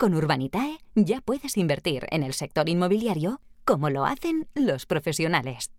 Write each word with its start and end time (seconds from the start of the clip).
Con 0.00 0.14
Urbanitae 0.14 0.78
ya 0.94 1.20
puedes 1.22 1.58
invertir 1.58 2.06
en 2.10 2.22
el 2.22 2.32
sector 2.32 2.70
inmobiliario 2.70 3.40
como 3.66 3.90
lo 3.90 4.06
hacen 4.06 4.46
los 4.54 4.86
profesionales. 4.86 5.72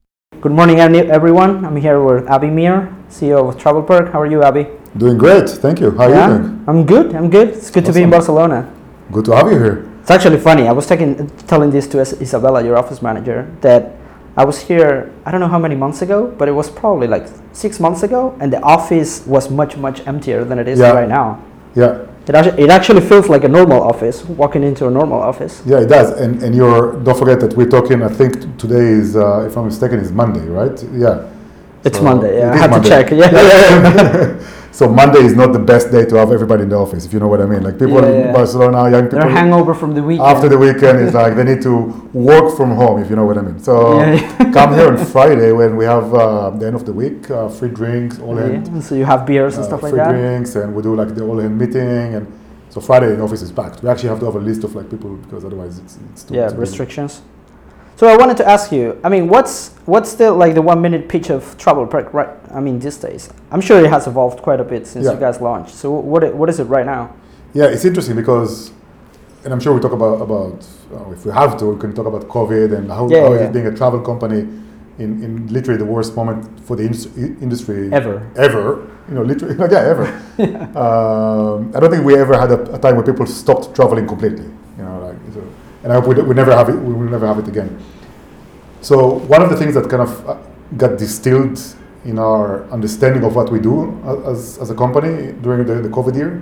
Good 0.44 0.52
morning, 0.52 0.78
everyone. 0.78 1.66
I'm 1.66 1.76
here 1.76 1.98
with 1.98 2.30
Avi 2.30 2.52
Meir, 2.52 2.90
CEO 3.10 3.50
of 3.50 3.58
TravelPerk. 3.58 4.14
How 4.14 4.22
are 4.22 4.32
you, 4.32 4.44
Abby? 4.44 4.68
Doing 4.96 5.18
great, 5.18 5.50
thank 5.50 5.80
you. 5.80 5.90
How 5.98 6.04
are 6.04 6.12
yeah, 6.12 6.30
you 6.30 6.38
doing? 6.38 6.64
I'm 6.68 6.86
good. 6.86 7.16
I'm 7.16 7.32
good. 7.32 7.50
It's 7.50 7.72
good 7.72 7.84
to 7.86 7.92
be 7.92 8.04
in 8.04 8.12
Barcelona. 8.12 8.72
Good 9.12 9.26
to 9.26 9.32
have 9.36 9.52
you 9.52 9.58
here. 9.58 9.90
It's 10.02 10.12
actually 10.12 10.38
funny. 10.38 10.68
I 10.68 10.72
was 10.72 10.86
taking, 10.86 11.28
telling 11.48 11.72
this 11.72 11.88
to 11.88 12.00
Isabella, 12.00 12.64
your 12.64 12.78
office 12.78 13.02
manager, 13.02 13.50
that 13.62 13.96
I 14.38 14.46
was 14.46 14.60
here. 14.62 15.12
I 15.26 15.32
don't 15.32 15.40
know 15.40 15.48
how 15.50 15.58
many 15.58 15.74
months 15.74 16.04
ago, 16.04 16.28
but 16.38 16.48
it 16.48 16.52
was 16.52 16.70
probably 16.70 17.08
like 17.08 17.26
six 17.54 17.80
months 17.80 18.04
ago, 18.04 18.38
and 18.40 18.54
the 18.54 18.62
office 18.62 19.26
was 19.26 19.50
much, 19.50 19.78
much 19.78 20.06
emptier 20.06 20.46
than 20.46 20.60
it 20.60 20.68
is 20.68 20.78
Yeah. 20.78 20.92
right 20.92 21.10
now. 21.10 21.40
Yeah, 21.74 22.06
It 22.28 22.36
actually, 22.36 22.64
it 22.64 22.70
actually 22.70 23.02
feels 23.02 23.28
like 23.30 23.44
a 23.44 23.48
normal 23.48 23.82
office. 23.82 24.24
Walking 24.26 24.64
into 24.64 24.88
a 24.88 24.92
normal 24.92 25.20
office. 25.20 25.62
yeah, 25.66 25.80
it 25.82 25.88
does. 25.88 26.12
And 26.20 26.42
and 26.44 26.54
you're 26.56 26.94
don't 27.04 27.18
forget 27.18 27.40
that 27.42 27.56
we're 27.58 27.70
talking. 27.70 28.04
I 28.04 28.10
think 28.10 28.34
today 28.58 28.86
is, 29.02 29.16
uh, 29.16 29.48
if 29.48 29.58
I'm 29.58 29.66
mistaken, 29.66 30.00
is 30.00 30.12
Monday, 30.12 30.46
right? 30.48 30.78
Yeah. 30.94 31.28
It's 31.84 31.98
So 31.98 32.04
Monday. 32.04 32.38
Yeah, 32.38 32.52
it 32.52 32.54
I 32.54 32.58
had 32.58 32.70
Monday. 32.70 32.90
to 32.90 32.96
check. 32.96 33.12
Yeah, 33.12 33.32
yeah. 33.32 34.48
So 34.72 34.88
Monday 34.88 35.20
is 35.20 35.36
not 35.36 35.52
the 35.52 35.60
best 35.60 35.92
day 35.92 36.06
to 36.06 36.16
have 36.16 36.32
everybody 36.32 36.64
in 36.64 36.70
the 36.70 36.78
office, 36.78 37.06
if 37.06 37.12
you 37.14 37.20
know 37.20 37.28
what 37.28 37.42
I 37.42 37.46
mean. 37.46 37.62
Like 37.62 37.78
people 37.78 38.02
Yeah, 38.02 38.08
in 38.08 38.20
yeah. 38.28 38.32
Barcelona, 38.34 38.90
young 38.90 39.04
people, 39.06 39.20
They're 39.20 39.30
hangover 39.30 39.74
from 39.74 39.94
the 39.94 40.02
weekend. 40.02 40.28
after 40.30 40.48
the 40.48 40.58
weekend 40.58 41.00
is 41.02 41.14
like 41.14 41.36
they 41.36 41.44
need 41.44 41.62
to 41.64 41.76
work 42.14 42.56
from 42.56 42.72
home, 42.72 43.02
if 43.04 43.10
you 43.10 43.16
know 43.18 43.26
what 43.26 43.38
I 43.38 43.42
mean. 43.42 43.60
So 43.60 44.00
Yeah, 44.00 44.52
come 44.54 44.74
here 44.74 44.88
on 44.88 44.98
Friday 45.06 45.52
when 45.52 45.76
we 45.76 45.84
have 45.86 46.14
uh, 46.14 46.52
the 46.52 46.68
end 46.68 46.76
of 46.76 46.86
the 46.86 46.94
week, 46.94 47.30
uh, 47.30 47.50
free 47.50 47.70
drinks, 47.70 48.20
all 48.20 48.38
in. 48.38 48.82
So 48.82 48.96
you 48.96 49.06
have 49.06 49.26
beers 49.26 49.56
and 49.56 49.64
uh, 49.66 49.68
stuff 49.68 49.84
like 49.84 49.92
free 49.92 50.00
that. 50.00 50.12
Free 50.12 50.20
drinks, 50.22 50.56
and 50.56 50.74
we 50.74 50.82
do 50.82 50.96
like 50.96 51.16
the 51.16 51.24
all-in 51.26 51.58
meeting, 51.58 52.16
and 52.16 52.26
so 52.70 52.80
Friday 52.80 53.14
the 53.16 53.22
office 53.22 53.42
is 53.42 53.52
packed. 53.52 53.84
We 53.84 53.90
actually 53.90 54.10
have 54.10 54.20
to 54.22 54.26
have 54.28 54.36
a 54.36 54.40
list 54.40 54.64
of 54.64 54.74
like 54.74 54.90
people 54.90 55.16
because 55.18 55.44
otherwise 55.44 55.80
it's, 55.80 55.98
it's 56.14 56.24
too 56.24 56.36
yeah 56.36 56.50
restrictions 56.56 57.22
so 58.02 58.08
i 58.08 58.16
wanted 58.22 58.36
to 58.42 58.46
ask 58.56 58.72
you 58.72 59.00
i 59.04 59.10
mean 59.14 59.28
what's 59.34 59.56
what's 59.94 60.12
the 60.16 60.28
like 60.44 60.54
the 60.60 60.62
one 60.72 60.80
minute 60.86 61.04
pitch 61.14 61.30
of 61.30 61.56
travel 61.64 61.86
perk 61.86 62.08
right 62.20 62.34
i 62.52 62.60
mean 62.66 62.80
these 62.80 62.98
days 62.98 63.30
i'm 63.52 63.62
sure 63.62 63.78
it 63.86 63.92
has 63.96 64.08
evolved 64.08 64.40
quite 64.48 64.60
a 64.60 64.68
bit 64.74 64.88
since 64.88 65.06
Yeah. 65.06 65.14
you 65.14 65.20
guys 65.26 65.40
launched 65.50 65.76
so 65.82 65.92
what 65.92 66.22
what 66.40 66.50
is 66.50 66.58
it 66.64 66.68
right 66.78 66.88
now 66.96 67.04
Yeah, 67.60 67.74
it's 67.74 67.86
interesting 67.90 68.16
because, 68.24 68.52
and 69.44 69.50
I'm 69.54 69.60
sure 69.64 69.72
we 69.78 69.82
talk 69.88 69.96
about 70.02 70.18
about 70.28 70.58
uh, 70.96 71.16
if 71.16 71.22
we 71.28 71.32
have 71.42 71.52
to, 71.60 71.64
we 71.74 71.78
can 71.84 71.92
talk 71.98 72.08
about 72.12 72.24
COVID 72.38 72.70
and 72.78 72.86
how, 72.98 73.04
Yeah, 73.10 73.24
how 73.26 73.34
yeah. 73.34 73.46
it 73.48 73.52
being 73.58 73.68
a 73.74 73.76
travel 73.82 74.00
company 74.12 74.42
in, 75.04 75.10
in 75.26 75.32
literally 75.56 75.80
the 75.86 75.90
worst 75.96 76.12
moment 76.20 76.40
for 76.68 76.74
the 76.80 76.84
indus- 76.90 77.12
i- 77.24 77.36
industry 77.46 77.82
ever 78.02 78.16
ever. 78.48 78.64
You 79.10 79.16
know, 79.16 79.24
literally, 79.32 79.56
yeah, 79.76 79.94
ever. 79.94 80.06
um, 80.84 81.58
I 81.76 81.78
don't 81.80 81.92
think 81.94 82.06
we 82.12 82.16
ever 82.26 82.36
had 82.44 82.52
a, 82.58 82.60
a 82.78 82.80
time 82.84 82.94
where 82.98 83.08
people 83.12 83.26
stopped 83.44 83.66
traveling 83.78 84.06
completely. 84.14 84.48
You 84.78 84.84
know, 84.86 84.96
like, 85.08 85.20
so, 85.36 85.42
and 85.84 85.92
I 85.92 85.96
hope 85.96 86.08
we, 86.08 86.22
we 86.22 86.34
never 86.34 86.56
have 86.56 86.70
it. 86.70 86.76
We 86.76 86.94
will 86.94 87.10
never 87.10 87.28
have 87.28 87.40
it 87.40 87.48
again. 87.48 87.80
So 88.82 89.20
one 89.20 89.42
of 89.42 89.50
the 89.50 89.58
things 89.58 89.74
that 89.76 89.90
kind 89.90 90.02
of 90.02 90.30
uh, 90.30 90.38
got 90.78 90.98
distilled 90.98 91.60
in 92.06 92.18
our 92.18 92.70
understanding 92.72 93.24
of 93.24 93.36
what 93.36 93.52
we 93.52 93.60
do 93.60 93.96
as, 94.26 94.58
as 94.58 94.72
a 94.72 94.76
company 94.76 95.34
during 95.42 95.68
the, 95.68 95.76
the 95.76 95.90
COVID 95.90 96.16
year, 96.16 96.42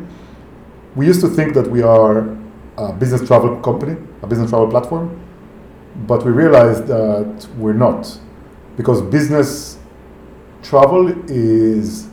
we 0.96 1.06
used 1.06 1.22
to 1.22 1.28
think 1.28 1.54
that 1.54 1.70
we 1.70 1.82
are 1.82 2.38
a 2.78 2.94
business 2.94 3.28
travel 3.28 3.60
company, 3.62 3.98
a 4.22 4.28
business 4.28 4.50
travel 4.50 4.70
platform, 4.70 5.20
but 6.08 6.24
we 6.26 6.32
realized 6.32 6.88
that 6.88 7.48
we're 7.58 7.74
not, 7.74 8.20
because 8.78 9.02
business 9.02 9.78
travel 10.64 11.10
is 11.30 12.08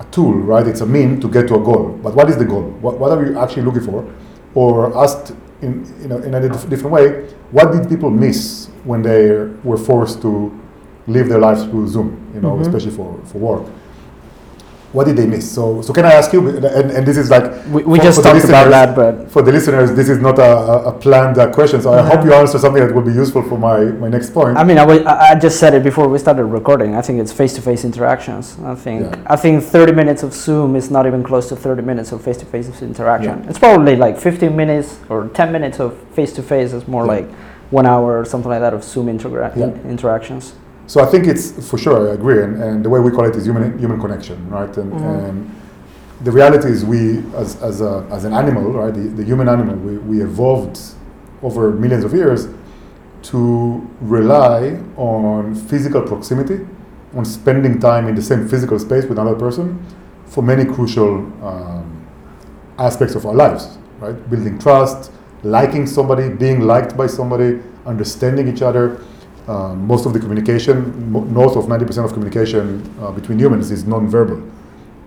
a 0.00 0.04
tool, 0.10 0.34
right? 0.34 0.66
It's 0.66 0.80
a 0.80 0.86
mean 0.86 1.20
to 1.20 1.28
get 1.28 1.46
to 1.48 1.54
a 1.54 1.60
goal. 1.60 1.98
But 2.02 2.14
what 2.14 2.28
is 2.28 2.36
the 2.36 2.44
goal? 2.44 2.62
What, 2.80 2.98
what 2.98 3.12
are 3.12 3.24
you 3.24 3.38
actually 3.38 3.62
looking 3.62 3.84
for? 3.84 4.12
Or 4.54 4.96
asked 5.02 5.34
in, 5.62 5.86
you 6.02 6.08
know, 6.08 6.18
in 6.18 6.34
a 6.34 6.40
dif- 6.40 6.68
different 6.68 6.92
way, 6.92 7.28
what 7.50 7.72
did 7.72 7.88
people 7.88 8.10
miss 8.10 8.66
when 8.84 9.02
they 9.02 9.48
were 9.64 9.76
forced 9.76 10.20
to 10.22 10.52
live 11.06 11.28
their 11.28 11.38
lives 11.38 11.64
through 11.64 11.86
Zoom, 11.88 12.16
you 12.34 12.40
know, 12.40 12.52
Mhm. 12.56 12.62
especially 12.62 12.90
for, 12.90 13.16
for 13.24 13.38
work? 13.38 13.62
What 14.92 15.06
did 15.06 15.16
they 15.16 15.26
miss? 15.26 15.50
So, 15.50 15.80
so 15.80 15.92
can 15.92 16.04
I 16.04 16.12
ask 16.12 16.32
you, 16.34 16.46
and, 16.48 16.90
and 16.90 17.06
this 17.06 17.16
is 17.16 17.30
like, 17.30 17.44
we, 17.68 17.82
we 17.82 17.98
For- 17.98 18.04
just 18.04 18.18
for 18.18 18.22
the 18.24 18.28
talked 18.32 18.44
about 18.44 18.66
listeners- 18.68 18.70
that 18.70 18.94
but 18.96 19.30
for 19.30 19.40
the 19.42 19.50
listeners, 19.50 19.92
this 19.92 20.08
is 20.10 20.18
not 20.20 20.38
a, 20.38 20.88
a, 20.90 20.92
planned 20.92 21.38
uh, 21.38 21.50
question, 21.50 21.80
so 21.80 21.92
I 21.94 22.02
hope 22.02 22.18
Uh-huh. 22.18 22.24
you 22.26 22.34
answer 22.34 22.58
something 22.58 22.82
that 22.86 22.94
will 22.94 23.02
be 23.02 23.12
useful 23.12 23.42
for 23.42 23.56
my, 23.58 23.84
my 23.84 24.08
next 24.08 24.34
point. 24.34 24.58
I 24.58 24.64
mean, 24.64 24.76
I, 24.78 24.84
I 24.84 25.30
I 25.30 25.34
just 25.34 25.58
said 25.58 25.72
it 25.72 25.82
before 25.82 26.08
we 26.08 26.18
started 26.18 26.44
recording. 26.44 26.94
I 26.94 27.00
think 27.00 27.20
it's 27.20 27.32
face-to-face 27.32 27.84
interactions. 27.84 28.58
I 28.64 28.74
think 28.74 29.02
Yeah. 29.02 29.34
I 29.34 29.36
think 29.36 29.62
30 29.64 29.92
minutes 29.92 30.22
of 30.22 30.34
Zoom 30.34 30.76
is 30.76 30.90
not 30.90 31.06
even 31.06 31.22
close 31.22 31.48
to 31.48 31.56
30 31.56 31.82
minutes 31.82 32.12
of 32.12 32.20
face-to-face 32.22 32.82
interaction. 32.82 33.38
Yeah. 33.42 33.48
It's 33.48 33.58
probably 33.58 33.96
like 33.96 34.18
15 34.18 34.54
minutes 34.54 34.98
or 35.08 35.28
10 35.28 35.50
minutes 35.52 35.80
of 35.80 35.96
face-to-face 36.14 36.72
is 36.74 36.86
more 36.86 37.06
Yeah. 37.06 37.12
like 37.16 37.28
one 37.70 37.86
hour 37.86 38.18
or 38.20 38.24
something 38.26 38.50
like 38.50 38.60
that 38.60 38.74
of 38.74 38.84
Zoom 38.84 39.06
intera- 39.06 39.56
Yeah. 39.56 39.64
in- 39.68 39.80
interactions. 39.88 40.52
So 40.86 41.00
I 41.00 41.06
think 41.06 41.26
it's 41.26 41.50
for 41.70 41.78
sure. 41.78 42.10
I 42.10 42.14
agree, 42.14 42.42
and, 42.42 42.62
and 42.62 42.84
the 42.84 42.90
way 42.90 43.00
we 43.00 43.10
call 43.10 43.24
it 43.24 43.34
is 43.36 43.44
human 43.46 43.78
human 43.78 44.00
connection, 44.00 44.48
right? 44.50 44.76
And, 44.76 44.92
Mhm. 44.92 45.28
and 45.28 45.50
the 46.22 46.30
reality 46.32 46.68
is, 46.68 46.84
we 46.84 47.22
as 47.36 47.56
as, 47.62 47.80
a, 47.80 48.04
as 48.10 48.24
an 48.24 48.32
animal, 48.32 48.72
right? 48.72 48.92
The, 48.94 49.00
the 49.00 49.24
human 49.24 49.48
animal, 49.48 49.76
we, 49.76 49.96
we 49.98 50.22
evolved 50.22 50.78
over 51.42 51.70
millions 51.72 52.04
of 52.04 52.12
years 52.14 52.48
to 53.22 53.86
rely 54.00 54.78
on 54.96 55.54
physical 55.54 56.02
proximity, 56.02 56.66
on 57.16 57.24
spending 57.24 57.78
time 57.80 58.08
in 58.08 58.14
the 58.14 58.22
same 58.22 58.48
physical 58.48 58.78
space 58.78 59.04
with 59.04 59.18
another 59.18 59.38
person, 59.38 59.84
for 60.26 60.42
many 60.42 60.64
crucial 60.64 61.18
um, 61.44 62.04
aspects 62.78 63.14
of 63.14 63.24
our 63.26 63.34
lives, 63.34 63.78
right? 64.00 64.16
Building 64.30 64.58
trust, 64.58 65.12
liking 65.42 65.86
somebody, 65.86 66.28
being 66.28 66.60
liked 66.60 66.96
by 66.96 67.06
somebody, 67.06 67.60
understanding 67.86 68.48
each 68.48 68.62
other. 68.62 69.00
Um, 69.48 69.86
most 69.86 70.06
of 70.06 70.12
the 70.12 70.20
communication, 70.20 71.10
mo- 71.10 71.24
north 71.24 71.56
of 71.56 71.64
90% 71.64 72.04
of 72.04 72.12
communication 72.12 72.82
uh, 73.00 73.10
between 73.10 73.38
humans 73.38 73.70
is 73.72 73.84
non-verbal. 73.84 74.40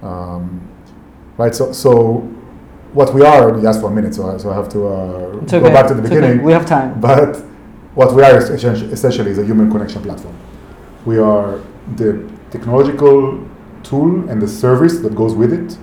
Um, 0.04 0.62
right, 1.38 1.56
so, 1.56 1.72
so 1.72 2.18
what 2.94 3.14
we 3.14 3.22
are, 3.24 3.50
and 3.54 3.62
you 3.62 3.68
asked 3.68 3.80
for 3.80 3.90
a 3.92 3.96
minute, 3.96 4.14
so 4.14 4.30
I, 4.30 4.38
so 4.38 4.50
I 4.52 4.56
have 4.56 4.68
to 4.70 4.88
uh, 4.88 5.40
It's 5.42 5.52
go 5.54 5.62
back 5.62 5.88
to 5.88 5.94
the 5.94 6.02
It's 6.02 6.12
okay. 6.12 6.20
beginning. 6.22 6.44
We 6.44 6.52
have 6.52 6.66
time. 6.66 7.00
But 7.00 7.38
what 7.96 8.14
we 8.14 8.24
are 8.24 8.38
essentially, 8.38 8.92
essentially 8.92 9.32
is 9.32 9.38
a 9.38 9.46
human 9.46 9.72
connection 9.72 10.02
platform. 10.02 10.36
We 11.06 11.18
are 11.18 11.62
the 11.96 12.30
technological 12.52 13.40
tool 13.84 14.30
and 14.30 14.42
the 14.42 14.48
service 14.48 15.00
that 15.00 15.16
goes 15.16 15.34
with 15.34 15.54
it, 15.54 15.78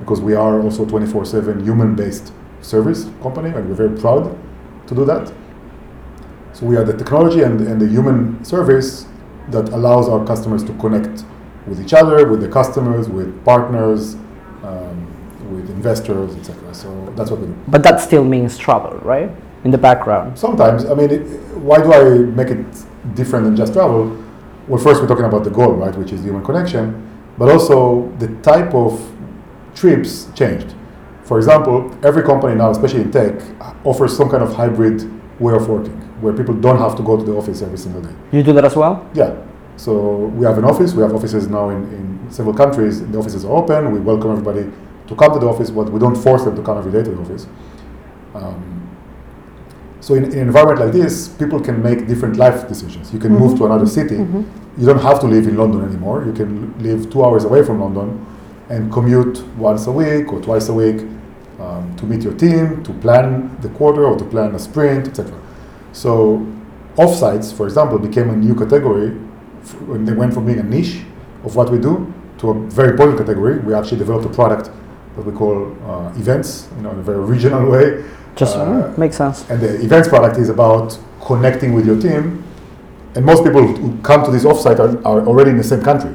because 0.00 0.20
we 0.22 0.34
are 0.34 0.60
also 0.62 0.86
24/7 0.86 1.62
human-based 1.62 2.32
service 2.62 3.10
company, 3.22 3.50
and 3.50 3.68
we're 3.68 3.74
very 3.74 3.96
proud 3.98 4.34
to 4.86 4.94
do 4.94 5.04
that. 5.04 5.30
So 6.52 6.66
we 6.66 6.76
are 6.76 6.84
the 6.84 6.96
technology 6.96 7.42
and, 7.42 7.60
and 7.60 7.80
the 7.80 7.86
human 7.86 8.44
service 8.44 9.06
that 9.50 9.68
allows 9.70 10.08
our 10.08 10.24
customers 10.26 10.64
to 10.64 10.72
connect 10.74 11.24
with 11.66 11.80
each 11.80 11.92
other, 11.92 12.28
with 12.28 12.40
the 12.40 12.48
customers, 12.48 13.08
with 13.08 13.44
partners, 13.44 14.14
um, 14.62 15.06
with 15.50 15.70
investors, 15.70 16.34
etc. 16.36 16.74
So 16.74 17.12
that's 17.16 17.30
what 17.30 17.40
we 17.40 17.46
do. 17.46 17.56
But 17.68 17.82
that 17.82 18.00
still 18.00 18.24
means 18.24 18.58
travel, 18.58 18.98
right? 18.98 19.30
In 19.64 19.70
the 19.70 19.78
background. 19.78 20.38
Sometimes, 20.38 20.84
I 20.84 20.94
mean, 20.94 21.10
it, 21.10 21.20
why 21.56 21.78
do 21.78 21.92
I 21.92 22.18
make 22.18 22.48
it 22.48 22.66
different 23.14 23.44
than 23.44 23.56
just 23.56 23.72
travel? 23.72 24.24
Well, 24.66 24.82
first 24.82 25.00
we're 25.00 25.08
talking 25.08 25.24
about 25.24 25.44
the 25.44 25.50
goal, 25.50 25.72
right, 25.72 25.94
which 25.96 26.12
is 26.12 26.22
human 26.22 26.44
connection, 26.44 27.08
but 27.38 27.50
also 27.50 28.10
the 28.18 28.28
type 28.42 28.74
of 28.74 29.00
trips 29.74 30.28
changed. 30.34 30.74
For 31.22 31.38
example, 31.38 31.96
every 32.02 32.22
company 32.22 32.54
now, 32.54 32.70
especially 32.70 33.02
in 33.02 33.10
tech, 33.10 33.40
offers 33.84 34.16
some 34.16 34.30
kind 34.30 34.42
of 34.42 34.54
hybrid 34.54 35.10
way 35.40 35.54
of 35.54 35.68
working, 35.68 36.07
where 36.20 36.32
people 36.32 36.54
don't 36.54 36.78
have 36.78 36.96
to 36.96 37.02
go 37.02 37.16
to 37.16 37.24
the 37.24 37.34
office 37.34 37.62
every 37.62 37.78
single 37.78 38.02
day. 38.02 38.14
You 38.32 38.42
do 38.42 38.52
that 38.54 38.64
as 38.64 38.76
well? 38.76 39.08
Yeah. 39.14 39.36
So 39.76 40.26
we 40.38 40.44
have 40.44 40.58
an 40.58 40.64
office. 40.64 40.92
We 40.92 41.02
have 41.02 41.14
offices 41.14 41.48
now 41.48 41.70
in, 41.70 41.82
in 41.94 42.30
several 42.30 42.54
countries. 42.54 43.06
The 43.06 43.18
offices 43.18 43.44
are 43.44 43.56
open. 43.56 43.92
We 43.92 44.00
welcome 44.00 44.32
everybody 44.32 44.70
to 45.06 45.14
come 45.14 45.32
to 45.32 45.38
the 45.38 45.46
office, 45.46 45.70
but 45.70 45.90
we 45.90 46.00
don't 46.00 46.16
force 46.16 46.44
them 46.44 46.56
to 46.56 46.62
come 46.62 46.78
every 46.78 46.92
day 46.92 47.02
to 47.04 47.10
the 47.10 47.20
office. 47.20 47.46
Um, 48.34 48.78
so 50.00 50.14
in, 50.14 50.24
in 50.24 50.32
an 50.32 50.38
environment 50.48 50.80
like 50.80 50.92
this, 50.92 51.28
people 51.28 51.60
can 51.60 51.82
make 51.82 52.06
different 52.06 52.36
life 52.36 52.68
decisions. 52.68 53.12
You 53.12 53.18
can 53.18 53.32
move 53.32 53.58
to 53.58 53.66
another 53.66 53.86
city. 53.86 54.16
You 54.16 54.86
don't 54.86 55.00
have 55.00 55.20
to 55.20 55.26
live 55.26 55.46
in 55.46 55.56
London 55.56 55.84
anymore. 55.84 56.24
You 56.24 56.32
can 56.32 56.78
live 56.82 57.10
two 57.10 57.24
hours 57.24 57.44
away 57.44 57.64
from 57.64 57.80
London 57.80 58.24
and 58.68 58.92
commute 58.92 59.44
once 59.56 59.86
a 59.86 59.92
week 59.92 60.32
or 60.32 60.40
twice 60.40 60.68
a 60.68 60.74
week 60.74 61.06
um, 61.58 61.94
to 61.96 62.04
meet 62.06 62.22
your 62.22 62.34
team, 62.34 62.82
to 62.84 62.92
plan 62.94 63.56
the 63.60 63.68
quarter 63.70 64.04
or 64.04 64.16
to 64.16 64.24
plan 64.24 64.54
a 64.54 64.58
sprint, 64.58 65.08
etc. 65.08 65.34
So 65.98 66.46
offsites, 66.96 67.52
for 67.52 67.66
example, 67.66 67.98
became 67.98 68.30
a 68.30 68.36
new 68.36 68.54
category 68.54 69.10
when 69.90 70.04
they 70.04 70.12
went 70.12 70.32
from 70.32 70.46
being 70.46 70.60
a 70.60 70.62
niche 70.62 71.02
of 71.42 71.56
what 71.56 71.72
we 71.72 71.78
do 71.78 72.12
to 72.38 72.50
a 72.50 72.54
very 72.70 72.90
important 72.90 73.18
category. 73.18 73.58
We 73.58 73.74
actually 73.74 73.98
developed 73.98 74.24
a 74.24 74.28
product 74.28 74.70
that 75.16 75.26
we 75.26 75.32
call 75.32 75.76
uh, 75.84 76.12
events, 76.16 76.68
you 76.76 76.82
know, 76.82 76.92
in 76.92 77.00
a 77.00 77.02
very 77.02 77.18
regional 77.18 77.68
way. 77.68 78.04
Just 78.36 78.56
Uh, 78.56 78.64
mm, 78.64 78.98
makes 78.98 79.16
sense. 79.16 79.44
And 79.50 79.60
the 79.60 79.74
events 79.82 80.08
product 80.08 80.38
is 80.38 80.48
about 80.48 80.96
connecting 81.20 81.72
with 81.72 81.84
your 81.84 82.00
team. 82.00 82.44
And 83.16 83.26
most 83.26 83.42
people 83.42 83.66
who 83.66 83.98
come 84.02 84.22
to 84.24 84.30
this 84.30 84.44
offsite 84.44 84.78
are, 84.78 84.92
are 85.04 85.26
already 85.26 85.50
in 85.50 85.56
the 85.56 85.68
same 85.72 85.82
country. 85.82 86.14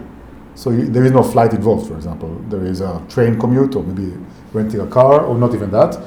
So 0.56 0.69
you, 0.69 0.88
there 0.88 1.03
is 1.03 1.12
no 1.12 1.24
flight 1.24 1.51
involved, 1.53 1.89
for 1.89 1.95
example. 1.95 2.30
There 2.47 2.63
is 2.63 2.80
a 2.80 3.01
train 3.09 3.38
commute 3.38 3.75
or 3.75 3.83
maybe 3.83 4.13
renting 4.53 4.80
a 4.80 4.88
car 4.88 5.25
or 5.25 5.38
not 5.38 5.53
even 5.53 5.71
that. 5.71 6.00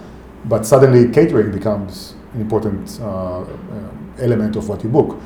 But 0.46 0.64
suddenly 0.64 1.12
catering 1.12 1.52
becomes 1.52 2.15
an 2.36 2.42
important 2.42 2.98
uh, 3.00 3.40
uh, 3.40 3.44
element 4.18 4.56
of 4.56 4.68
what 4.68 4.82
you 4.84 4.90
book. 4.90 5.18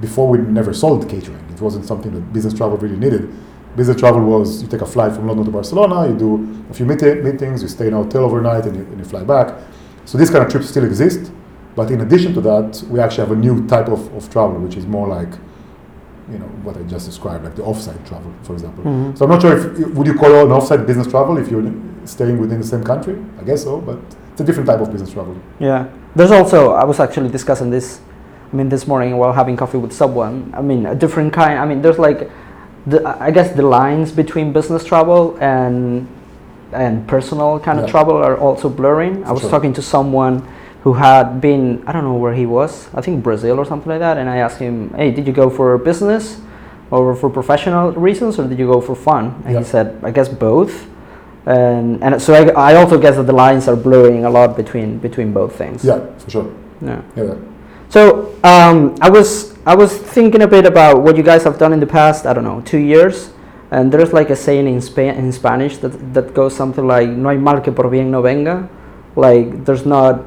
Before 0.00 0.28
we 0.28 0.38
never 0.38 0.72
sold 0.72 1.08
catering. 1.08 1.42
It 1.52 1.60
wasn't 1.60 1.84
something 1.86 2.12
that 2.14 2.32
business 2.32 2.54
travel 2.54 2.76
really 2.78 2.96
needed. 2.96 3.32
Business 3.76 3.98
travel 3.98 4.20
was 4.22 4.62
you 4.62 4.68
take 4.68 4.82
a 4.82 4.86
flight 4.86 5.12
from 5.14 5.26
London 5.26 5.44
to 5.46 5.50
Barcelona, 5.50 6.08
you 6.08 6.16
do 6.16 6.64
a 6.70 6.74
few 6.74 6.86
meeti- 6.86 7.22
meetings, 7.22 7.62
you 7.62 7.68
stay 7.68 7.88
in 7.88 7.94
a 7.94 8.02
hotel 8.02 8.24
overnight 8.24 8.64
and 8.66 8.76
you, 8.76 8.82
and 8.82 8.98
you 8.98 9.04
fly 9.04 9.22
back. 9.24 9.54
So 10.04 10.16
these 10.18 10.30
kind 10.30 10.44
of 10.44 10.50
trips 10.50 10.68
still 10.68 10.84
exist. 10.84 11.32
But 11.74 11.90
in 11.90 12.00
addition 12.00 12.32
to 12.34 12.40
that, 12.42 12.82
we 12.90 13.00
actually 13.00 13.26
have 13.28 13.32
a 13.32 13.40
new 13.40 13.66
type 13.66 13.88
of, 13.88 14.00
of 14.14 14.30
travel, 14.30 14.58
which 14.60 14.76
is 14.76 14.86
more 14.86 15.06
like, 15.08 15.28
you 16.30 16.38
know, 16.38 16.46
what 16.64 16.76
I 16.76 16.82
just 16.84 17.06
described, 17.06 17.44
like 17.44 17.54
the 17.56 17.62
offsite 17.62 18.06
travel, 18.08 18.32
for 18.42 18.52
example. 18.54 18.84
Mhm. 18.84 19.16
So 19.16 19.24
I'm 19.24 19.30
not 19.30 19.42
sure 19.42 19.56
if 19.56 19.88
would 19.94 20.06
you 20.06 20.14
call 20.14 20.30
it 20.34 20.42
an 20.44 20.48
offsite 20.58 20.86
business 20.86 21.06
travel 21.06 21.36
if 21.38 21.50
you're 21.50 21.70
staying 22.04 22.38
within 22.38 22.60
the 22.60 22.66
same 22.66 22.82
country. 22.82 23.16
I 23.40 23.44
guess 23.44 23.62
so, 23.64 23.80
but 23.80 23.98
it's 24.32 24.40
a 24.40 24.44
different 24.44 24.68
type 24.68 24.80
of 24.80 24.90
business 24.92 25.10
travel. 25.10 25.36
Yeah. 25.58 25.86
There's 26.16 26.30
also 26.30 26.72
I 26.72 26.84
was 26.84 26.98
actually 26.98 27.28
discussing 27.28 27.70
this. 27.70 28.00
I 28.52 28.56
mean, 28.56 28.68
this 28.70 28.86
morning 28.86 29.18
while 29.18 29.32
having 29.32 29.56
coffee 29.56 29.76
with 29.76 29.92
someone. 29.92 30.50
I 30.56 30.62
mean, 30.62 30.86
a 30.86 30.94
different 30.94 31.32
kind. 31.32 31.58
I 31.58 31.66
mean, 31.66 31.82
there's 31.82 31.98
like, 31.98 32.30
the 32.86 33.06
I 33.20 33.30
guess 33.30 33.54
the 33.54 33.62
lines 33.62 34.12
between 34.12 34.52
business 34.52 34.82
travel 34.84 35.36
and 35.40 36.08
and 36.72 37.06
personal 37.06 37.60
kind 37.60 37.78
of 37.78 37.90
travel 37.90 38.16
are 38.16 38.38
also 38.38 38.68
blurring. 38.68 39.24
I 39.24 39.32
was 39.32 39.46
talking 39.48 39.72
to 39.74 39.82
someone 39.82 40.42
who 40.84 40.94
had 40.94 41.40
been 41.40 41.82
I 41.86 41.92
don't 41.92 42.04
know 42.04 42.14
where 42.14 42.34
he 42.34 42.46
was. 42.46 42.88
I 42.94 43.02
think 43.02 43.22
Brazil 43.22 43.58
or 43.58 43.66
something 43.66 43.90
like 43.90 44.00
that. 44.00 44.16
And 44.16 44.30
I 44.30 44.38
asked 44.38 44.58
him, 44.58 44.94
"Hey, 44.94 45.10
did 45.10 45.26
you 45.26 45.32
go 45.32 45.50
for 45.50 45.76
business?" 45.78 46.40
Or 46.88 47.16
for 47.16 47.28
professional 47.28 47.90
reasons, 47.92 48.38
or 48.38 48.46
did 48.46 48.60
you 48.60 48.68
go 48.68 48.80
for 48.80 48.94
fun? 48.94 49.42
And 49.44 49.54
Yeah. 49.54 49.58
he 49.58 49.64
said, 49.64 49.98
I 50.04 50.12
guess 50.12 50.28
both. 50.28 50.86
And, 51.46 52.02
and 52.02 52.20
so 52.20 52.34
I, 52.34 52.72
I 52.72 52.74
also 52.74 52.98
guess 52.98 53.16
that 53.16 53.22
the 53.22 53.32
lines 53.32 53.68
are 53.68 53.76
blurring 53.76 54.24
a 54.24 54.30
lot 54.30 54.56
between 54.56 54.98
between 54.98 55.32
both 55.32 55.54
things. 55.54 55.84
Yeah, 55.84 56.04
for 56.18 56.30
sure. 56.30 56.54
Yeah. 56.82 57.02
Yeah. 57.14 57.34
So 57.88 58.34
um, 58.42 58.96
I 59.00 59.08
was 59.08 59.56
I 59.64 59.74
was 59.74 59.96
thinking 59.96 60.42
a 60.42 60.48
bit 60.48 60.66
about 60.66 61.02
what 61.02 61.16
you 61.16 61.22
guys 61.22 61.44
have 61.44 61.56
done 61.58 61.72
in 61.72 61.78
the 61.78 61.86
past. 61.86 62.26
I 62.26 62.32
don't 62.32 62.44
know, 62.44 62.60
two 62.62 62.78
years. 62.78 63.30
And 63.70 63.92
there's 63.92 64.12
like 64.12 64.30
a 64.30 64.36
saying 64.36 64.66
in 64.66 64.80
Spa- 64.80 65.14
in 65.14 65.32
Spanish 65.32 65.78
that 65.78 66.14
that 66.14 66.34
goes 66.34 66.54
something 66.54 66.86
like 66.86 67.08
"No 67.08 67.30
hay 67.30 67.36
mal 67.36 67.60
que 67.60 67.72
por 67.72 67.90
bien 67.90 68.10
no 68.10 68.22
venga," 68.22 68.68
like 69.16 69.64
there's 69.64 69.86
not 69.86 70.24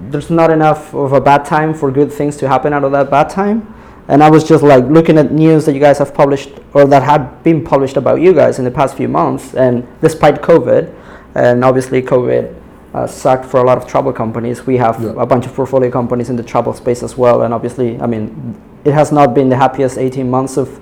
there's 0.00 0.30
not 0.30 0.50
enough 0.50 0.94
of 0.94 1.12
a 1.12 1.20
bad 1.20 1.44
time 1.44 1.74
for 1.74 1.90
good 1.90 2.12
things 2.12 2.36
to 2.38 2.48
happen 2.48 2.72
out 2.72 2.84
of 2.84 2.92
that 2.92 3.10
bad 3.10 3.28
time. 3.28 3.74
And 4.08 4.22
I 4.22 4.30
was 4.30 4.44
just 4.44 4.62
like 4.62 4.84
looking 4.84 5.18
at 5.18 5.32
news 5.32 5.64
that 5.64 5.72
you 5.74 5.80
guys 5.80 5.98
have 5.98 6.14
published 6.14 6.50
or 6.74 6.84
that 6.86 7.02
had 7.02 7.42
been 7.42 7.64
published 7.64 7.96
about 7.96 8.20
you 8.20 8.32
guys 8.32 8.58
in 8.58 8.64
the 8.64 8.70
past 8.70 8.96
few 8.96 9.08
months. 9.08 9.54
And 9.54 9.86
despite 10.00 10.42
COVID, 10.42 10.94
and 11.34 11.64
obviously 11.64 12.02
COVID 12.02 12.54
uh, 12.94 13.06
sucked 13.06 13.44
for 13.44 13.60
a 13.60 13.64
lot 13.64 13.78
of 13.78 13.86
travel 13.86 14.12
companies, 14.12 14.64
we 14.66 14.76
have 14.76 15.02
Yeah. 15.02 15.14
a 15.16 15.26
bunch 15.26 15.44
of 15.46 15.54
portfolio 15.54 15.90
companies 15.90 16.30
in 16.30 16.36
the 16.36 16.42
travel 16.42 16.72
space 16.72 17.02
as 17.02 17.16
well. 17.18 17.42
And 17.42 17.52
obviously, 17.52 18.00
I 18.00 18.06
mean, 18.06 18.54
it 18.84 18.92
has 18.94 19.10
not 19.10 19.34
been 19.34 19.48
the 19.48 19.56
happiest 19.56 19.98
18 19.98 20.30
months 20.30 20.56
of, 20.56 20.80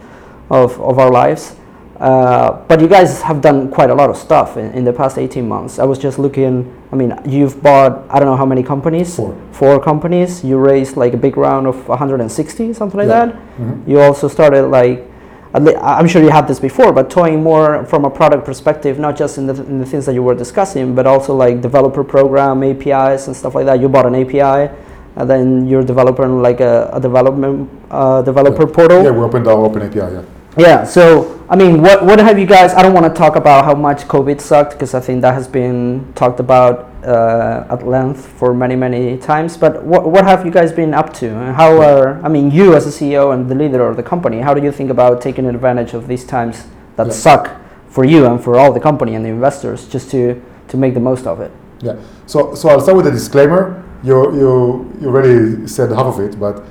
of, 0.51 0.79
of 0.81 0.99
our 0.99 1.11
lives. 1.11 1.57
Uh, 2.05 2.61
but 2.69 2.83
you 2.83 2.87
guys 2.87 3.23
have 3.23 3.41
done 3.41 3.71
quite 3.71 3.89
a 3.89 3.95
lot 3.95 4.11
of 4.11 4.17
stuff 4.17 4.59
in, 4.59 4.67
in 4.73 4.85
the 4.85 4.93
past 4.93 5.17
18 5.17 5.49
months. 5.49 5.79
I 5.79 5.85
was 5.87 5.99
just 5.99 6.19
looking, 6.19 6.55
I 6.93 6.97
mean, 6.97 7.19
you've 7.25 7.63
bought, 7.63 8.05
I 8.11 8.19
don't 8.19 8.29
know 8.29 8.37
how 8.37 8.45
many 8.45 8.63
companies? 8.63 9.17
Four. 9.17 9.35
Four 9.53 9.81
companies. 9.83 10.45
You 10.45 10.59
raised 10.59 10.99
like 10.99 11.15
a 11.15 11.17
big 11.17 11.39
round 11.39 11.67
of 11.67 11.89
160, 11.89 12.75
something 12.75 12.99
like 12.99 13.09
Yeah. 13.09 13.27
that. 13.27 13.35
Mhm. 13.59 13.89
You 13.89 14.01
also 14.01 14.29
started 14.29 14.65
like, 14.67 15.09
I'm 15.55 16.07
sure 16.07 16.21
you 16.21 16.29
had 16.29 16.47
this 16.47 16.61
before, 16.61 16.93
but 16.93 17.09
toying 17.09 17.43
more 17.43 17.85
from 17.87 18.05
a 18.05 18.11
product 18.11 18.45
perspective, 18.45 18.99
not 18.99 19.17
just 19.17 19.39
in 19.39 19.47
the, 19.47 19.55
in 19.65 19.79
the 19.79 19.87
things 19.87 20.05
that 20.05 20.13
you 20.13 20.23
were 20.23 20.35
discussing, 20.35 20.95
but 20.95 21.07
also 21.07 21.35
like 21.35 21.63
developer 21.63 22.05
program, 22.05 22.63
APIs 22.63 23.29
and 23.29 23.35
stuff 23.37 23.55
like 23.55 23.65
that. 23.65 23.81
You 23.81 23.89
bought 23.89 24.05
an 24.05 24.15
API, 24.17 24.69
and 25.17 25.31
then 25.31 25.67
you're 25.69 25.85
developing 25.85 26.43
like 26.43 26.61
a, 26.61 26.91
a 26.93 27.01
development 27.01 27.71
uh, 27.91 28.21
developer 28.21 28.67
portal. 28.67 29.05
Yeah, 29.05 29.13
we 29.13 29.21
opened 29.21 29.47
our 29.47 29.65
open 29.65 29.81
API. 29.83 29.99
Yeah. 30.01 30.23
Yeah. 30.57 30.85
So 30.85 31.45
I 31.49 31.57
mean, 31.57 31.83
what 31.83 32.05
what 32.05 32.19
have 32.21 32.39
you 32.39 32.47
guys? 32.47 32.73
I 32.75 32.83
don't 32.83 32.95
want 32.95 33.07
to 33.07 33.13
talk 33.19 33.37
about 33.37 33.65
how 33.65 33.75
much 33.75 34.03
COVID 34.09 34.41
sucked 34.41 34.73
because 34.73 34.95
I 34.95 35.01
think 35.01 35.23
that 35.23 35.35
has 35.35 35.49
been 35.49 36.13
talked 36.15 36.41
about 36.41 36.91
uh, 37.05 37.67
at 37.71 37.87
length 37.87 38.27
for 38.39 38.55
many 38.55 38.77
many 38.77 39.19
times. 39.19 39.57
But 39.57 39.83
what 39.85 40.09
what 40.11 40.25
have 40.25 40.45
you 40.47 40.53
guys 40.53 40.73
been 40.73 40.95
up 40.95 41.13
to? 41.15 41.29
And 41.29 41.55
how 41.57 41.81
are 41.83 42.21
I 42.25 42.29
mean, 42.29 42.51
you 42.51 42.75
as 42.75 42.87
a 42.87 42.91
CEO 42.91 43.35
and 43.35 43.49
the 43.49 43.55
leader 43.55 43.87
of 43.87 43.97
the 43.97 44.03
company, 44.03 44.41
how 44.41 44.55
do 44.55 44.63
you 44.63 44.73
think 44.73 44.91
about 44.91 45.21
taking 45.21 45.47
advantage 45.47 45.93
of 45.95 46.07
these 46.07 46.25
times 46.25 46.67
that 46.97 47.07
Yeah. 47.09 47.13
suck 47.13 47.51
for 47.89 48.05
you 48.05 48.27
and 48.27 48.43
for 48.43 48.57
all 48.59 48.73
the 48.73 48.81
company 48.81 49.15
and 49.17 49.25
the 49.25 49.31
investors, 49.31 49.89
just 49.89 50.11
to 50.13 50.41
to 50.69 50.77
make 50.77 50.95
the 50.95 51.01
most 51.01 51.27
of 51.27 51.41
it? 51.41 51.51
Yeah. 51.81 51.97
So, 52.27 52.55
so 52.55 52.69
I'll 52.71 52.81
start 52.81 52.97
with 52.97 53.07
a 53.07 53.11
disclaimer. 53.11 53.83
You, 54.03 54.33
you, 54.35 54.93
you 55.01 55.09
already 55.09 55.67
said 55.67 55.91
half 55.91 56.07
of 56.07 56.21
it, 56.21 56.39
but 56.39 56.63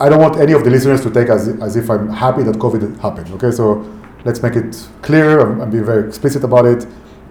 I 0.00 0.08
don't 0.08 0.20
want 0.20 0.38
any 0.38 0.52
of 0.52 0.64
the 0.64 0.70
listeners 0.70 1.02
to 1.02 1.10
take 1.10 1.28
as, 1.28 1.48
as 1.60 1.76
if 1.76 1.90
I'm 1.90 2.08
happy 2.08 2.42
that 2.44 2.56
COVID 2.56 2.98
happened. 3.00 3.30
Okay, 3.34 3.50
so 3.50 3.84
let's 4.24 4.42
make 4.42 4.56
it 4.56 4.88
clear. 5.02 5.40
I'm 5.40 5.70
being 5.70 5.84
very 5.84 6.06
explicit 6.06 6.44
about 6.44 6.64
it. 6.64 6.86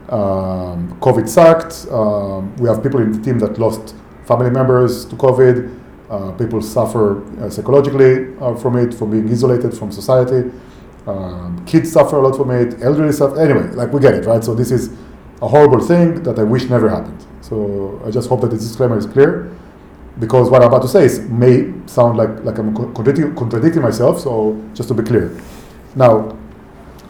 Um, 0.10 0.96
COVID 1.02 1.28
sucked. 1.28 1.92
Um, 1.92 2.56
we 2.58 2.70
have 2.70 2.84
people 2.84 3.02
in 3.02 3.12
the 3.14 3.22
team 3.22 3.40
that 3.40 3.58
lost 3.58 3.96
family 4.26 4.52
members 4.52 5.06
to 5.06 5.16
COVID. 5.16 5.80
Uh, 6.08 6.32
people 6.34 6.62
suffer 6.62 7.24
uh, 7.44 7.50
psychologically 7.50 8.38
uh, 8.40 8.54
from 8.56 8.78
it, 8.78 8.94
from 8.94 9.10
being 9.10 9.28
isolated 9.32 9.76
from 9.76 9.92
society. 9.92 10.52
Um, 11.08 11.66
kids 11.66 11.92
suffer 11.92 12.18
a 12.18 12.28
lot 12.28 12.38
from 12.38 12.52
it. 12.52 12.82
Elderly 12.84 13.12
suffer. 13.12 13.42
Anyway, 13.42 13.72
like 13.72 13.92
we 13.92 14.00
get 14.00 14.14
it, 14.14 14.26
right? 14.26 14.44
So 14.44 14.54
this 14.54 14.70
is 14.72 14.96
a 15.42 15.48
horrible 15.48 15.80
thing 15.80 16.22
that 16.24 16.38
I 16.38 16.44
wish 16.44 16.70
never 16.70 16.90
happened. 16.90 17.26
So 17.42 18.02
I 18.06 18.12
just 18.12 18.30
hope 18.30 18.42
that 18.42 18.52
this 18.52 18.62
disclaimer 18.62 18.98
is 18.98 19.08
clear, 19.08 19.56
because 20.20 20.50
what 20.50 20.62
I'm 20.62 20.70
about 20.70 20.82
to 20.84 20.88
say 20.88 21.06
is, 21.06 21.20
may 21.30 21.74
sound 21.88 22.18
like 22.18 22.44
like 22.44 22.58
I'm 22.58 22.74
contradicting, 22.76 23.36
contradicting 23.36 23.82
myself. 23.82 24.22
So 24.22 24.62
just 24.74 24.88
to 24.90 24.94
be 24.94 25.04
clear, 25.04 25.38
now 25.96 26.38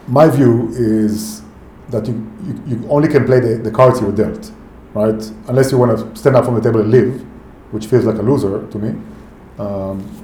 my 0.08 0.27
view 0.27 0.70
is 0.72 1.41
that 1.89 2.08
you, 2.08 2.13
you, 2.44 2.63
you 2.68 2.88
only 2.89 3.08
can 3.08 3.25
play 3.25 3.39
the, 3.39 3.58
the 3.58 3.72
cards 3.72 4.00
you 4.00 4.08
were 4.08 4.12
dealt, 4.15 4.51
right? 4.94 5.22
Unless 5.48 5.72
you 5.72 5.77
want 5.77 5.98
to 5.98 6.20
stand 6.20 6.36
up 6.36 6.46
from 6.46 6.56
the 6.56 6.62
table 6.62 6.82
and 6.82 6.91
leave, 6.91 7.22
which 7.72 7.86
feels 7.86 8.06
like 8.06 8.18
a 8.18 8.22
loser 8.22 8.68
to 8.68 8.80
me. 8.80 9.00
Um, 9.60 10.22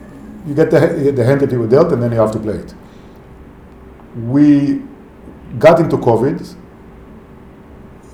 you 0.48 0.56
get 0.56 0.72
the, 0.72 1.12
the 1.16 1.24
hand 1.24 1.42
that 1.42 1.52
you 1.52 1.60
were 1.60 1.68
dealt, 1.68 1.92
and 1.94 2.02
then 2.02 2.12
you 2.12 2.18
have 2.20 2.32
to 2.32 2.40
play 2.40 2.56
it. 2.56 2.74
We 4.16 4.82
got 5.60 5.80
into 5.80 5.98
COVID, 5.98 6.56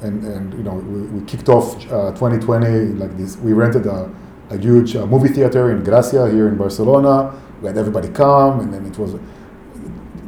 and, 0.03 0.24
and 0.24 0.53
you 0.53 0.63
know 0.63 0.74
we, 0.74 1.01
we 1.20 1.25
kicked 1.25 1.50
off 1.50 1.75
uh, 1.92 2.12
2020 2.12 2.68
like 2.96 3.18
this. 3.18 3.38
We 3.38 3.53
rented 3.53 3.86
a, 3.86 4.13
a 4.50 4.58
huge 4.58 4.96
uh, 4.96 5.06
movie 5.06 5.30
theater 5.30 5.72
in 5.72 5.84
Gracia 5.84 6.30
here 6.32 6.48
in 6.48 6.58
Barcelona. 6.58 7.34
We 7.62 7.68
had 7.68 7.77
everybody 7.77 8.10
come, 8.10 8.60
and 8.62 8.74
then 8.74 8.86
it 8.86 8.98
was. 8.98 9.16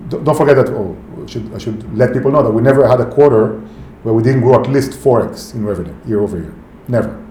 Don't 0.09 0.35
forget 0.35 0.55
that. 0.55 0.69
Oh, 0.69 0.97
I 1.23 1.25
should 1.27 1.53
I 1.53 1.57
should 1.59 1.97
let 1.97 2.13
people 2.13 2.31
know 2.31 2.41
that 2.43 2.51
we 2.51 2.61
never 2.61 2.87
had 2.87 2.99
a 2.99 3.09
quarter 3.09 3.59
where 4.03 4.13
we 4.13 4.23
didn't 4.23 4.41
grow 4.41 4.59
at 4.61 4.67
least 4.69 4.93
four 4.95 5.27
x 5.29 5.53
in 5.53 5.65
revenue 5.65 5.93
year 6.07 6.19
over 6.21 6.37
year. 6.37 6.53
Never. 6.87 7.23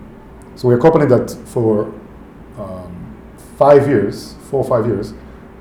So 0.55 0.69
we're 0.69 0.79
a 0.79 0.81
company 0.81 1.07
that 1.07 1.31
for 1.47 1.93
um, 2.59 3.17
five 3.57 3.89
years, 3.89 4.35
four 4.51 4.63
or 4.65 4.69
five 4.69 4.87
years, 4.87 5.15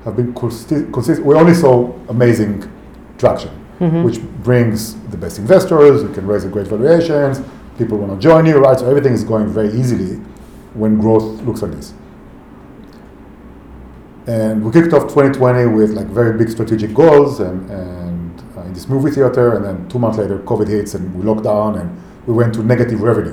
have 0.04 0.16
been 0.16 0.32
consi- 0.34 0.92
consistent. 0.92 1.26
We 1.26 1.34
only 1.34 1.54
saw 1.54 1.92
amazing 2.08 2.70
traction, 3.18 3.50
Mhm. 3.80 4.04
which 4.04 4.20
brings 4.44 4.94
the 5.10 5.16
best 5.16 5.38
investors. 5.38 6.02
You 6.02 6.10
can 6.10 6.26
raise 6.26 6.44
great 6.44 6.68
valuations. 6.68 7.40
People 7.78 7.98
want 7.98 8.12
to 8.12 8.18
join 8.18 8.46
you, 8.46 8.58
right? 8.58 8.78
So 8.78 8.86
everything 8.88 9.12
is 9.14 9.24
going 9.24 9.48
very 9.48 9.70
easily 9.72 10.20
when 10.74 10.98
growth 10.98 11.42
looks 11.42 11.62
like 11.62 11.72
this. 11.72 11.94
And 14.26 14.62
we 14.62 14.70
kicked 14.72 14.92
off 14.92 15.04
2020 15.04 15.66
with 15.74 15.92
like 15.92 16.06
very 16.08 16.36
big 16.36 16.50
strategic 16.50 16.92
goals 16.92 17.40
and, 17.40 17.70
and 17.70 18.42
uh, 18.56 18.60
in 18.62 18.74
this 18.74 18.86
movie 18.86 19.10
theater. 19.10 19.56
And 19.56 19.64
then 19.64 19.88
two 19.88 19.98
months 19.98 20.18
later, 20.18 20.38
COVID 20.40 20.68
hits 20.68 20.94
and 20.94 21.14
we 21.14 21.24
locked 21.24 21.44
down 21.44 21.78
and 21.78 22.02
we 22.26 22.34
went 22.34 22.52
to 22.54 22.62
negative 22.62 23.00
revenue, 23.00 23.32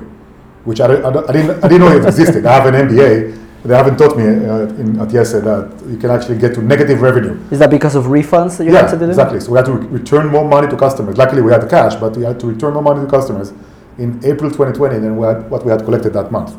which 0.64 0.80
I, 0.80 0.86
I, 0.86 1.10
I 1.10 1.32
didn't, 1.34 1.64
I 1.64 1.68
didn't 1.68 1.80
know 1.82 1.98
it 1.98 2.06
existed. 2.06 2.46
I 2.46 2.54
have 2.54 2.74
an 2.74 2.88
MBA. 2.88 3.42
They 3.66 3.76
haven't 3.76 3.98
taught 3.98 4.16
me 4.16 4.24
uh, 4.24 4.68
in, 4.80 5.00
at 5.02 5.10
IESE 5.10 5.44
that 5.44 5.90
you 5.90 5.98
can 5.98 6.12
actually 6.12 6.38
get 6.38 6.54
to 6.54 6.62
negative 6.62 7.02
revenue. 7.02 7.38
Is 7.52 7.60
that 7.60 7.72
because 7.72 7.96
of 7.96 8.06
refunds 8.06 8.58
that 8.58 8.66
you 8.66 8.72
yeah, 8.72 8.84
had 8.84 8.92
to 8.92 9.00
do? 9.00 9.10
exactly. 9.10 9.40
So 9.40 9.52
we 9.52 9.58
had 9.58 9.66
to 9.66 9.74
re- 9.74 9.88
return 9.88 10.28
more 10.28 10.48
money 10.48 10.70
to 10.70 10.78
customers. 10.78 11.18
Luckily, 11.18 11.42
we 11.42 11.52
had 11.52 11.64
the 11.64 11.68
cash, 11.68 11.96
but 11.96 12.16
we 12.16 12.24
had 12.24 12.40
to 12.40 12.48
return 12.48 12.74
more 12.74 12.84
money 12.84 13.04
to 13.04 13.10
customers 13.10 13.54
in 13.98 14.24
April 14.24 14.52
2020 14.52 15.00
than 15.00 15.18
we 15.18 15.26
had, 15.26 15.50
what 15.50 15.66
we 15.66 15.72
had 15.72 15.84
collected 15.84 16.14
that 16.14 16.32
month. 16.32 16.56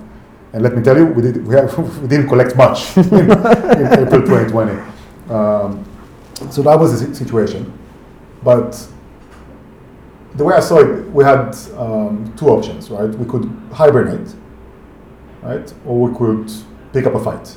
And 0.52 0.62
let 0.62 0.76
me 0.76 0.82
tell 0.82 0.96
you, 0.96 1.06
we, 1.06 1.22
did, 1.22 1.46
we, 1.46 1.54
have, 1.54 1.76
we 2.02 2.08
didn't 2.08 2.28
collect 2.28 2.56
much 2.56 2.96
in, 2.96 3.04
in 3.20 3.30
April 3.30 4.22
2020. 4.22 4.72
Um, 5.30 5.84
so 6.50 6.62
that 6.62 6.78
was 6.78 7.00
the 7.06 7.14
situation. 7.14 7.72
But 8.42 8.86
the 10.34 10.44
way 10.44 10.54
I 10.54 10.60
saw 10.60 10.78
it, 10.80 11.10
we 11.10 11.24
had 11.24 11.56
um, 11.76 12.32
two 12.36 12.48
options, 12.48 12.90
right? 12.90 13.08
We 13.10 13.26
could 13.26 13.50
hibernate, 13.72 14.34
right? 15.42 15.72
Or 15.86 16.08
we 16.08 16.16
could 16.16 16.52
pick 16.92 17.06
up 17.06 17.14
a 17.14 17.22
fight. 17.22 17.56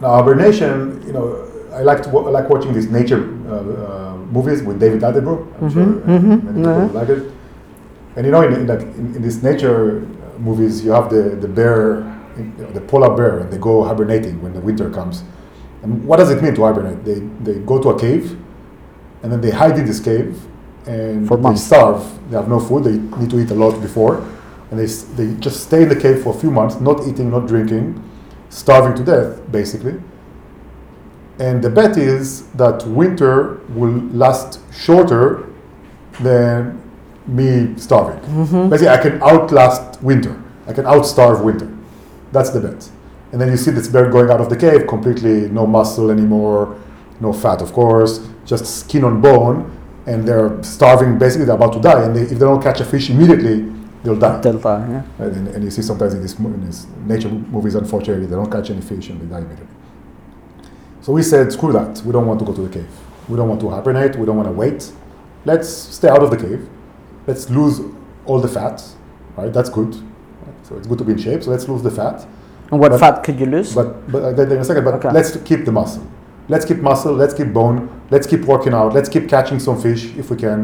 Now, 0.00 0.14
hibernation, 0.14 1.02
you 1.06 1.12
know, 1.12 1.46
I 1.72 1.82
like 1.82 2.02
to 2.04 2.10
I 2.18 2.30
like 2.30 2.48
watching 2.48 2.72
these 2.72 2.88
nature 2.90 3.22
uh, 3.46 3.54
uh, 3.54 4.16
movies 4.32 4.62
with 4.62 4.80
David 4.80 5.02
Attenborough. 5.02 5.46
I'm 5.60 5.68
Mhm, 5.70 5.72
sure 5.72 5.84
mhm, 5.84 6.42
many 6.44 6.56
people 6.58 6.86
yeah. 6.86 7.00
like 7.00 7.08
it. 7.10 7.32
And 8.16 8.26
you 8.26 8.32
know, 8.32 8.42
in, 8.42 8.52
in, 8.54 8.66
like, 8.66 8.80
in, 8.80 9.14
in 9.16 9.22
these 9.22 9.42
nature 9.42 10.00
movies, 10.40 10.84
you 10.84 10.90
have 10.90 11.10
the, 11.10 11.36
the 11.40 11.48
bear, 11.48 12.02
the 12.72 12.80
polar 12.80 13.14
bear, 13.16 13.40
and 13.40 13.52
they 13.52 13.58
go 13.58 13.84
hibernating 13.84 14.42
when 14.42 14.52
the 14.52 14.60
winter 14.60 14.90
comes. 14.90 15.22
And 15.82 16.04
what 16.06 16.18
does 16.18 16.30
it 16.30 16.42
mean 16.42 16.54
to 16.54 16.62
hibernate? 16.62 17.04
They, 17.04 17.20
they 17.44 17.60
go 17.60 17.80
to 17.82 17.90
a 17.90 17.98
cave, 17.98 18.38
and 19.22 19.30
then 19.32 19.40
they 19.40 19.50
hide 19.50 19.78
in 19.78 19.86
this 19.86 20.00
cave, 20.00 20.40
and 20.86 21.28
For 21.28 21.36
they 21.36 21.56
starve. 21.56 22.30
They 22.30 22.36
have 22.36 22.48
no 22.48 22.58
food. 22.58 22.84
They 22.84 22.98
need 23.18 23.30
to 23.30 23.40
eat 23.40 23.50
a 23.50 23.54
lot 23.54 23.80
before, 23.80 24.26
and 24.70 24.78
they, 24.78 24.86
they 24.86 25.38
just 25.40 25.64
stay 25.64 25.82
in 25.82 25.88
the 25.88 26.00
cave 26.00 26.22
for 26.22 26.34
a 26.34 26.38
few 26.38 26.50
months, 26.50 26.80
not 26.80 27.06
eating, 27.06 27.30
not 27.30 27.46
drinking, 27.46 28.02
starving 28.48 28.96
to 28.96 29.04
death, 29.04 29.52
basically. 29.52 30.00
And 31.38 31.62
the 31.62 31.70
bet 31.70 31.96
is 31.96 32.48
that 32.52 32.86
winter 32.86 33.60
will 33.70 33.98
last 34.12 34.60
shorter 34.72 35.46
than 36.20 36.80
me 37.26 37.76
starving. 37.76 38.20
Basically, 38.70 38.88
I 38.88 38.98
can 38.98 39.22
outlast 39.22 40.02
winter. 40.02 40.42
I 40.66 40.72
can 40.72 40.84
outstarve 40.84 41.42
winter. 41.44 41.70
That's 42.32 42.50
the 42.50 42.60
bet. 42.60 42.90
And 43.32 43.40
then 43.40 43.48
you 43.50 43.56
see 43.56 43.70
this 43.70 43.88
bear 43.88 44.10
going 44.10 44.30
out 44.30 44.40
of 44.40 44.50
the 44.50 44.56
cave, 44.56 44.86
completely 44.86 45.48
no 45.48 45.66
muscle 45.66 46.10
anymore, 46.10 46.80
no 47.20 47.32
fat, 47.32 47.62
of 47.62 47.72
course, 47.72 48.26
just 48.44 48.80
skin 48.80 49.04
on 49.04 49.20
bone, 49.20 49.76
and 50.06 50.26
they're 50.26 50.62
starving. 50.62 51.18
Basically, 51.18 51.44
they're 51.44 51.54
about 51.54 51.72
to 51.74 51.80
die. 51.80 52.02
And 52.04 52.16
they, 52.16 52.22
if 52.22 52.30
they 52.30 52.38
don't 52.38 52.62
catch 52.62 52.80
a 52.80 52.84
fish 52.84 53.10
immediately, 53.10 53.72
they'll 54.02 54.18
die. 54.18 54.40
Delta, 54.40 54.86
yeah. 54.88 55.24
Right? 55.24 55.32
And, 55.36 55.48
and 55.48 55.64
you 55.64 55.70
see 55.70 55.82
sometimes 55.82 56.14
in 56.14 56.22
these, 56.22 56.38
in 56.38 56.64
these 56.64 56.86
nature 57.04 57.28
movies, 57.28 57.74
unfortunately, 57.74 58.26
they 58.26 58.34
don't 58.34 58.50
catch 58.50 58.70
any 58.70 58.80
fish 58.80 59.10
and 59.10 59.20
they 59.20 59.26
die 59.26 59.38
immediately. 59.38 59.76
So 61.02 61.12
we 61.12 61.22
said, 61.22 61.52
screw 61.52 61.72
that. 61.72 62.02
We 62.02 62.12
don't 62.12 62.26
want 62.26 62.40
to 62.40 62.46
go 62.46 62.54
to 62.54 62.62
the 62.62 62.68
cave. 62.68 62.90
We 63.28 63.36
don't 63.36 63.48
want 63.48 63.60
to 63.60 63.70
hibernate. 63.70 64.16
We 64.16 64.26
don't 64.26 64.36
want 64.36 64.48
to 64.48 64.52
wait. 64.52 64.92
Let's 65.44 65.68
stay 65.68 66.08
out 66.08 66.22
of 66.22 66.30
the 66.30 66.36
cave. 66.36 66.68
Let's 67.30 67.48
lose 67.48 67.80
all 68.26 68.40
the 68.40 68.48
fat. 68.48 68.76
Right? 69.36 69.52
That's 69.56 69.70
good. 69.78 69.92
Right? 69.94 70.66
So 70.66 70.76
it's 70.76 70.88
good 70.90 70.98
to 70.98 71.04
be 71.04 71.12
in 71.12 71.18
shape. 71.26 71.44
So 71.44 71.50
let's 71.54 71.66
lose 71.68 71.82
the 71.88 71.94
fat. 72.00 72.26
And 72.70 72.80
what 72.80 72.90
But- 72.90 73.00
fat 73.00 73.16
could 73.24 73.38
you 73.42 73.46
lose? 73.46 73.72
But 73.78 73.88
but 74.12 74.20
uh, 74.38 74.42
in 74.54 74.60
a 74.64 74.64
second. 74.64 74.84
But 74.84 74.94
Okay. 74.94 75.10
let's 75.18 75.30
keep 75.48 75.64
the 75.68 75.74
muscle. 75.80 76.02
Let's 76.52 76.64
keep 76.68 76.78
muscle. 76.90 77.12
Let's 77.22 77.34
keep 77.38 77.50
bone. 77.60 77.78
Let's 78.14 78.26
keep 78.32 78.42
working 78.52 78.74
out. 78.74 78.90
Let's 78.98 79.08
keep 79.14 79.24
catching 79.34 79.60
some 79.66 79.76
fish 79.86 80.02
if 80.22 80.26
we 80.32 80.36
can. 80.46 80.58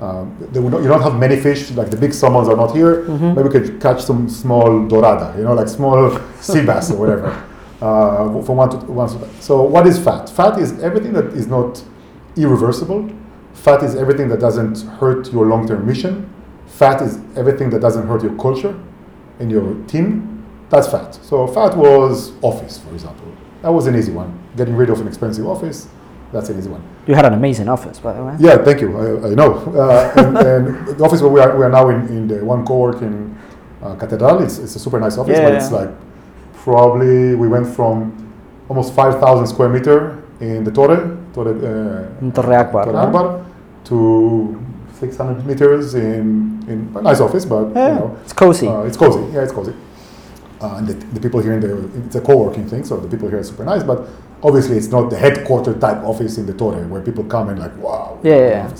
Um, 0.00 0.24
not, 0.52 0.82
you 0.84 0.88
don't 0.92 1.04
have 1.08 1.16
many 1.26 1.36
fish 1.46 1.70
like 1.80 1.90
the 1.94 2.00
big 2.04 2.12
salmons 2.12 2.48
are 2.52 2.56
not 2.62 2.70
here. 2.78 2.92
Mm-hmm. 2.96 3.34
Maybe 3.34 3.48
we 3.48 3.52
could 3.56 3.80
catch 3.86 4.00
some 4.10 4.28
small 4.28 4.68
dorada, 4.90 5.26
you 5.38 5.44
know, 5.44 5.54
like 5.60 5.68
small 5.68 5.98
sea 6.48 6.62
bass 6.68 6.90
or 6.90 6.96
whatever. 7.02 7.28
Uh, 7.80 8.42
from 8.46 8.56
one 8.62 8.70
to 8.70 8.76
one. 9.00 9.08
To, 9.08 9.18
so 9.40 9.52
what 9.74 9.86
is 9.86 9.96
fat? 10.06 10.24
Fat 10.28 10.54
is 10.64 10.70
everything 10.88 11.12
that 11.18 11.26
is 11.40 11.46
not 11.46 11.82
irreversible. 12.36 13.00
Fat 13.54 13.82
is 13.82 13.94
everything 13.94 14.28
that 14.28 14.40
doesn't 14.40 14.82
hurt 14.98 15.32
your 15.32 15.46
long-term 15.46 15.86
mission. 15.86 16.28
Fat 16.66 17.00
is 17.00 17.18
everything 17.36 17.70
that 17.70 17.80
doesn't 17.80 18.06
hurt 18.06 18.22
your 18.22 18.36
culture 18.36 18.78
and 19.38 19.50
your 19.50 19.74
team. 19.86 20.44
That's 20.70 20.88
fat. 20.88 21.14
So 21.14 21.46
fat 21.46 21.76
was 21.76 22.32
office, 22.42 22.78
for 22.78 22.92
example. 22.92 23.26
That 23.62 23.70
was 23.70 23.86
an 23.86 23.96
easy 23.96 24.12
one. 24.12 24.38
Getting 24.56 24.76
rid 24.76 24.90
of 24.90 25.00
an 25.00 25.08
expensive 25.08 25.46
office, 25.46 25.88
that's 26.32 26.48
an 26.48 26.58
easy 26.58 26.68
one. 26.68 26.82
you 27.06 27.14
had 27.14 27.24
an 27.24 27.32
amazing 27.34 27.68
office, 27.68 28.00
by 28.00 28.12
the 28.12 28.24
way. 28.24 28.34
Yeah, 28.40 28.56
thank 28.58 28.80
you. 28.80 28.96
I, 28.98 29.30
I 29.30 29.34
know. 29.34 29.54
Uh, 29.72 30.12
and, 30.16 30.36
and 30.54 30.98
the 30.98 31.04
office 31.04 31.22
where 31.22 31.30
we 31.30 31.40
are, 31.40 31.56
we 31.56 31.64
are 31.64 31.70
now 31.70 31.88
in, 31.90 32.08
in 32.08 32.26
the 32.28 32.44
one 32.44 32.66
co-work 32.66 33.02
in 33.02 33.38
uh, 33.82 33.94
Catedral. 33.94 34.42
It's, 34.42 34.58
it's 34.58 34.74
a 34.74 34.78
super 34.80 34.98
nice 34.98 35.16
office, 35.16 35.38
Yeah, 35.38 35.48
but 35.48 35.54
it's 35.54 35.70
like 35.70 35.90
probably 36.54 37.34
we 37.36 37.46
went 37.46 37.66
from 37.74 38.32
almost 38.68 38.94
5,000 38.94 39.46
square 39.46 39.68
meter 39.68 40.22
in 40.40 40.64
the 40.64 40.72
Torre, 40.72 41.16
Torre, 41.32 41.50
uh, 41.50 42.20
In 42.20 42.32
Torre 42.32 42.64
Agbar, 42.64 42.84
Torre? 42.84 43.06
Agbar 43.06 43.43
to 43.84 44.60
600 44.98 45.44
meters 45.46 45.94
in, 45.94 46.64
in 46.68 46.92
a 46.96 47.02
nice 47.02 47.20
office, 47.20 47.44
but 47.44 47.70
Yeah, 47.74 47.88
you 47.88 47.94
know, 48.00 48.18
it's 48.22 48.32
cozy. 48.32 48.66
uh, 48.68 48.82
it's 48.82 48.96
cozy. 48.96 49.20
Yeah, 49.32 49.42
it's 49.42 49.52
cozy. 49.52 49.74
Uh, 50.60 50.76
and 50.76 50.86
the, 50.88 50.94
the 50.94 51.20
people 51.20 51.40
here 51.42 51.52
in 51.54 51.60
the 51.60 52.06
it's 52.06 52.14
a 52.16 52.20
co-working 52.20 52.66
thing, 52.66 52.84
so 52.84 52.96
the 52.96 53.08
people 53.08 53.28
here 53.28 53.38
are 53.38 53.44
super 53.44 53.64
nice. 53.64 53.82
But 53.82 54.08
obviously, 54.42 54.76
it's 54.76 54.88
not 54.88 55.10
the 55.10 55.18
headquarter 55.18 55.74
type 55.78 55.98
office 56.04 56.38
in 56.38 56.46
the 56.46 56.54
Torre 56.54 56.86
where 56.88 57.02
people 57.02 57.24
come 57.24 57.48
and 57.50 57.58
like, 57.58 57.76
wow. 57.76 58.18
Yeah, 58.22 58.36
yeah, 58.36 58.48
yeah. 58.48 58.74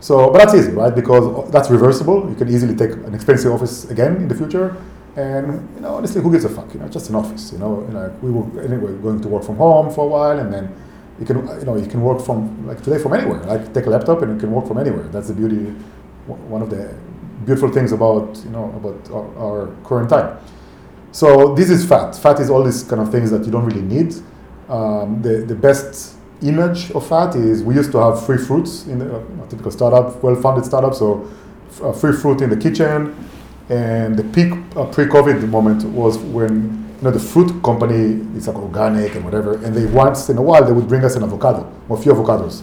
So, 0.00 0.30
but 0.30 0.38
that's 0.38 0.54
easy, 0.54 0.72
right? 0.72 0.94
Because 0.94 1.50
that's 1.50 1.70
reversible. 1.70 2.28
You 2.28 2.34
can 2.34 2.48
easily 2.50 2.74
take 2.76 2.90
an 2.92 3.14
expensive 3.14 3.50
office 3.52 3.88
again 3.90 4.16
in 4.16 4.28
the 4.28 4.34
future. 4.34 4.76
And 5.16 5.66
you 5.76 5.80
know, 5.80 5.94
honestly, 5.94 6.20
who 6.20 6.30
gives 6.30 6.44
a 6.44 6.50
fuck? 6.50 6.74
You 6.74 6.80
know, 6.80 6.88
just 6.88 7.08
an 7.08 7.14
office. 7.14 7.50
You 7.52 7.58
know, 7.58 7.80
you 7.88 7.94
know, 7.94 8.14
we 8.20 8.30
were 8.30 8.60
anyway 8.62 8.92
going 9.00 9.20
to 9.22 9.28
work 9.28 9.44
from 9.44 9.56
home 9.56 9.90
for 9.90 10.04
a 10.04 10.08
while, 10.08 10.38
and 10.38 10.52
then 10.52 10.74
you 11.18 11.26
can, 11.26 11.36
you 11.58 11.64
know, 11.64 11.76
you 11.76 11.86
can 11.86 12.02
work 12.02 12.20
from 12.20 12.66
like 12.66 12.82
today 12.82 12.98
from 12.98 13.14
anywhere. 13.14 13.40
Like 13.44 13.72
take 13.72 13.86
a 13.86 13.90
laptop 13.90 14.22
and 14.22 14.34
you 14.34 14.40
can 14.40 14.52
work 14.52 14.66
from 14.66 14.78
anywhere. 14.78 15.04
That's 15.08 15.28
the 15.28 15.34
beauty. 15.34 15.74
One 16.26 16.62
of 16.62 16.70
the 16.70 16.94
beautiful 17.44 17.70
things 17.70 17.92
about 17.92 18.36
you 18.44 18.50
know 18.50 18.72
about 18.76 19.10
our, 19.10 19.38
our 19.38 19.74
current 19.84 20.10
time. 20.10 20.38
So 21.12 21.54
this 21.54 21.70
is 21.70 21.86
fat. 21.86 22.14
Fat 22.16 22.40
is 22.40 22.50
all 22.50 22.62
these 22.62 22.82
kind 22.82 23.00
of 23.00 23.10
things 23.10 23.30
that 23.30 23.44
you 23.44 23.50
don't 23.50 23.64
really 23.64 23.80
need. 23.80 24.14
Um, 24.68 25.22
the, 25.22 25.44
the 25.46 25.54
best 25.54 26.16
image 26.42 26.90
of 26.90 27.06
fat 27.08 27.34
is 27.34 27.62
we 27.62 27.74
used 27.74 27.92
to 27.92 27.98
have 27.98 28.26
free 28.26 28.36
fruits 28.36 28.86
in 28.86 29.00
a 29.00 29.46
typical 29.48 29.70
startup, 29.70 30.22
well-funded 30.22 30.66
startup. 30.66 30.94
So 30.94 31.26
f- 31.68 31.82
uh, 31.82 31.92
free 31.92 32.12
fruit 32.12 32.42
in 32.42 32.50
the 32.50 32.56
kitchen, 32.56 33.14
and 33.70 34.16
the 34.16 34.24
peak 34.24 34.52
uh, 34.76 34.84
pre-COVID 34.86 35.48
moment 35.48 35.84
was 35.84 36.18
when 36.18 36.85
you 36.96 37.02
know 37.02 37.10
the 37.10 37.20
fruit 37.20 37.62
company 37.62 38.20
is 38.36 38.46
like 38.48 38.56
organic 38.56 39.14
and 39.14 39.24
whatever, 39.24 39.54
and 39.64 39.74
they 39.74 39.86
once 39.86 40.28
in 40.28 40.38
a 40.38 40.42
while 40.42 40.64
they 40.64 40.72
would 40.72 40.88
bring 40.88 41.04
us 41.04 41.16
an 41.16 41.22
avocado 41.22 41.70
or 41.88 41.98
a 41.98 42.00
few 42.00 42.12
avocados. 42.12 42.62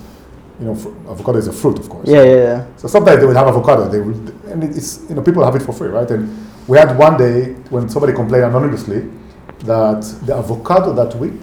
You 0.60 0.68
know, 0.68 0.76
fr- 0.76 0.90
avocado 1.10 1.38
is 1.40 1.48
a 1.48 1.54
fruit, 1.54 1.80
of 1.80 1.90
course. 1.90 2.08
Yeah, 2.08 2.24
yeah, 2.24 2.36
yeah. 2.36 2.66
So 2.78 2.88
sometimes 2.88 3.20
they 3.20 3.26
would 3.26 3.36
have 3.36 3.48
avocado. 3.48 3.90
They 3.90 4.00
would, 4.00 4.34
and 4.46 4.64
it's 4.64 5.08
you 5.10 5.16
know 5.16 5.22
people 5.22 5.44
have 5.44 5.56
it 5.56 5.62
for 5.64 5.74
free, 5.74 5.90
right? 5.90 6.10
And 6.10 6.30
we 6.68 6.78
had 6.78 6.98
one 6.98 7.18
day 7.18 7.54
when 7.70 7.90
somebody 7.90 8.14
complained 8.14 8.46
anonymously 8.46 9.10
that 9.60 10.02
the 10.26 10.36
avocado 10.36 10.94
that 10.94 11.16
week, 11.18 11.40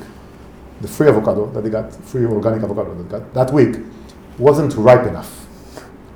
the 0.80 0.88
free 0.88 1.08
avocado 1.08 1.46
that 1.52 1.62
they 1.62 1.70
got, 1.70 1.92
free 1.94 2.24
organic 2.24 2.62
avocado 2.62 2.94
that 2.94 3.02
they 3.02 3.18
got 3.18 3.34
that 3.34 3.52
week, 3.52 3.76
wasn't 4.38 4.74
ripe 4.76 5.06
enough. 5.06 5.39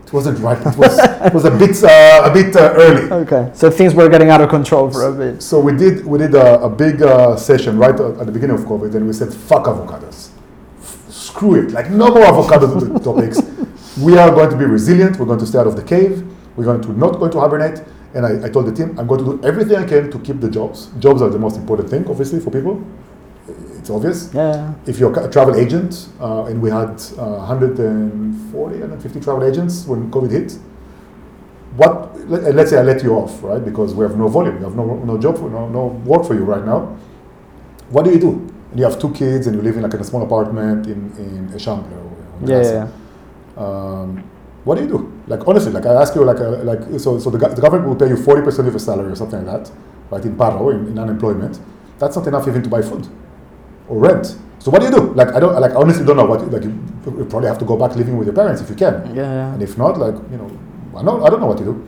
It 0.06 0.12
wasn't 0.12 0.38
right. 0.40 0.58
It 0.66 0.76
was 0.76 0.98
it 0.98 1.32
was 1.34 1.44
a 1.44 1.50
bit 1.50 1.82
uh, 1.82 2.30
a 2.30 2.32
bit 2.32 2.54
uh, 2.56 2.72
early. 2.76 3.10
Okay, 3.24 3.50
so 3.54 3.70
things 3.70 3.94
were 3.94 4.08
getting 4.08 4.30
out 4.30 4.40
of 4.40 4.48
control 4.50 4.90
for 4.90 5.02
a 5.08 5.12
bit. 5.12 5.42
So 5.42 5.58
we 5.60 5.72
did 5.76 6.04
we 6.04 6.18
did 6.18 6.34
a, 6.34 6.60
a 6.62 6.68
big 6.68 7.02
uh, 7.02 7.36
session 7.36 7.78
right 7.78 7.98
at 7.98 8.26
the 8.26 8.32
beginning 8.32 8.56
of 8.58 8.64
COVID, 8.64 8.94
and 8.94 9.06
we 9.06 9.12
said 9.12 9.32
fuck 9.32 9.64
avocados, 9.64 10.30
F- 10.80 11.06
screw 11.10 11.54
it, 11.66 11.70
like 11.72 11.90
no 11.90 12.08
more 12.10 12.24
avocado 12.24 12.78
to- 12.78 12.98
topics. 13.02 13.40
We 14.00 14.18
are 14.18 14.30
going 14.30 14.50
to 14.50 14.56
be 14.56 14.64
resilient. 14.66 15.18
We're 15.18 15.26
going 15.26 15.38
to 15.40 15.46
stay 15.46 15.58
out 15.58 15.66
of 15.66 15.76
the 15.76 15.82
cave. 15.82 16.22
We're 16.56 16.64
going 16.64 16.82
to 16.82 16.92
not 16.98 17.18
going 17.18 17.32
to 17.32 17.40
hibernate. 17.40 17.82
And 18.14 18.24
I, 18.24 18.46
I 18.46 18.48
told 18.50 18.66
the 18.66 18.72
team, 18.72 18.96
I'm 18.98 19.06
going 19.08 19.24
to 19.24 19.36
do 19.36 19.44
everything 19.44 19.76
I 19.76 19.84
can 19.84 20.08
to 20.12 20.18
keep 20.20 20.38
the 20.40 20.48
jobs. 20.48 20.88
Jobs 21.00 21.20
are 21.22 21.28
the 21.30 21.38
most 21.38 21.56
important 21.56 21.90
thing, 21.90 22.06
obviously, 22.08 22.38
for 22.38 22.50
people. 22.50 22.80
It's 23.84 23.90
obvious. 23.90 24.32
Yeah. 24.32 24.72
If 24.86 24.98
you're 24.98 25.12
a 25.12 25.30
travel 25.30 25.56
agent, 25.56 26.08
uh, 26.18 26.44
and 26.46 26.62
we 26.62 26.70
had 26.70 27.02
uh, 27.18 27.44
140, 27.44 28.78
150 28.80 29.20
travel 29.20 29.44
agents 29.44 29.84
when 29.86 30.10
COVID 30.10 30.30
hit, 30.30 30.52
what, 31.76 32.18
let, 32.30 32.54
let's 32.54 32.70
say 32.70 32.78
I 32.78 32.82
let 32.82 33.02
you 33.02 33.12
off, 33.12 33.42
right? 33.42 33.62
Because 33.62 33.92
we 33.94 34.06
have 34.06 34.16
no 34.16 34.28
volume, 34.28 34.56
we 34.56 34.64
have 34.64 34.74
no, 34.74 34.86
no 35.04 35.18
job, 35.18 35.36
for, 35.36 35.50
no, 35.50 35.68
no 35.68 35.88
work 36.06 36.24
for 36.24 36.32
you 36.32 36.44
right 36.44 36.64
now. 36.64 36.96
What 37.90 38.06
do 38.06 38.10
you 38.10 38.18
do? 38.18 38.30
And 38.70 38.80
you 38.80 38.86
have 38.86 38.98
two 38.98 39.12
kids 39.12 39.48
and 39.48 39.54
you 39.54 39.60
live 39.60 39.76
in 39.76 39.82
like 39.82 39.92
in 39.92 40.00
a 40.00 40.04
small 40.04 40.22
apartment 40.22 40.86
in, 40.86 41.12
in 41.18 41.50
Eixample. 41.50 41.92
Or 41.92 42.48
Yeah, 42.48 42.62
yeah, 42.62 42.88
Um, 43.62 44.24
what 44.64 44.76
do 44.76 44.80
you 44.84 44.88
do? 44.88 45.12
Like 45.26 45.46
honestly, 45.46 45.72
like 45.72 45.84
I 45.84 45.92
ask 46.00 46.14
you, 46.14 46.24
like 46.24 46.40
uh, 46.40 46.64
like 46.64 46.98
so, 46.98 47.18
so 47.18 47.28
the, 47.28 47.36
the 47.36 47.60
government 47.60 47.86
will 47.86 47.96
pay 47.96 48.08
you 48.08 48.16
forty 48.16 48.40
percent 48.40 48.66
of 48.66 48.72
your 48.72 48.80
salary 48.80 49.12
or 49.12 49.16
something 49.16 49.44
like 49.44 49.64
that, 49.64 49.72
right? 50.08 50.24
In 50.24 50.36
paro, 50.36 50.72
in, 50.72 50.86
in 50.86 50.98
unemployment, 50.98 51.60
that's 51.98 52.16
not 52.16 52.26
enough 52.26 52.48
even 52.48 52.62
to 52.62 52.70
buy 52.70 52.80
food 52.80 53.06
or 53.88 53.98
rent. 53.98 54.36
So 54.58 54.70
what 54.70 54.80
do 54.80 54.86
you 54.86 54.92
do? 54.92 55.12
Like 55.14 55.28
I 55.34 55.40
don't, 55.40 55.54
like 55.60 55.72
I 55.72 55.74
honestly 55.74 56.04
don't 56.04 56.16
know 56.16 56.24
what. 56.24 56.50
Like 56.50 56.64
you, 56.64 56.70
you 57.06 57.26
probably 57.26 57.48
have 57.48 57.58
to 57.58 57.64
go 57.64 57.76
back 57.76 57.96
living 57.96 58.16
with 58.16 58.26
your 58.26 58.34
parents 58.34 58.62
if 58.62 58.70
you 58.70 58.76
can, 58.76 59.14
yeah. 59.14 59.22
yeah. 59.22 59.54
and 59.54 59.62
if 59.62 59.76
not, 59.76 59.98
like 59.98 60.14
you 60.30 60.38
know, 60.38 60.50
I 60.96 61.02
don't, 61.02 61.22
I 61.22 61.28
don't 61.28 61.40
know 61.40 61.46
what 61.46 61.58
to 61.58 61.64
do. 61.64 61.86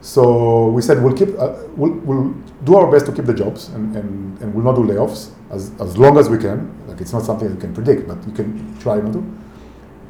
So 0.00 0.66
we 0.70 0.82
said 0.82 1.00
we'll 1.00 1.14
keep, 1.14 1.28
uh, 1.38 1.54
we'll, 1.76 1.92
we'll 2.00 2.34
do 2.64 2.74
our 2.74 2.90
best 2.90 3.06
to 3.06 3.12
keep 3.12 3.24
the 3.24 3.34
jobs, 3.34 3.68
and, 3.68 3.94
and, 3.94 4.40
and 4.40 4.52
we'll 4.52 4.64
not 4.64 4.74
do 4.74 4.82
layoffs 4.82 5.30
as, 5.50 5.70
as 5.80 5.96
long 5.96 6.18
as 6.18 6.28
we 6.28 6.38
can. 6.38 6.74
Like 6.88 7.00
it's 7.00 7.12
not 7.12 7.22
something 7.22 7.48
you 7.48 7.56
can 7.56 7.72
predict, 7.72 8.08
but 8.08 8.18
you 8.26 8.32
can 8.32 8.76
try 8.80 8.96
not 8.96 9.12
to. 9.12 9.24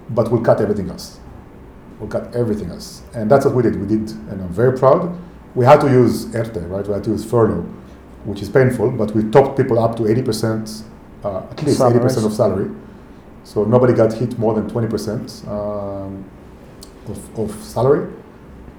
But 0.09 0.33
we'll 0.33 0.41
cut 0.41 0.63
everything 0.63 0.89
else. 0.89 1.21
We'll 2.01 2.09
cut 2.09 2.35
everything 2.35 2.71
else, 2.71 3.03
and 3.15 3.31
that's 3.31 3.45
what 3.45 3.55
we 3.55 3.63
did. 3.63 3.79
We 3.79 3.87
did, 3.87 4.11
and 4.31 4.41
I'm 4.41 4.49
very 4.49 4.77
proud. 4.79 5.15
we 5.55 5.67
had 5.67 5.81
to 5.83 5.89
use 5.89 6.35
ERTE, 6.35 6.57
right? 6.69 6.87
We 6.87 6.95
had 6.95 7.05
to 7.05 7.11
use 7.11 7.25
furlough, 7.25 7.63
which 8.25 8.41
is 8.41 8.49
painful, 8.49 8.93
but 8.93 9.15
we 9.15 9.25
topped 9.31 9.59
people 9.59 9.79
up 9.79 9.97
to 9.97 10.05
80%, 10.05 10.85
uh, 11.25 11.39
at 11.51 11.63
least 11.63 11.81
80% 11.81 12.27
of 12.27 12.33
salary. 12.33 12.71
So 13.45 13.65
nobody 13.65 13.93
got 13.93 14.13
hit 14.13 14.39
more 14.39 14.55
than 14.55 14.71
20% 14.71 15.49
um, 15.49 16.25
of, 17.09 17.39
of 17.39 17.51
salary. 17.63 18.13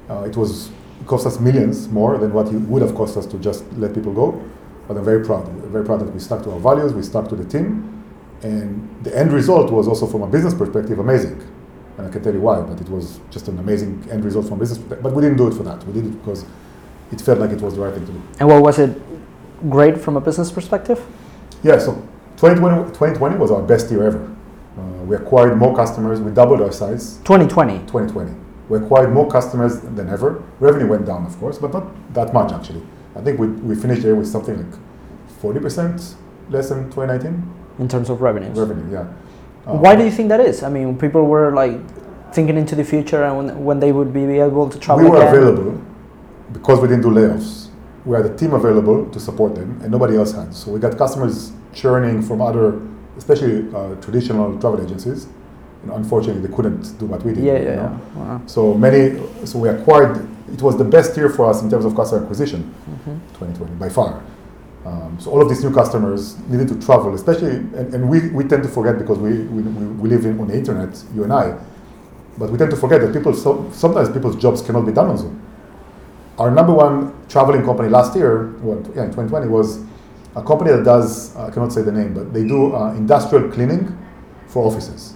Uh, 0.09 0.23
it 0.23 0.35
was 0.35 0.69
it 1.01 1.07
cost 1.07 1.25
us 1.25 1.39
millions 1.39 1.89
more 1.89 2.17
than 2.17 2.33
what 2.33 2.47
it 2.47 2.61
would 2.71 2.81
have 2.81 2.95
cost 2.95 3.17
us 3.17 3.25
to 3.27 3.37
just 3.39 3.65
let 3.73 3.93
people 3.93 4.13
go. 4.13 4.41
But 4.87 4.97
I'm 4.97 5.05
very 5.05 5.25
proud. 5.25 5.47
very 5.47 5.85
proud 5.85 6.01
that 6.01 6.13
we 6.13 6.19
stuck 6.19 6.43
to 6.43 6.51
our 6.51 6.59
values, 6.59 6.93
we 6.93 7.03
stuck 7.03 7.29
to 7.29 7.35
the 7.35 7.45
team, 7.45 8.03
and 8.41 9.03
the 9.03 9.17
end 9.17 9.31
result 9.31 9.71
was 9.71 9.87
also 9.87 10.07
from 10.07 10.21
a 10.23 10.27
business 10.27 10.53
perspective 10.53 10.99
amazing. 10.99 11.41
And 11.97 12.07
I 12.07 12.09
can 12.09 12.23
tell 12.23 12.33
you 12.33 12.41
why, 12.41 12.61
but 12.61 12.79
it 12.81 12.89
was 12.89 13.19
just 13.31 13.47
an 13.47 13.59
amazing 13.59 14.07
end 14.11 14.25
result 14.25 14.47
from 14.47 14.59
business 14.59 14.79
perspective. 14.79 15.03
But 15.03 15.13
we 15.13 15.21
didn't 15.21 15.37
do 15.37 15.47
it 15.47 15.53
for 15.53 15.63
that. 15.63 15.85
We 15.85 15.93
did 15.93 16.05
it 16.05 16.17
because 16.19 16.45
it 17.11 17.21
felt 17.21 17.39
like 17.39 17.51
it 17.51 17.61
was 17.61 17.75
the 17.75 17.81
right 17.81 17.93
thing 17.93 18.05
to 18.05 18.11
do. 18.11 18.21
And 18.39 18.49
what 18.49 18.61
was 18.61 18.79
it 18.79 18.99
great 19.69 19.97
from 19.99 20.17
a 20.17 20.21
business 20.21 20.51
perspective? 20.51 21.05
Yeah, 21.63 21.77
so 21.79 22.05
2020, 22.43 22.87
2020 22.89 23.37
was 23.37 23.51
our 23.51 23.61
best 23.61 23.89
year 23.89 24.03
ever. 24.05 24.21
Uh, 24.77 24.81
we 25.05 25.15
acquired 25.15 25.57
more 25.57 25.73
customers, 25.73 26.19
we 26.19 26.29
doubled 26.29 26.61
our 26.61 26.73
size. 26.73 27.19
2020. 27.23 27.79
2020. 27.87 28.33
We 28.67 28.79
acquired 28.79 29.13
more 29.13 29.31
customers 29.31 29.79
than 29.79 30.09
ever. 30.09 30.43
Revenue 30.59 30.87
went 30.87 31.05
down, 31.05 31.25
of 31.25 31.39
course, 31.39 31.57
but 31.57 31.71
not 31.71 31.85
that 32.13 32.33
much 32.33 32.51
actually. 32.51 32.81
I 33.15 33.21
think 33.21 33.39
we, 33.39 33.47
we 33.47 33.75
finished 33.75 34.01
the 34.01 34.09
year 34.09 34.15
with 34.15 34.27
something 34.27 34.57
like 34.57 34.79
40% 35.41 36.15
less 36.49 36.67
than 36.67 36.91
2019 36.91 37.53
in 37.79 37.87
terms 37.87 38.09
of 38.09 38.19
revenues. 38.19 38.59
revenue. 38.59 38.91
Yeah. 38.91 39.07
Uh, 39.65 39.77
Why 39.77 39.95
do 39.95 40.03
you 40.03 40.11
think 40.11 40.27
that 40.27 40.41
is? 40.41 40.63
I 40.63 40.69
mean, 40.69 40.97
people 40.97 41.25
were 41.25 41.53
like 41.53 41.79
thinking 42.33 42.57
into 42.57 42.75
the 42.75 42.83
future 42.83 43.23
and 43.23 43.37
when, 43.37 43.63
when 43.63 43.79
they 43.79 43.93
would 43.93 44.11
be 44.11 44.25
able 44.39 44.69
to 44.69 44.77
travel 44.77 45.05
we 45.05 45.09
were 45.09 45.15
again. 45.15 45.33
available 45.33 45.81
because 46.51 46.81
we 46.81 46.89
didn't 46.89 47.03
do 47.03 47.09
layoffs. 47.09 47.69
We 48.03 48.17
had 48.17 48.25
a 48.25 48.35
team 48.35 48.51
available 48.51 49.09
to 49.11 49.17
support 49.17 49.55
them, 49.55 49.79
and 49.81 49.89
nobody 49.89 50.17
else 50.17 50.33
had. 50.33 50.53
So 50.53 50.71
we 50.71 50.79
got 50.81 50.97
customers 50.97 51.53
churning 51.73 52.21
from 52.21 52.41
other, 52.41 52.79
especially 53.17 53.67
uh, 53.75 53.95
traditional 53.95 54.57
travel 54.59 54.81
agencies. 54.83 55.27
You 55.83 55.89
know, 55.89 55.95
unfortunately, 55.95 56.45
they 56.47 56.53
couldn't 56.55 56.97
do 56.99 57.05
what 57.05 57.23
we 57.23 57.33
did. 57.33 57.43
Yeah, 57.43 57.57
you 57.59 57.65
yeah, 57.65 57.75
know. 57.75 58.01
yeah. 58.15 58.19
Wow. 58.23 58.41
So 58.45 58.73
many, 58.73 59.19
so 59.45 59.59
we 59.59 59.69
acquired. 59.69 60.27
It 60.51 60.61
was 60.61 60.77
the 60.77 60.83
best 60.85 61.17
year 61.17 61.29
for 61.29 61.45
us 61.49 61.61
in 61.61 61.69
terms 61.69 61.85
of 61.85 61.95
customer 61.95 62.21
acquisition, 62.23 62.73
Mhm. 62.89 63.19
2020 63.39 63.73
by 63.75 63.89
far. 63.89 64.21
Um, 64.85 65.17
so 65.19 65.31
all 65.31 65.41
of 65.41 65.47
these 65.49 65.63
new 65.63 65.71
customers 65.73 66.37
needed 66.49 66.67
to 66.67 66.75
travel, 66.85 67.13
especially, 67.15 67.51
and, 67.51 67.93
and 67.95 68.09
we, 68.09 68.29
we 68.29 68.43
tend 68.43 68.63
to 68.63 68.69
forget 68.69 68.97
because 68.97 69.17
we, 69.17 69.31
we, 69.43 69.61
we 69.61 69.85
we 70.01 70.09
live 70.09 70.25
in, 70.25 70.37
on 70.39 70.47
the 70.47 70.55
internet, 70.57 71.01
you 71.15 71.23
and 71.23 71.31
I, 71.31 71.57
but 72.37 72.49
we 72.51 72.57
tend 72.57 72.69
to 72.71 72.75
forget 72.77 72.99
that 73.01 73.13
people, 73.13 73.33
so, 73.33 73.69
sometimes 73.71 74.09
people's 74.09 74.35
jobs 74.35 74.61
cannot 74.61 74.85
be 74.85 74.91
done 74.91 75.07
on 75.09 75.17
Zoom. 75.17 75.39
Our 76.37 76.51
number 76.51 76.73
one 76.73 77.13
traveling 77.29 77.63
company 77.63 77.87
last 77.89 78.13
year, 78.15 78.51
well, 78.61 78.77
yeah, 78.95 79.03
in 79.05 79.11
2020, 79.11 79.47
was 79.47 79.79
a 80.35 80.41
company 80.43 80.71
that 80.71 80.83
does, 80.83 81.35
I 81.35 81.49
cannot 81.51 81.71
say 81.71 81.81
the 81.81 81.91
name, 81.91 82.13
but 82.13 82.33
they 82.33 82.43
do 82.45 82.75
uh, 82.75 82.93
industrial 82.95 83.51
cleaning 83.51 83.95
for 84.47 84.65
offices. 84.65 85.13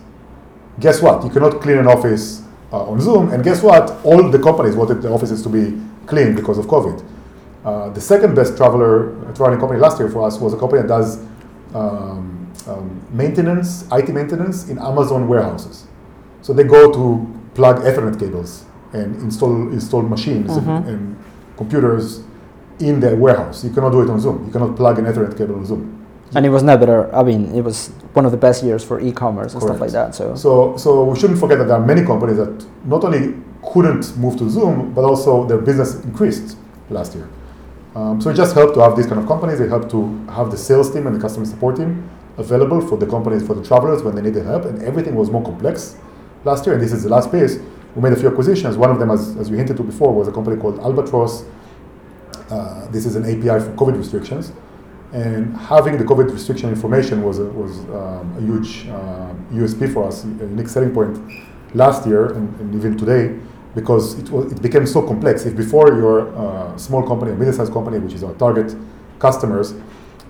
Guess 0.79 1.01
what? 1.01 1.23
You 1.23 1.29
cannot 1.29 1.61
clean 1.61 1.77
an 1.79 1.87
office 1.87 2.43
uh, 2.71 2.83
on 2.89 3.01
Zoom, 3.01 3.31
and 3.31 3.43
guess 3.43 3.63
what? 3.63 3.89
All 4.05 4.29
the 4.29 4.39
companies 4.39 4.75
wanted 4.75 5.01
the 5.01 5.09
offices 5.09 5.41
to 5.43 5.49
be 5.49 5.81
clean 6.05 6.35
because 6.35 6.57
of 6.57 6.67
COVID. 6.67 7.03
Uh, 7.65 7.89
the 7.89 8.01
second 8.01 8.35
best 8.35 8.55
traveler 8.57 9.09
uh, 9.25 9.33
traveling 9.33 9.59
company 9.59 9.79
last 9.79 9.99
year 9.99 10.09
for 10.09 10.25
us 10.25 10.37
was 10.39 10.53
a 10.53 10.57
company 10.57 10.81
that 10.83 10.87
does 10.87 11.17
um, 11.73 12.51
um, 12.67 13.01
maintenance, 13.11 13.85
IT 13.91 14.09
maintenance 14.09 14.69
in 14.69 14.77
Amazon 14.79 15.27
warehouses. 15.27 15.87
So 16.41 16.53
they 16.53 16.63
go 16.63 16.91
to 16.93 17.39
plug 17.55 17.77
Ethernet 17.79 18.19
cables 18.19 18.65
and 18.93 19.15
install 19.21 19.69
install 19.73 20.01
machines 20.03 20.55
and- 20.55 20.67
Mhm. 20.67 20.87
and, 20.87 21.17
computers 21.57 22.21
in 22.79 22.99
their 22.99 23.15
warehouse. 23.15 23.63
You 23.63 23.71
cannot 23.71 23.91
do 23.91 24.01
it 24.01 24.09
on 24.09 24.19
Zoom. 24.19 24.45
You 24.45 24.51
cannot 24.51 24.75
plug 24.75 24.99
an 24.99 25.05
Ethernet 25.05 25.37
cable 25.37 25.55
on 25.55 25.65
Zoom. 25.65 26.05
And 26.35 26.45
it 26.45 26.49
was 26.49 26.61
never, 26.61 27.13
I 27.15 27.23
mean, 27.23 27.55
it 27.55 27.61
was 27.61 27.87
one 28.13 28.25
of 28.25 28.31
the 28.31 28.37
best 28.37 28.63
years 28.63 28.83
for 28.83 28.99
e-commerce 28.99 29.53
and 29.53 29.63
stuff 29.63 29.79
like 29.79 29.91
that. 29.91 30.13
So, 30.13 30.35
So, 30.35 30.75
so 30.77 31.05
we 31.05 31.17
shouldn't 31.17 31.39
forget 31.39 31.57
that 31.57 31.65
there 31.65 31.77
are 31.77 31.85
many 31.85 32.05
companies 32.05 32.37
that 32.37 32.65
not 32.85 33.03
only 33.03 33.33
couldn't 33.73 34.15
move 34.17 34.37
to 34.37 34.49
Zoom, 34.49 34.93
but 34.93 35.03
also 35.05 35.45
their 35.47 35.57
business 35.57 35.95
increased 36.03 36.57
last 36.89 37.15
year. 37.15 37.29
Um, 37.95 38.21
so 38.21 38.29
it 38.29 38.35
just 38.35 38.53
helped 38.53 38.75
to 38.75 38.81
have 38.81 38.95
these 38.95 39.07
kind 39.07 39.19
of 39.19 39.27
companies. 39.27 39.59
They 39.59 39.67
helped 39.67 39.89
to 39.91 40.25
have 40.27 40.51
the 40.51 40.57
sales 40.57 40.91
team 40.93 41.07
and 41.07 41.15
the 41.15 41.19
customer 41.19 41.45
support 41.45 41.77
team 41.77 42.07
available 42.37 42.81
for 42.81 42.97
the 42.97 43.07
companies, 43.07 43.45
for 43.45 43.55
the 43.55 43.63
travelers 43.63 44.03
when 44.03 44.13
they 44.13 44.21
needed 44.21 44.45
help, 44.45 44.65
and 44.65 44.83
everything 44.83 45.15
was 45.15 45.31
more 45.31 45.43
complex 45.43 45.95
last 46.43 46.65
year. 46.65 46.75
And 46.75 46.83
this 46.83 46.91
is 46.91 47.03
the 47.03 47.09
last 47.09 47.31
piece. 47.31 47.57
We 47.95 48.01
made 48.01 48.13
a 48.13 48.15
few 48.15 48.29
acquisitions. 48.29 48.77
One 48.77 48.91
of 48.91 48.99
them, 48.99 49.09
as, 49.09 49.35
as 49.37 49.49
we 49.49 49.57
hinted 49.57 49.77
to 49.77 49.83
before, 49.83 50.13
was 50.13 50.27
a 50.27 50.31
company 50.31 50.57
called 50.57 50.79
Albatross. 50.79 51.45
Uh, 52.49 52.87
this 52.87 53.05
is 53.05 53.15
an 53.15 53.23
API 53.25 53.59
for 53.63 53.71
COVID 53.73 53.97
restrictions. 53.97 54.53
And 55.13 55.55
having 55.57 55.97
the 55.97 56.03
COVID 56.03 56.31
restriction 56.31 56.69
information 56.69 57.23
was 57.23 57.39
a, 57.39 57.45
was 57.45 57.79
um, 57.79 58.35
a 58.37 58.41
huge 58.41 58.87
uh, 58.87 59.33
USP 59.53 59.93
for 59.93 60.07
us, 60.07 60.23
a 60.23 60.27
unique 60.27 60.67
selling 60.67 60.93
point 60.93 61.17
last 61.73 62.05
year 62.05 62.33
and, 62.33 62.59
and 62.59 62.75
even 62.75 62.97
today, 62.97 63.37
because 63.75 64.17
it, 64.19 64.29
was, 64.29 64.51
it 64.51 64.61
became 64.61 64.85
so 64.85 65.01
complex. 65.01 65.45
If 65.45 65.55
before 65.55 65.93
you're 65.93 66.27
a 66.27 66.77
small 66.77 67.03
company, 67.05 67.31
a 67.31 67.35
middle-sized 67.35 67.71
company, 67.71 67.99
which 67.99 68.13
is 68.13 68.23
our 68.23 68.33
target 68.35 68.75
customers, 69.19 69.73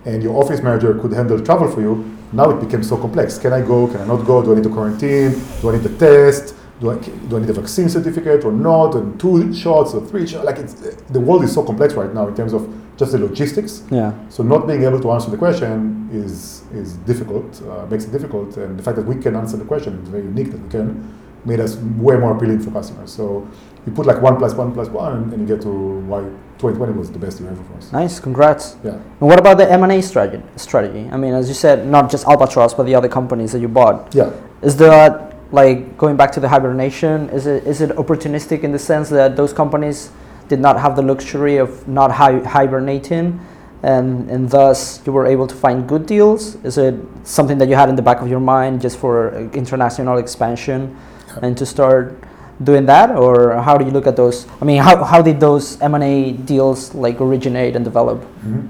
and 0.05 0.23
your 0.23 0.41
office 0.41 0.61
manager 0.61 0.93
could 0.99 1.11
handle 1.11 1.39
travel 1.43 1.69
for 1.69 1.81
you, 1.81 2.17
now 2.31 2.49
it 2.49 2.63
became 2.63 2.83
so 2.83 2.97
complex. 2.97 3.37
Can 3.37 3.53
I 3.53 3.61
go? 3.61 3.87
Can 3.87 4.01
I 4.01 4.05
not 4.05 4.25
go? 4.25 4.43
Do 4.43 4.51
I 4.51 4.55
need 4.55 4.63
to 4.63 4.69
quarantine? 4.69 5.31
Do 5.61 5.69
I 5.69 5.73
need 5.73 5.83
the 5.83 5.97
test? 5.97 6.55
Do 6.79 6.91
I, 6.91 6.97
do 6.99 7.37
I 7.37 7.39
need 7.39 7.49
a 7.49 7.53
vaccine 7.53 7.89
certificate 7.89 8.45
or 8.45 8.51
not? 8.51 8.93
And 8.95 9.19
two 9.19 9.53
shots 9.53 9.93
or 9.93 10.05
three 10.05 10.27
shots? 10.27 10.45
Like 10.45 10.57
it's, 10.57 10.73
the 11.09 11.19
world 11.19 11.43
is 11.43 11.53
so 11.53 11.63
complex 11.63 11.95
right 11.95 12.13
now 12.13 12.27
in 12.27 12.35
terms 12.35 12.53
of 12.53 12.71
just 12.97 13.11
the 13.11 13.19
logistics. 13.19 13.83
yeah. 13.91 14.13
So 14.29 14.43
not 14.43 14.67
being 14.67 14.83
able 14.83 14.99
to 14.99 15.11
answer 15.11 15.29
the 15.29 15.37
question 15.37 16.09
is 16.11 16.63
is 16.73 16.93
difficult, 16.97 17.61
uh, 17.63 17.85
makes 17.87 18.05
it 18.05 18.11
difficult, 18.11 18.57
and 18.57 18.77
the 18.77 18.83
fact 18.83 18.97
that 18.97 19.05
we 19.05 19.15
can 19.15 19.35
answer 19.35 19.57
the 19.57 19.65
question 19.65 20.01
is 20.01 20.09
very 20.09 20.23
unique 20.23 20.51
that 20.51 20.61
we 20.61 20.69
can, 20.69 21.13
made 21.45 21.59
us 21.59 21.75
way 21.77 22.15
more 22.17 22.35
appealing 22.35 22.59
for 22.59 22.71
customers. 22.71 23.11
So 23.13 23.47
you 23.85 23.91
put 23.93 24.05
like 24.05 24.21
one 24.21 24.37
plus 24.37 24.53
one 24.53 24.73
plus 24.73 24.89
one, 24.89 25.33
and, 25.33 25.41
you 25.41 25.47
get 25.47 25.61
to 25.61 25.69
why 25.69 26.21
2020 26.59 26.93
was 26.93 27.11
the 27.11 27.19
best 27.19 27.39
year 27.39 27.49
ever 27.49 27.63
for 27.63 27.75
us. 27.75 27.91
Nice, 27.91 28.19
congrats. 28.19 28.75
Yeah. 28.83 28.91
And 28.91 29.27
what 29.29 29.39
about 29.39 29.57
the 29.57 29.71
M&A 29.71 30.01
strategy? 30.01 30.43
strategy? 30.55 31.07
I 31.11 31.17
mean, 31.17 31.33
as 31.33 31.47
you 31.47 31.53
said, 31.53 31.87
not 31.87 32.09
just 32.09 32.25
Albatross, 32.25 32.73
but 32.73 32.83
the 32.83 32.95
other 32.95 33.07
companies 33.07 33.51
that 33.51 33.59
you 33.59 33.67
bought. 33.67 34.13
Yeah. 34.13 34.33
Is 34.61 34.75
that 34.77 35.36
like 35.51 35.97
going 35.97 36.17
back 36.17 36.31
to 36.33 36.39
the 36.39 36.49
hibernation? 36.49 37.29
Is 37.29 37.47
it 37.47 37.63
is 37.65 37.81
it 37.81 37.91
opportunistic 37.91 38.63
in 38.63 38.71
the 38.71 38.79
sense 38.79 39.09
that 39.09 39.35
those 39.35 39.53
companies 39.53 40.11
did 40.47 40.59
not 40.59 40.79
have 40.79 40.95
the 40.95 41.01
luxury 41.01 41.57
of 41.57 41.87
not 41.87 42.11
hi- 42.11 42.39
hibernating, 42.43 43.39
and 43.83 44.29
and 44.29 44.49
thus 44.49 45.01
you 45.05 45.11
were 45.13 45.25
able 45.25 45.47
to 45.47 45.55
find 45.55 45.87
good 45.87 46.05
deals? 46.05 46.55
Is 46.63 46.77
it 46.77 46.95
something 47.23 47.57
that 47.59 47.69
you 47.69 47.75
had 47.75 47.89
in 47.89 47.95
the 47.95 48.01
back 48.01 48.21
of 48.21 48.27
your 48.27 48.39
mind 48.39 48.81
just 48.81 48.97
for 48.97 49.33
uh, 49.35 49.39
international 49.53 50.17
expansion, 50.17 50.95
and 51.41 51.57
to 51.57 51.65
start 51.65 52.15
doing 52.63 52.85
that, 52.87 53.11
or 53.11 53.53
how 53.61 53.77
do 53.77 53.85
you 53.85 53.91
look 53.91 54.07
at 54.07 54.15
those? 54.15 54.47
I 54.61 54.65
mean, 54.65 54.81
how 54.81 55.03
how 55.03 55.21
did 55.21 55.39
those 55.39 55.79
M 55.81 55.93
and 55.95 56.03
A 56.03 56.31
deals 56.31 56.93
like 56.95 57.21
originate 57.21 57.75
and 57.75 57.85
develop? 57.85 58.23
Mhm. 58.45 58.67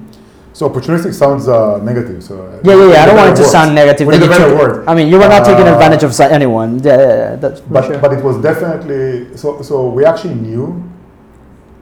So 0.57 0.67
opportunistic 0.67 1.13
sounds 1.13 1.47
uh, 1.47 1.77
negative. 1.83 2.23
So 2.23 2.33
uh, 2.41 2.59
Yeah, 2.63 2.75
yeah, 2.75 2.91
yeah. 2.93 3.03
I 3.03 3.05
don't 3.05 3.15
want 3.15 3.29
it 3.29 3.35
to 3.35 3.41
word. 3.43 3.51
sound 3.51 3.75
negative. 3.75 4.07
We 4.07 4.17
need 4.17 4.23
a 4.23 4.27
better 4.27 4.49
took- 4.49 4.59
word. 4.59 4.87
I 4.87 4.95
mean, 4.95 5.07
you 5.07 5.17
were 5.19 5.27
not 5.35 5.45
taking 5.45 5.67
Uh, 5.67 5.73
advantage 5.75 6.03
of 6.03 6.19
anyone. 6.19 6.79
Yeah, 6.79 6.97
yeah, 6.97 7.07
yeah, 7.07 7.35
that's 7.35 7.59
but 7.61 7.85
sure. 7.85 7.99
but 7.99 8.11
it 8.17 8.23
was 8.23 8.37
definitely 8.49 9.37
so. 9.37 9.61
So 9.61 9.75
we 9.97 10.03
actually 10.11 10.33
knew. 10.47 10.63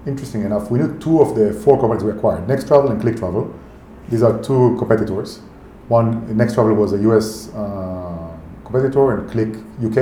Interesting 0.05 0.41
enough, 0.49 0.69
we 0.71 0.77
knew 0.79 0.89
two 1.05 1.15
of 1.23 1.29
the 1.37 1.45
four 1.63 1.75
companies 1.79 2.03
we 2.03 2.11
acquired: 2.11 2.49
Next 2.49 2.67
Travel 2.67 2.91
and 2.91 2.99
Click 2.99 3.15
Travel. 3.15 3.43
These 4.09 4.23
are 4.27 4.33
two 4.47 4.75
competitors. 4.81 5.29
One 5.87 6.07
Next 6.41 6.53
Travel 6.55 6.73
was 6.83 6.91
a 6.91 6.99
U.S. 7.07 7.27
Uh, 7.55 8.27
competitor, 8.65 9.03
and 9.13 9.21
Click 9.33 9.51
UK. 9.87 9.97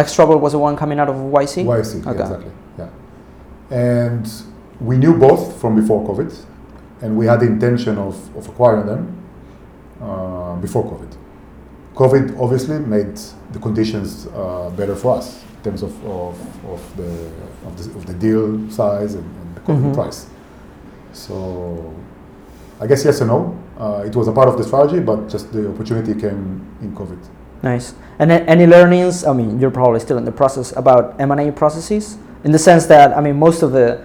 Next 0.00 0.14
Travel 0.14 0.38
was 0.38 0.52
the 0.52 0.60
one 0.68 0.76
coming 0.76 1.00
out 1.00 1.08
of 1.08 1.16
YC. 1.16 1.64
YC, 1.64 2.04
yeah, 2.04 2.12
exactly. 2.12 2.52
Yeah, 2.78 2.88
and 3.88 4.24
we 4.80 4.94
knew 5.02 5.14
both 5.18 5.60
from 5.60 5.74
before 5.80 6.00
COVID, 6.08 6.30
and 7.02 7.16
we 7.16 7.26
had 7.26 7.40
the 7.40 7.46
intention 7.46 7.98
of, 7.98 8.14
of 8.36 8.48
acquiring 8.48 8.86
them 8.86 9.22
uh, 10.02 10.56
before 10.56 10.84
COVID. 10.84 11.16
COVID 11.94 12.40
obviously 12.40 12.78
made 12.78 13.16
the 13.52 13.58
conditions 13.58 14.26
uh, 14.28 14.70
better 14.76 14.94
for 14.94 15.16
us 15.16 15.42
in 15.58 15.62
terms 15.64 15.82
of, 15.82 15.92
of, 16.04 16.64
of, 16.66 16.96
the, 16.96 17.30
of, 17.66 17.76
the, 17.76 17.98
of 17.98 18.06
the 18.06 18.14
deal 18.14 18.70
size 18.70 19.14
and, 19.14 19.24
and 19.24 19.56
the 19.56 19.60
Mhm. 19.60 19.94
price. 19.94 20.26
So 21.12 21.92
I 22.80 22.86
guess 22.86 23.04
yes 23.04 23.20
and 23.20 23.30
no. 23.30 23.56
Uh, 23.78 24.02
it 24.06 24.14
was 24.14 24.28
a 24.28 24.32
part 24.32 24.48
of 24.48 24.56
the 24.58 24.64
strategy, 24.64 25.00
but 25.00 25.28
just 25.28 25.52
the 25.52 25.68
opportunity 25.68 26.14
came 26.14 26.64
in 26.80 26.94
COVID. 26.94 27.18
Nice. 27.62 27.94
And 28.18 28.30
any 28.30 28.66
learnings? 28.66 29.24
I 29.24 29.32
mean, 29.32 29.58
you're 29.58 29.70
probably 29.72 30.00
still 30.00 30.18
in 30.18 30.24
the 30.24 30.32
process 30.32 30.72
about 30.76 31.20
M 31.20 31.30
and 31.32 31.40
A 31.40 31.52
processes, 31.52 32.16
in 32.44 32.52
the 32.52 32.58
sense 32.58 32.86
that 32.86 33.16
I 33.16 33.20
mean, 33.20 33.36
most 33.36 33.62
of 33.62 33.72
the 33.72 34.04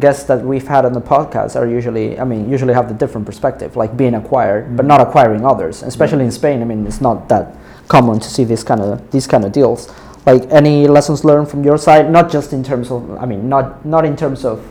guests 0.00 0.24
that 0.24 0.42
we've 0.44 0.66
had 0.66 0.84
on 0.84 0.92
the 0.92 1.00
podcast 1.00 1.56
are 1.56 1.66
usually, 1.66 2.18
I 2.18 2.24
mean, 2.24 2.50
usually 2.50 2.74
have 2.74 2.88
the 2.88 2.94
different 2.94 3.26
perspective, 3.26 3.76
like 3.76 3.96
being 3.96 4.14
acquired, 4.14 4.76
but 4.76 4.86
not 4.86 5.00
acquiring 5.00 5.44
others. 5.44 5.82
Especially 5.82 6.24
in 6.24 6.30
Spain, 6.30 6.62
I 6.62 6.64
mean, 6.64 6.86
it's 6.86 7.00
not 7.00 7.28
that 7.28 7.56
common 7.88 8.20
to 8.20 8.28
see 8.28 8.44
this 8.44 8.62
kind 8.62 8.80
of 8.80 9.10
these 9.10 9.26
kind 9.26 9.44
of 9.44 9.52
deals. 9.52 9.92
Like 10.26 10.42
any 10.50 10.86
lessons 10.86 11.24
learned 11.24 11.48
from 11.48 11.64
your 11.64 11.78
side, 11.78 12.10
not 12.10 12.30
just 12.30 12.52
in 12.52 12.62
terms 12.62 12.90
of, 12.90 13.10
I 13.18 13.26
mean, 13.26 13.48
not 13.48 13.84
not 13.84 14.04
in 14.04 14.16
terms 14.16 14.44
of 14.44 14.66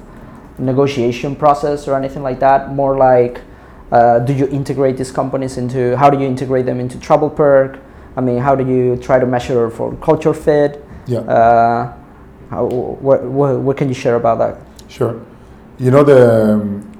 negotiation 0.59 1.35
process 1.35 1.87
or 1.87 1.95
anything 1.95 2.23
like 2.23 2.39
that. 2.39 2.73
More 2.73 2.97
like, 2.97 3.41
uh, 3.91 4.19
do 4.19 4.33
you 4.33 4.47
integrate 4.47 4.97
these 4.97 5.11
companies 5.11 5.57
into? 5.57 5.97
How 5.97 6.09
do 6.09 6.19
you 6.19 6.25
integrate 6.25 6.65
them 6.65 6.79
into 6.79 6.97
TravelPerk? 6.97 7.79
I 8.15 8.21
mean, 8.21 8.39
how 8.39 8.55
do 8.55 8.65
you 8.65 8.97
try 8.97 9.19
to 9.19 9.25
measure 9.25 9.69
for 9.69 9.95
culture 9.97 10.33
fit? 10.33 10.83
Yeah. 11.05 11.19
Uh, 11.19 11.93
how, 12.49 12.65
what, 12.65 13.23
what, 13.23 13.59
what 13.59 13.77
can 13.77 13.87
you 13.87 13.93
share 13.93 14.15
about 14.15 14.39
that? 14.39 14.66
Sure. 14.87 15.21
You 15.79 15.91
know 15.91 16.03
the 16.03 16.53
um, 16.53 16.91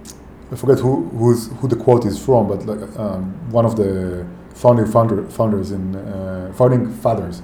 I 0.52 0.56
forget 0.56 0.80
who 0.80 1.10
who's, 1.10 1.48
who 1.60 1.68
the 1.68 1.76
quote 1.76 2.06
is 2.06 2.24
from, 2.24 2.48
but 2.48 2.66
like 2.66 3.00
um, 3.00 3.34
one 3.52 3.66
of 3.66 3.76
the 3.76 4.26
founding 4.54 4.86
founder, 4.86 5.24
founders 5.30 5.72
in 5.72 5.96
uh, 5.96 6.54
founding 6.56 6.94
fathers 6.94 7.42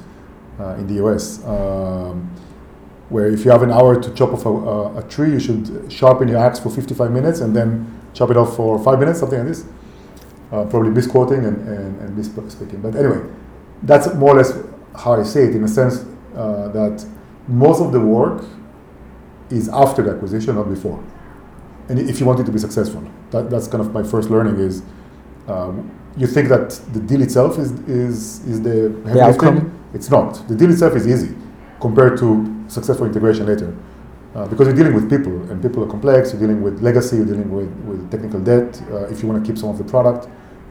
uh, 0.59 0.75
in 0.75 0.87
the 0.87 0.95
U.S. 0.95 1.43
Um, 1.45 2.29
where 3.09 3.27
if 3.27 3.45
you 3.45 3.51
have 3.51 3.61
an 3.61 3.71
hour 3.71 4.01
to 4.01 4.13
chop 4.13 4.33
off 4.33 4.45
a, 4.45 4.99
a, 4.99 5.03
tree, 5.09 5.31
you 5.31 5.39
should 5.39 5.91
sharpen 5.91 6.27
your 6.27 6.39
axe 6.39 6.59
for 6.59 6.69
55 6.69 7.11
minutes 7.11 7.41
and 7.41 7.55
then 7.55 8.01
chop 8.13 8.31
it 8.31 8.37
off 8.37 8.55
for 8.55 8.83
five 8.83 8.99
minutes, 8.99 9.19
something 9.19 9.39
like 9.39 9.47
this. 9.49 9.65
Uh, 10.51 10.65
probably 10.65 10.89
misquoting 10.89 11.45
and, 11.45 11.67
and, 11.67 11.99
and 11.99 12.17
misspeaking. 12.17 12.81
But 12.81 12.95
anyway, 12.95 13.21
that's 13.83 14.13
more 14.15 14.35
or 14.35 14.37
less 14.37 14.53
how 14.95 15.19
I 15.19 15.23
say 15.23 15.45
it 15.45 15.55
in 15.55 15.63
a 15.63 15.67
sense 15.67 16.05
uh, 16.35 16.69
that 16.69 17.05
most 17.47 17.81
of 17.81 17.91
the 17.91 17.99
work 17.99 18.45
is 19.53 19.69
after 19.69 20.01
the 20.01 20.11
acquisition, 20.11 20.55
not 20.55 20.69
before. 20.69 21.03
And 21.89 21.99
if 21.99 22.19
you 22.19 22.25
want 22.25 22.39
it 22.39 22.45
to 22.45 22.51
be 22.51 22.59
successful, 22.59 23.03
that, 23.31 23.49
that's 23.49 23.67
kind 23.67 23.81
of 23.81 23.93
my 23.93 24.03
first 24.03 24.29
learning 24.29 24.57
is 24.59 24.83
um, 25.47 25.91
you 26.17 26.27
think 26.27 26.49
that 26.49 26.69
the 26.93 26.99
deal 26.99 27.21
itself 27.21 27.57
is, 27.57 27.71
is, 27.87 28.45
is 28.47 28.61
the 28.61 29.01
heavy 29.05 29.19
The 29.19 29.21
outcome? 29.21 29.79
It's 29.93 30.09
not. 30.09 30.47
The 30.47 30.55
deal 30.55 30.71
itself 30.71 30.95
is 30.95 31.07
easy 31.07 31.35
compared 31.79 32.17
to 32.19 32.27
successful 32.67 33.05
integration 33.05 33.45
later. 33.45 33.75
Uh, 34.33 34.47
because 34.47 34.65
you're 34.67 34.75
dealing 34.75 34.95
with 34.95 35.07
people, 35.09 35.35
and 35.51 35.61
people 35.61 35.83
are 35.83 35.87
complex. 35.87 36.31
You're 36.31 36.41
dealing 36.41 36.63
with 36.63 36.81
legacy. 36.81 37.17
You're 37.17 37.25
dealing 37.25 37.51
with, 37.51 37.69
with 37.85 38.09
technical 38.09 38.39
debt. 38.39 38.81
Uh, 38.89 39.05
if 39.05 39.21
you 39.21 39.27
want 39.27 39.43
to 39.43 39.47
keep 39.47 39.59
some 39.59 39.69
of 39.69 39.77
the 39.77 39.83
product, 39.83 40.27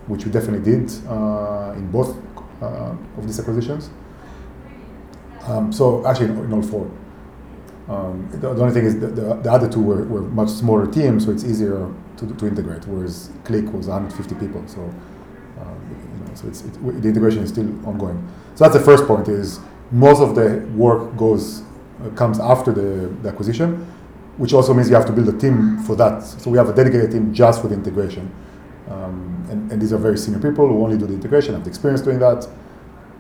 which 0.09 0.25
we 0.25 0.33
definitely 0.33 0.65
did 0.69 0.91
uh, 1.09 1.73
in 1.77 1.89
both 1.91 2.17
uh, 2.61 2.97
of 3.17 3.27
these 3.27 3.39
acquisitions. 3.39 3.91
Um, 5.47 5.73
so 5.73 6.05
actually, 6.07 6.31
in, 6.31 6.39
in 6.39 6.53
all 6.53 6.63
four. 6.63 6.91
Um, 7.89 8.29
the, 8.31 8.39
the 8.39 8.49
only 8.63 8.73
thing 8.73 8.85
is 8.85 8.99
the, 9.01 9.09
the, 9.09 9.35
the 9.35 9.51
other 9.53 9.69
two 9.69 9.83
were, 9.83 10.05
were 10.05 10.23
much 10.23 10.49
smaller 10.49 10.87
teams, 10.91 11.25
so 11.25 11.33
it's 11.33 11.45
easier 11.45 11.93
to, 12.19 12.35
to 12.35 12.47
integrate. 12.47 12.87
Whereas 12.87 13.31
Click 13.45 13.65
was 13.73 13.89
150 13.89 14.35
people, 14.37 14.63
so 14.69 14.81
um, 14.83 14.95
you 15.91 16.25
know, 16.27 16.35
so 16.35 16.47
it's, 16.49 16.63
it, 16.63 17.03
the 17.03 17.09
integration 17.09 17.43
is 17.43 17.51
still 17.51 17.69
ongoing. 17.87 18.27
So 18.55 18.65
that's 18.65 18.75
the 18.77 18.85
first 18.85 19.07
point: 19.07 19.29
is 19.29 19.59
most 19.91 20.21
of 20.21 20.35
the 20.37 20.65
work 20.77 21.17
goes 21.17 21.63
uh, 22.05 22.09
comes 22.11 22.39
after 22.39 22.73
the, 22.73 23.09
the 23.23 23.29
acquisition, 23.29 23.85
which 24.37 24.53
also 24.53 24.73
means 24.75 24.89
you 24.89 24.95
have 24.95 25.07
to 25.07 25.13
build 25.13 25.29
a 25.29 25.37
team 25.39 25.83
for 25.83 25.97
that. 25.97 26.23
So 26.23 26.51
we 26.51 26.59
have 26.59 26.69
a 26.69 26.73
dedicated 26.75 27.11
team 27.11 27.35
just 27.35 27.61
for 27.61 27.67
the 27.69 27.75
integration, 27.75 28.31
um, 28.91 29.45
and, 29.51 29.73
and 29.73 29.83
these 29.83 29.93
are 29.93 29.99
very 29.99 30.17
senior 30.19 30.41
people 30.41 30.69
who 30.69 30.85
only 30.85 30.97
do 30.99 31.07
the 31.07 31.15
integration, 31.15 31.55
have 31.55 31.65
the 31.65 31.69
experience 31.71 32.01
doing 32.01 32.21
that, 32.21 32.47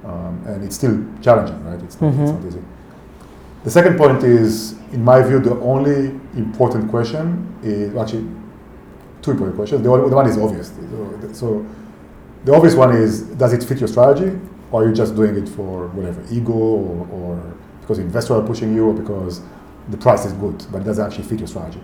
um, 0.04 0.40
and 0.46 0.62
it's 0.64 0.76
still 0.76 1.04
challenging, 1.20 1.62
right? 1.64 1.82
It's 1.82 2.00
not, 2.00 2.14
it's 2.14 2.30
Mhm. 2.30 2.38
not 2.40 2.46
easy. 2.48 2.62
The 3.64 3.70
second 3.70 3.96
point 3.96 4.24
is, 4.24 4.72
in 4.92 5.04
my 5.04 5.22
view, 5.22 5.38
the 5.40 5.58
only 5.60 6.08
important 6.36 6.90
question 6.90 7.54
is 7.62 7.94
actually 7.96 8.26
two 9.22 9.30
important 9.30 9.56
questions. 9.56 9.82
The, 9.82 9.90
one- 9.90 10.10
the 10.10 10.16
one 10.16 10.26
is 10.28 10.36
obvious. 10.36 10.68
So, 10.90 11.32
so 11.32 11.66
the 12.44 12.54
obvious 12.54 12.74
one 12.74 12.94
is, 12.94 13.22
does 13.22 13.52
it 13.52 13.62
fit 13.62 13.78
your 13.78 13.88
strategy, 13.88 14.36
or 14.72 14.82
are 14.82 14.88
you 14.88 14.94
just 14.94 15.14
doing 15.14 15.36
it 15.36 15.48
for 15.48 15.88
whatever 15.88 16.24
ego, 16.32 16.52
or, 16.52 17.06
or 17.12 17.54
because 17.80 17.98
investors 17.98 18.32
are 18.32 18.42
pushing 18.46 18.74
you, 18.74 18.88
or 18.88 18.94
because 18.94 19.40
the 19.90 19.96
price 19.96 20.24
is 20.24 20.32
good, 20.32 20.64
but 20.72 20.82
it 20.82 20.84
doesn't 20.84 21.04
actually 21.06 21.24
fit 21.24 21.38
your 21.38 21.48
strategy. 21.48 21.80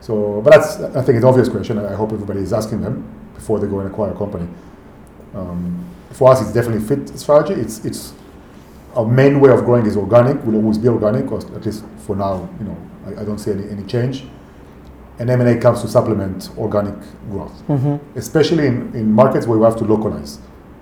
So, 0.00 0.40
but 0.40 0.52
that's 0.52 0.80
I 0.80 1.02
think 1.02 1.16
it's 1.16 1.24
an 1.24 1.24
obvious 1.24 1.48
question. 1.48 1.78
I 1.78 1.94
hope 1.94 2.12
everybody 2.12 2.40
is 2.40 2.52
asking 2.54 2.80
them 2.80 3.04
before 3.34 3.58
they 3.58 3.66
go 3.66 3.80
and 3.80 3.90
acquire 3.90 4.12
a 4.12 4.16
company. 4.16 4.48
Um, 5.34 5.84
for 6.12 6.30
us, 6.32 6.40
it's 6.40 6.52
definitely 6.52 6.86
fit 6.86 7.08
strategy. 7.18 7.60
It's 7.60 7.84
it's 7.84 8.14
our 8.94 9.06
main 9.06 9.40
way 9.40 9.50
of 9.50 9.64
growing 9.64 9.86
is 9.86 9.96
organic. 9.96 10.44
Will 10.44 10.56
always 10.56 10.78
be 10.78 10.88
organic, 10.88 11.30
or 11.30 11.38
at 11.38 11.64
least 11.66 11.84
for 11.98 12.16
now. 12.16 12.48
You 12.58 12.66
know, 12.66 12.76
I, 13.06 13.20
I 13.22 13.24
don't 13.24 13.38
see 13.38 13.50
any, 13.52 13.68
any 13.70 13.84
change. 13.84 14.24
And 15.18 15.28
M 15.28 15.40
and 15.40 15.50
A 15.50 15.60
comes 15.60 15.82
to 15.82 15.88
supplement 15.88 16.50
organic 16.56 16.94
growth, 17.30 17.52
Mm-hmm. 17.68 18.18
especially 18.18 18.66
in, 18.66 18.94
in 18.94 19.12
markets 19.12 19.46
where 19.46 19.58
we 19.58 19.64
have 19.64 19.76
to 19.76 19.84
localize. 19.84 20.38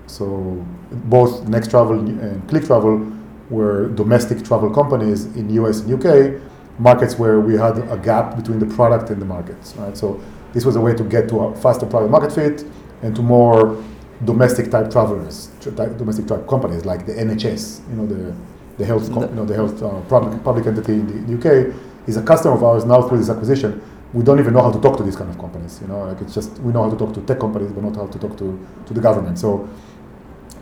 So 0.06 0.64
both 0.90 1.46
Next 1.48 1.70
Travel 1.70 1.98
and 1.98 2.48
Click 2.48 2.64
Travel 2.64 3.04
were 3.50 3.88
domestic 3.88 4.44
travel 4.44 4.70
companies 4.70 5.26
in 5.36 5.50
US 5.50 5.80
and 5.80 5.92
UK, 6.04 6.40
markets 6.78 7.18
where 7.18 7.40
we 7.40 7.54
had 7.56 7.78
a 7.90 7.98
gap 7.98 8.36
between 8.36 8.58
the 8.60 8.66
product 8.66 9.10
and 9.10 9.20
the 9.20 9.26
markets. 9.26 9.74
Right. 9.76 9.96
So 9.96 10.20
this 10.52 10.64
was 10.64 10.76
a 10.76 10.80
way 10.80 10.94
to 10.94 11.02
get 11.04 11.28
to 11.30 11.40
a 11.40 11.56
faster 11.56 11.84
product 11.86 12.10
market 12.12 12.32
fit 12.32 12.64
and 13.02 13.14
to 13.16 13.22
more 13.22 13.82
domestic 14.24 14.70
type 14.70 14.90
travelers, 14.90 15.48
type, 15.60 15.96
domestic 15.96 16.26
type 16.26 16.46
companies 16.48 16.84
like 16.84 17.06
the 17.06 17.14
NHS, 17.14 17.88
you 17.88 17.96
know, 17.96 18.06
the, 18.06 18.34
the 18.76 18.84
health, 18.84 19.12
com- 19.12 19.28
you 19.28 19.34
know, 19.34 19.44
the 19.44 19.54
health 19.54 19.82
uh, 19.82 20.00
public, 20.02 20.42
public 20.42 20.66
entity 20.66 20.94
in 20.94 21.26
the, 21.26 21.38
UK 21.38 21.74
is 22.06 22.16
a 22.16 22.22
customer 22.22 22.54
of 22.54 22.64
ours 22.64 22.84
now 22.84 23.02
through 23.02 23.18
this 23.18 23.30
acquisition. 23.30 23.80
We 24.12 24.24
don't 24.24 24.38
even 24.38 24.54
know 24.54 24.62
how 24.62 24.72
to 24.72 24.80
talk 24.80 24.96
to 24.96 25.02
these 25.02 25.16
kind 25.16 25.30
of 25.30 25.38
companies, 25.38 25.78
you 25.80 25.88
know, 25.88 26.04
like 26.04 26.20
it's 26.20 26.34
just, 26.34 26.58
we 26.60 26.72
know 26.72 26.84
how 26.84 26.90
to 26.90 26.96
talk 26.96 27.14
to 27.14 27.20
tech 27.22 27.38
companies, 27.38 27.70
but 27.70 27.84
not 27.84 27.94
how 27.94 28.06
to 28.06 28.18
talk 28.18 28.36
to, 28.38 28.66
to 28.86 28.94
the 28.94 29.00
government. 29.00 29.38
So 29.38 29.68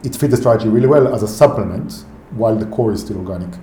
it 0.03 0.15
fit 0.17 0.31
the 0.31 0.37
strategy 0.37 0.69
really 0.69 0.89
well 0.89 1.15
as 1.15 1.23
a 1.23 1.29
supplement 1.29 2.05
while 2.33 2.57
the 2.57 2.67
core 2.67 2.93
is 2.93 3.01
still 3.01 3.19
organic. 3.19 3.59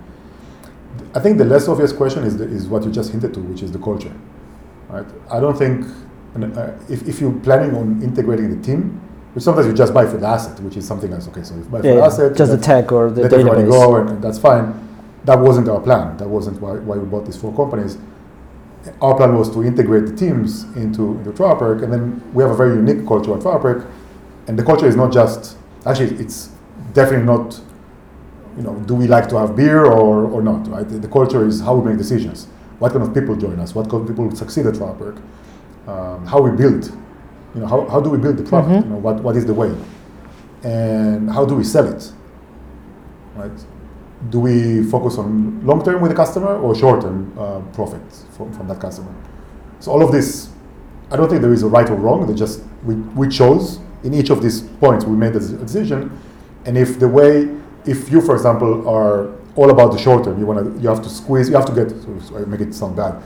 I 1.14 1.20
think 1.20 1.38
the 1.38 1.46
less 1.46 1.68
obvious 1.68 1.92
question 1.92 2.24
is, 2.24 2.38
the, 2.38 2.46
is 2.46 2.68
what 2.68 2.84
you 2.84 2.92
just 2.92 3.12
hinted 3.12 3.34
to, 3.36 3.40
which 3.42 3.62
is 3.62 3.72
the 3.72 3.80
culture, 3.80 4.14
right? 4.90 5.06
I 5.30 5.40
don't 5.40 5.58
think, 5.58 5.86
and, 6.34 6.58
uh, 6.58 6.74
if, 6.90 7.08
if 7.08 7.22
you're 7.22 7.38
planning 7.42 7.76
on 7.76 8.02
integrating 8.02 8.50
the 8.50 8.66
team, 8.66 9.00
which 9.34 9.44
sometimes 9.44 9.68
you 9.68 9.74
just 9.74 9.94
buy 9.94 10.06
for 10.06 10.18
the 10.18 10.28
asset, 10.28 10.60
which 10.62 10.78
is 10.78 10.88
something 10.88 11.12
else. 11.12 11.28
Okay, 11.30 11.44
so 11.44 11.54
if 11.56 11.60
you 11.62 11.66
buy 11.66 11.82
for 11.82 11.88
Yeah, 11.88 11.96
the 11.96 12.04
asset, 12.04 12.38
just 12.38 12.52
the 12.52 12.58
tech 12.58 12.92
or 12.92 13.10
the 13.10 13.24
let 13.24 13.34
everybody 13.34 13.64
database. 13.64 13.70
go, 13.70 13.96
and, 13.98 14.10
and 14.10 14.24
that's 14.24 14.40
fine. 14.40 14.80
That 15.26 15.40
wasn't 15.40 15.70
our 15.70 15.80
plan. 15.80 16.18
That 16.18 16.28
wasn't 16.28 16.62
why, 16.62 16.74
why 16.74 16.98
we 16.98 17.06
bought 17.06 17.26
these 17.26 17.38
four 17.38 17.56
companies. 17.56 17.98
Our 19.02 19.16
plan 19.16 19.38
was 19.38 19.50
to 19.52 19.64
integrate 19.64 20.06
the 20.08 20.16
teams 20.16 20.64
into, 20.76 21.18
into 21.18 21.32
TravelPerk, 21.32 21.84
and 21.84 21.92
then 21.94 22.22
we 22.34 22.44
have 22.44 22.52
a 22.52 22.56
very 22.56 22.76
unique 22.76 23.08
culture 23.08 23.34
at 23.34 23.40
TravelPerk, 23.42 23.90
and 24.48 24.60
the 24.60 24.64
culture 24.64 24.88
is 24.88 24.96
not 24.96 25.12
just 25.14 25.58
actually 25.86 26.16
it's 26.18 26.50
definitely 26.94 27.26
not 27.26 27.60
you 28.58 28.64
know 28.64 28.76
do 28.86 28.96
we 28.96 29.08
like 29.08 29.28
to 29.30 29.38
have 29.38 29.56
beer 29.56 29.86
or, 29.86 30.26
or 30.26 30.42
not 30.42 30.68
right 30.68 30.88
the, 30.88 30.98
the 30.98 31.08
culture 31.08 31.46
is 31.46 31.60
how 31.62 31.76
we 31.76 31.90
make 31.90 31.98
decisions 31.98 32.46
what 32.80 32.92
kind 32.92 33.04
of 33.04 33.14
people 33.14 33.36
join 33.36 33.60
us 33.60 33.74
what 33.76 33.90
kind 33.90 34.02
of 34.02 34.08
people 34.08 34.34
succeed 34.36 34.66
at 34.66 34.74
TravelPerk 34.76 35.22
um, 35.88 36.26
how 36.26 36.42
we 36.42 36.52
build 36.56 36.96
you 37.54 37.62
know 37.62 37.68
how, 37.68 37.88
how 37.88 38.00
do 38.00 38.10
we 38.10 38.18
build 38.18 38.38
the 38.38 38.44
product? 38.44 38.72
Mhm. 38.72 38.84
you 38.84 38.90
know 38.90 38.98
what, 38.98 39.22
what 39.24 39.36
is 39.36 39.46
the 39.46 39.54
way? 39.54 39.76
And 40.64 41.30
how 41.30 41.46
do 41.46 41.56
we 41.56 41.64
sell 41.64 41.88
it? 41.88 42.12
Right? 43.36 43.52
Do 44.30 44.40
we 44.40 44.84
focus 44.84 45.18
on 45.18 45.66
long 45.66 45.84
term 45.84 46.02
with 46.02 46.12
the 46.12 46.16
customer 46.16 46.56
or 46.58 46.74
short 46.76 47.02
term 47.02 47.34
uh, 47.38 47.60
profit 47.74 48.02
from, 48.36 48.54
from 48.54 48.68
that 48.70 48.80
customer? 48.80 49.14
So 49.80 49.92
all 49.92 50.02
of 50.04 50.12
this 50.12 50.50
i 51.12 51.16
don't 51.16 51.30
think 51.30 51.42
there 51.42 51.54
is 51.54 51.62
a 51.64 51.68
right 51.68 51.90
or 51.90 51.96
wrong. 51.96 52.26
They 52.26 52.34
just 52.34 52.64
we, 52.84 52.96
we 52.96 53.28
chose 53.28 53.80
in 54.04 54.14
each 54.14 54.30
of 54.32 54.42
these 54.42 54.62
points 54.62 55.06
we 55.06 55.16
made 55.16 55.36
a 55.36 55.40
decision. 55.40 56.10
And 56.66 56.78
if 56.78 56.98
the 57.00 57.08
way 57.08 57.50
if 57.86 58.10
you 58.10 58.22
for 58.22 58.34
example 58.36 58.88
are 58.88 59.30
all 59.56 59.70
about 59.70 59.92
the 59.92 59.98
short 60.00 60.24
term 60.24 60.40
you 60.40 60.46
want 60.46 60.60
to 60.66 60.82
you 60.82 60.88
have 60.90 61.02
to 61.04 61.10
squeeze 61.10 61.50
you 61.50 61.56
have 61.56 61.66
to 61.66 61.74
get 61.76 61.90
so 62.24 62.38
I 62.38 62.46
make 62.46 62.62
it 62.62 62.74
sound 62.74 62.96
bad 62.96 63.22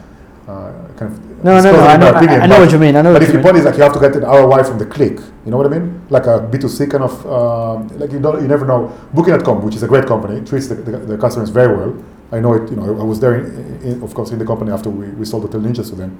uh, 0.47 0.71
kind 0.95 1.11
of 1.11 1.43
No, 1.43 1.61
no, 1.61 1.71
no. 1.71 1.79
I 1.81 1.97
know, 1.97 2.07
I, 2.07 2.17
opinion, 2.17 2.41
I 2.41 2.47
know 2.47 2.59
what 2.61 2.71
you 2.71 2.79
mean. 2.79 2.95
I 2.95 3.01
know 3.01 3.13
but 3.13 3.21
if 3.21 3.33
your 3.33 3.41
point 3.41 3.57
is 3.57 3.65
like 3.65 3.75
you 3.75 3.83
have 3.83 3.93
to 3.93 3.99
get 3.99 4.15
an 4.15 4.23
ROI 4.23 4.63
from 4.63 4.79
the 4.79 4.85
click, 4.85 5.19
you 5.43 5.51
know 5.51 5.57
what 5.57 5.65
I 5.65 5.77
mean? 5.77 6.01
Like 6.09 6.25
a 6.25 6.39
B2C 6.39 6.89
kind 6.89 7.03
of, 7.03 7.25
um, 7.27 7.87
like 7.99 8.11
you 8.11 8.19
don't, 8.19 8.41
you 8.41 8.47
never 8.47 8.65
know. 8.65 8.93
Booking.com, 9.13 9.61
which 9.63 9.75
is 9.75 9.83
a 9.83 9.87
great 9.87 10.05
company, 10.05 10.43
treats 10.45 10.67
the, 10.67 10.75
the, 10.75 10.97
the 10.99 11.17
customers 11.17 11.49
very 11.49 11.75
well. 11.75 12.01
I 12.31 12.39
know 12.39 12.53
it, 12.53 12.69
you 12.69 12.77
know, 12.77 12.99
I 12.99 13.03
was 13.03 13.19
there, 13.19 13.35
in, 13.35 13.81
in, 13.81 14.03
of 14.03 14.13
course, 14.13 14.31
in 14.31 14.39
the 14.39 14.45
company 14.45 14.71
after 14.71 14.89
we, 14.89 15.07
we 15.09 15.25
sold 15.25 15.43
Hotel 15.43 15.61
Ninjas 15.61 15.89
to 15.89 15.95
them. 15.95 16.19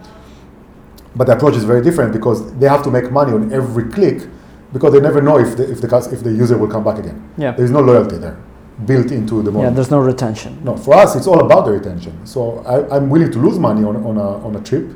But 1.16 1.28
the 1.28 1.34
approach 1.34 1.56
is 1.56 1.64
very 1.64 1.82
different 1.82 2.14
because 2.14 2.54
they 2.60 2.68
have 2.68 2.84
to 2.84 2.92
make 2.92 3.12
money 3.12 3.34
on 3.34 3.52
every 3.52 3.90
click 3.90 4.28
because 4.74 4.94
they 4.94 5.00
never 5.00 5.22
know 5.22 5.40
if 5.40 5.56
the, 5.58 5.72
if 5.72 5.82
the, 5.82 6.10
if 6.12 6.24
the 6.24 6.32
user 6.32 6.58
will 6.58 6.68
come 6.68 6.84
back 6.84 7.00
again. 7.00 7.30
Yeah. 7.38 7.52
There's 7.52 7.72
no 7.72 7.80
loyalty 7.80 8.18
there 8.18 8.38
built 8.86 9.12
into 9.12 9.42
the 9.42 9.52
model. 9.52 9.64
Yeah, 9.64 9.70
there's 9.76 9.90
no 9.92 10.00
retention. 10.00 10.64
No, 10.64 10.78
for 10.78 10.94
us, 10.94 11.16
it's 11.16 11.28
all 11.28 11.44
about 11.44 11.66
the 11.66 11.72
retention. 11.72 12.26
So 12.26 12.60
I, 12.60 12.96
I'm 12.96 13.10
willing 13.10 13.32
to 13.32 13.40
lose 13.40 13.58
money 13.58 13.84
on, 13.84 13.96
on, 14.06 14.18
a, 14.18 14.46
on 14.46 14.56
a 14.56 14.62
trip, 14.62 14.92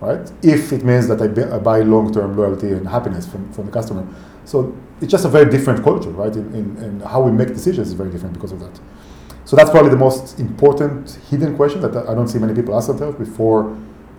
right? 0.00 0.30
If 0.42 0.72
it 0.72 0.84
means 0.84 1.06
that 1.08 1.20
I, 1.20 1.26
bu- 1.28 1.52
I 1.52 1.58
buy 1.58 1.80
long-term 1.80 2.36
loyalty 2.36 2.72
and 2.72 2.88
happiness 2.88 3.26
from, 3.26 3.52
from 3.52 3.66
the 3.66 3.72
customer. 3.72 4.06
So 4.46 4.74
it's 5.00 5.10
just 5.10 5.24
a 5.24 5.28
very 5.28 5.50
different 5.50 5.84
culture, 5.84 6.10
right? 6.10 6.34
In, 6.34 6.54
in, 6.54 6.76
in 6.82 7.00
how 7.00 7.20
we 7.22 7.30
make 7.30 7.48
decisions 7.48 7.88
is 7.88 7.94
very 7.94 8.10
different 8.10 8.34
because 8.34 8.52
of 8.52 8.60
that. 8.60 8.80
So 9.44 9.56
that's 9.56 9.70
probably 9.70 9.90
the 9.90 9.96
most 9.96 10.38
important 10.40 11.18
hidden 11.28 11.56
question 11.56 11.80
that 11.82 11.94
I 12.08 12.14
don't 12.14 12.28
see 12.28 12.38
many 12.38 12.54
people 12.54 12.74
ask 12.74 12.86
themselves 12.86 13.18
before 13.18 13.76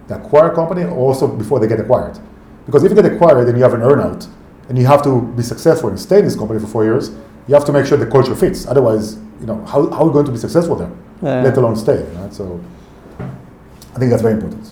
they 0.07 0.15
acquire 0.15 0.51
a 0.51 0.55
company, 0.55 0.83
also 0.83 1.27
before 1.27 1.59
they 1.59 1.67
get 1.67 1.79
acquired. 1.79 2.19
Because 2.65 2.83
if 2.83 2.91
you 2.91 3.01
get 3.01 3.11
acquired, 3.11 3.45
then 3.47 3.55
you 3.55 3.63
have 3.63 3.73
an 3.73 3.81
earnout, 3.81 4.27
and 4.69 4.77
you 4.77 4.85
have 4.85 5.01
to 5.03 5.21
be 5.21 5.41
successful 5.41 5.89
and 5.89 5.99
stay 5.99 6.19
in 6.19 6.25
this 6.25 6.35
company 6.35 6.59
for 6.59 6.67
four 6.67 6.83
years. 6.83 7.11
You 7.47 7.55
have 7.55 7.65
to 7.65 7.71
make 7.73 7.85
sure 7.85 7.97
the 7.97 8.05
culture 8.05 8.35
fits. 8.35 8.67
Otherwise, 8.67 9.15
you 9.39 9.45
know, 9.47 9.63
how, 9.65 9.89
how 9.89 10.01
are 10.03 10.05
you 10.05 10.11
going 10.13 10.25
to 10.25 10.31
be 10.31 10.37
successful 10.37 10.75
there? 10.75 10.91
Yeah. 11.21 11.43
let 11.43 11.57
alone 11.57 11.75
stay. 11.75 12.03
Right? 12.15 12.33
So 12.33 12.59
I 13.19 13.99
think 13.99 14.09
that's 14.11 14.21
very 14.21 14.33
important. 14.33 14.71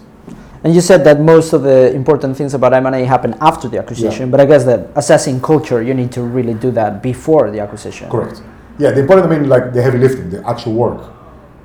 And 0.63 0.73
you 0.75 0.81
said 0.81 1.03
that 1.05 1.21
most 1.21 1.53
of 1.53 1.61
the 1.63 1.93
important 1.93 2.35
things 2.35 2.53
about 2.53 2.73
M&A 2.73 3.05
happen 3.05 3.33
after 3.39 3.67
the 3.69 3.77
acquisition, 3.79 4.25
Yeah. 4.27 4.31
but 4.31 4.39
I 4.41 4.45
guess 4.45 4.65
that 4.65 4.89
assessing 4.95 5.39
culture, 5.41 5.81
you 5.81 5.93
need 5.93 6.11
to 6.13 6.21
really 6.21 6.53
do 6.53 6.71
that 6.71 7.01
before 7.01 7.49
the 7.49 7.59
acquisition. 7.61 8.09
Correct. 8.09 8.41
Yeah, 8.77 8.91
the 8.91 9.01
important, 9.01 9.31
I 9.31 9.37
mean, 9.37 9.47
like 9.47 9.73
the 9.73 9.81
heavy 9.81 9.97
lifting, 9.99 10.29
the 10.29 10.45
actual 10.47 10.73
work, 10.73 11.01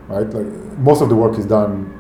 right? 0.08 0.28
Like 0.30 0.46
most 0.78 1.00
of 1.00 1.08
the 1.08 1.16
work 1.16 1.38
is 1.38 1.46
done, 1.46 1.92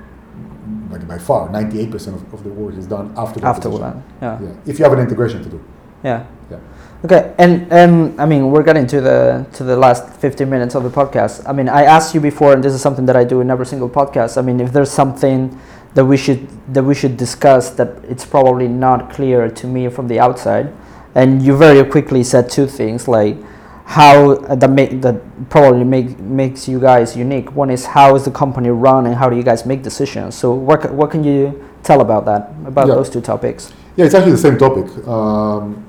like 0.90 1.06
by 1.08 1.18
far, 1.18 1.48
98% 1.48 1.94
of, 2.14 2.34
of 2.34 2.44
the 2.44 2.50
work 2.50 2.74
is 2.76 2.86
done 2.86 3.12
after 3.16 3.40
the 3.40 3.46
After 3.46 3.68
acquisition. 3.68 4.02
that, 4.20 4.40
yeah. 4.42 4.48
Yeah, 4.48 4.54
if 4.66 4.78
you 4.78 4.84
have 4.84 4.92
an 4.92 5.00
integration 5.00 5.42
to 5.42 5.48
do. 5.48 5.64
Yeah. 6.04 6.26
Yeah. 6.50 6.58
Okay, 7.04 7.34
and 7.38 7.70
um, 7.72 8.18
I 8.18 8.24
mean, 8.26 8.50
we're 8.50 8.62
getting 8.62 8.86
to 8.86 9.00
the 9.00 9.46
to 9.54 9.64
the 9.64 9.76
last 9.76 10.08
15 10.20 10.48
minutes 10.48 10.74
of 10.74 10.82
the 10.84 10.90
podcast. 10.90 11.42
I 11.46 11.52
mean, 11.52 11.68
I 11.68 11.84
asked 11.84 12.14
you 12.14 12.20
before, 12.20 12.52
and 12.54 12.62
this 12.64 12.72
is 12.72 12.80
something 12.80 13.06
that 13.06 13.16
I 13.16 13.24
do 13.24 13.40
in 13.40 13.50
every 13.50 13.66
single 13.66 13.90
podcast. 13.90 14.38
I 14.38 14.42
mean, 14.42 14.60
if 14.60 14.72
there's 14.72 14.90
something 14.90 15.58
that 15.94 16.04
we 16.04 16.16
should 16.16 16.48
that 16.74 16.82
we 16.82 16.94
should 16.94 17.16
discuss 17.16 17.70
that 17.70 17.88
it's 18.08 18.24
probably 18.24 18.68
not 18.68 19.10
clear 19.10 19.50
to 19.50 19.66
me 19.66 19.88
from 19.88 20.08
the 20.08 20.18
outside, 20.18 20.72
and 21.14 21.42
you 21.42 21.56
very 21.56 21.84
quickly 21.88 22.22
said 22.24 22.48
two 22.50 22.66
things 22.66 23.06
like 23.06 23.36
how 23.84 24.30
uh, 24.48 24.54
that 24.54 24.70
make 24.70 25.02
that 25.02 25.16
probably 25.50 25.84
make 25.84 26.18
makes 26.20 26.66
you 26.68 26.80
guys 26.80 27.14
unique. 27.16 27.54
One 27.54 27.70
is 27.70 27.84
how 27.84 28.16
is 28.16 28.24
the 28.24 28.30
company 28.30 28.70
run, 28.70 29.04
and 29.06 29.14
how 29.14 29.28
do 29.28 29.36
you 29.36 29.42
guys 29.42 29.66
make 29.66 29.82
decisions. 29.82 30.34
So 30.36 30.54
what 30.54 30.90
what 30.92 31.10
can 31.10 31.22
you 31.22 31.62
tell 31.82 32.00
about 32.00 32.24
that 32.24 32.50
about 32.66 32.88
Yeah. 32.88 32.94
those 32.94 33.10
two 33.10 33.20
topics? 33.20 33.72
Yeah, 33.96 34.06
it's 34.06 34.14
actually 34.14 34.32
the 34.32 34.38
same 34.38 34.56
topic. 34.58 34.86
Um, 35.06 35.84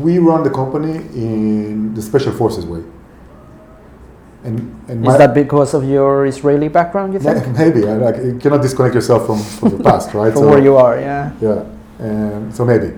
we 0.00 0.18
run 0.18 0.42
the 0.44 0.50
company 0.50 0.96
in 1.14 1.94
the 1.94 2.02
special 2.02 2.32
forces 2.32 2.66
way. 2.66 2.82
And, 4.42 4.84
and 4.88 5.06
Is 5.06 5.18
that 5.18 5.34
because 5.34 5.74
of 5.74 5.84
your 5.84 6.24
Israeli 6.24 6.68
background? 6.68 7.12
You 7.12 7.20
think? 7.20 7.46
maybe 7.48 7.86
I, 7.86 7.94
like, 7.96 8.16
you 8.16 8.38
cannot 8.38 8.62
disconnect 8.62 8.94
yourself 8.94 9.26
from, 9.26 9.42
from 9.42 9.78
the 9.78 9.84
past, 9.84 10.14
right? 10.14 10.32
From 10.32 10.46
where 10.46 10.62
you 10.62 10.76
are, 10.76 10.98
yeah. 10.98 11.32
Yeah, 11.40 11.64
and 11.98 12.54
so 12.54 12.64
maybe. 12.64 12.96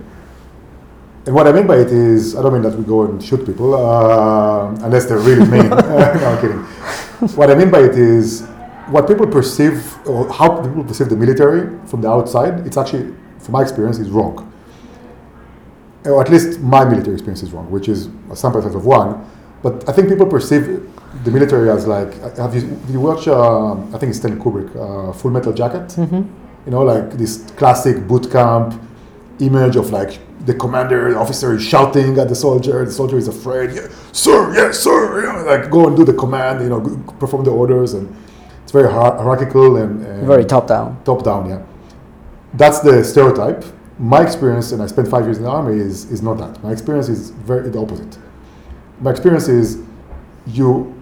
And 1.25 1.35
what 1.35 1.47
I 1.47 1.53
mean 1.53 1.67
by 1.67 1.77
it 1.79 1.89
is, 1.89 2.37
I 2.37 2.43
don't 2.43 2.53
mean 2.53 2.63
that 2.63 2.77
we 2.77 2.85
go 2.85 3.05
and 3.05 3.23
shoot 3.23 3.45
people, 3.45 3.75
uh, 3.75 4.71
unless 4.85 5.07
they're 5.07 5.19
really 5.19 5.47
mean. 5.47 5.69
no, 5.71 5.77
I'm 5.77 6.41
kidding. 6.41 6.59
What 7.37 7.51
I 7.51 7.55
mean 7.55 7.71
by 7.71 7.81
it 7.81 7.97
is, 7.97 8.43
what 8.89 9.09
people 9.09 9.27
perceive, 9.27 9.97
or 10.07 10.33
how 10.33 10.63
people 10.63 10.85
perceive 10.85 11.09
the 11.09 11.17
military 11.17 11.77
from 11.87 12.03
the 12.03 12.09
outside, 12.09 12.67
it's 12.67 12.77
actually, 12.77 13.15
from 13.39 13.53
my 13.53 13.63
experience, 13.63 13.99
is 13.99 14.11
wrong. 14.11 14.52
Or 16.05 16.21
at 16.21 16.31
least 16.31 16.61
my 16.61 16.85
military 16.85 17.15
experience 17.15 17.43
is 17.43 17.53
wrong, 17.53 17.71
which 17.71 17.89
is 17.89 18.09
a 18.31 18.37
sample 18.37 18.61
size 18.63 18.75
of 18.75 18.85
one. 18.85 19.25
But 19.63 19.89
I 19.89 19.93
think 19.93 20.09
people 20.09 20.27
perceive 20.27 20.65
the 21.25 21.31
military 21.31 21.71
as 21.71 21.87
like, 21.87 22.13
have 22.37 22.55
you, 22.55 22.63
have 22.63 22.91
you 22.91 23.01
watched, 23.01 23.29
uh, 23.29 23.75
I 23.75 23.99
think 23.99 24.11
it's 24.11 24.19
Stanley 24.19 24.41
Kubrick, 24.41 24.71
uh, 24.75 25.13
Full 25.13 25.31
Metal 25.31 25.53
Jacket? 25.53 25.89
Mm-hmm. 25.91 26.23
you 26.65 26.71
know, 26.73 26.83
like 26.83 27.13
this 27.13 27.49
classic 27.57 28.07
boot 28.09 28.31
camp 28.31 28.81
image 29.41 29.77
of 29.77 29.91
like 29.91 30.19
the 30.47 30.55
commander, 30.55 31.13
the 31.13 31.19
officer 31.19 31.55
is 31.55 31.63
shouting 31.63 32.19
at 32.19 32.29
the 32.29 32.35
soldier, 32.35 32.85
the 32.85 32.91
soldier 32.91 33.17
is 33.17 33.29
afraid, 33.29 33.71
yeah, 33.71 33.87
sir, 34.13 34.53
yes, 34.55 34.81
sir, 34.81 35.21
you 35.21 35.33
know, 35.33 35.45
like 35.45 35.71
go 35.71 35.87
and 35.87 35.97
do 35.97 36.05
the 36.05 36.13
command, 36.13 36.61
you 36.63 36.69
know, 36.69 36.81
perform 37.21 37.45
the 37.45 37.51
orders, 37.51 37.95
and 37.95 38.13
it's 38.63 38.73
very 38.73 38.91
hierarchical 38.91 39.77
and, 39.77 40.05
and 40.05 40.27
Very 40.27 40.45
top 40.45 40.67
down. 40.67 41.01
top 41.05 41.23
down, 41.23 41.49
yeah. 41.49 41.63
That's 42.55 42.81
the 42.81 43.05
stereotype. 43.05 43.65
My 44.03 44.21
experience, 44.21 44.73
and 44.73 44.83
I 44.83 44.87
spent 44.87 45.07
five 45.07 45.27
years 45.27 45.37
in 45.37 45.45
the 45.45 45.49
army, 45.49 45.81
is, 45.81 46.11
is 46.11 46.23
not 46.23 46.37
that. 46.39 46.61
My 46.61 46.73
experience 46.73 47.09
is 47.09 47.31
very 47.31 47.71
the 47.71 47.79
opposite. 47.79 48.19
My 49.01 49.13
experience 49.13 49.47
is 49.47 49.81
you 50.45 50.93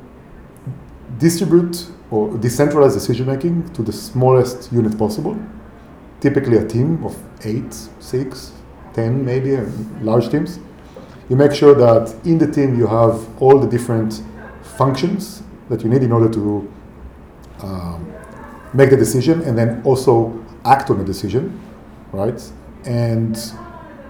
distribute 1.16 1.86
or 2.10 2.28
decentralize 2.28 2.92
decision 2.92 3.26
making 3.26 3.72
to 3.72 3.82
the 3.82 3.90
smallest 3.90 4.70
unit 4.70 4.98
possible, 4.98 5.34
typically 6.20 6.58
a 6.58 6.66
team 6.68 7.02
of 7.02 7.16
eight, 7.46 7.72
six, 8.00 8.52
ten, 8.92 9.24
maybe, 9.24 9.56
large 10.02 10.28
teams. 10.28 10.58
You 11.30 11.36
make 11.36 11.54
sure 11.54 11.74
that 11.74 12.14
in 12.26 12.36
the 12.36 12.52
team 12.52 12.78
you 12.78 12.86
have 12.86 13.42
all 13.42 13.58
the 13.58 13.66
different 13.66 14.22
functions 14.76 15.42
that 15.70 15.82
you 15.82 15.88
need 15.88 16.02
in 16.02 16.12
order 16.12 16.28
to 16.34 16.72
um, 17.62 18.12
make 18.74 18.90
the 18.90 18.96
decision 18.98 19.40
and 19.40 19.56
then 19.56 19.80
also 19.84 20.38
act 20.66 20.90
on 20.90 20.98
the 20.98 21.04
decision, 21.04 21.58
right? 22.12 22.38
And 22.84 23.38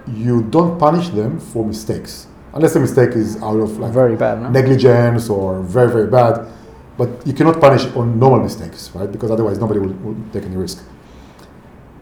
you 0.07 0.43
don't 0.43 0.79
punish 0.79 1.09
them 1.09 1.39
for 1.41 1.65
mistakes, 1.65 2.27
unless 2.55 2.75
the 2.75 2.81
mistake 2.81 3.11
is 3.11 3.37
out 3.43 3.59
of 3.61 3.79
like 3.79 3.93
Very 3.93 4.17
bad, 4.17 4.43
no? 4.43 4.51
negligence 4.51 5.29
or 5.29 5.61
very 5.61 5.91
very 5.91 6.07
bad. 6.09 6.47
But 6.97 7.27
you 7.27 7.33
cannot 7.33 7.61
punish 7.61 7.85
on 7.97 8.19
normal 8.19 8.41
mistakes, 8.41 8.91
right? 8.95 9.11
Because 9.11 9.31
otherwise 9.31 9.59
nobody 9.59 9.81
will, 9.81 9.95
will 10.05 10.17
take 10.33 10.45
any 10.45 10.57
risk. 10.57 10.85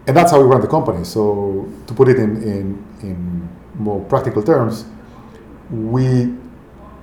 And 0.07 0.17
that's 0.17 0.31
how 0.31 0.39
we 0.41 0.45
run 0.45 0.61
the 0.61 0.67
company. 0.67 1.03
So 1.05 1.69
to 1.87 1.93
put 1.93 2.07
it 2.09 2.17
in 2.17 2.41
in, 2.43 2.85
in 3.01 3.49
more 3.75 4.03
practical 4.05 4.43
terms, 4.43 4.85
we, 5.69 6.33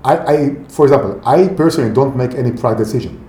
I, 0.05 0.16
I, 0.35 0.57
for 0.68 0.85
example, 0.85 1.20
I 1.24 1.48
personally 1.48 1.92
don't 1.94 2.16
make 2.16 2.35
any 2.35 2.52
product 2.52 2.79
decision 2.79 3.22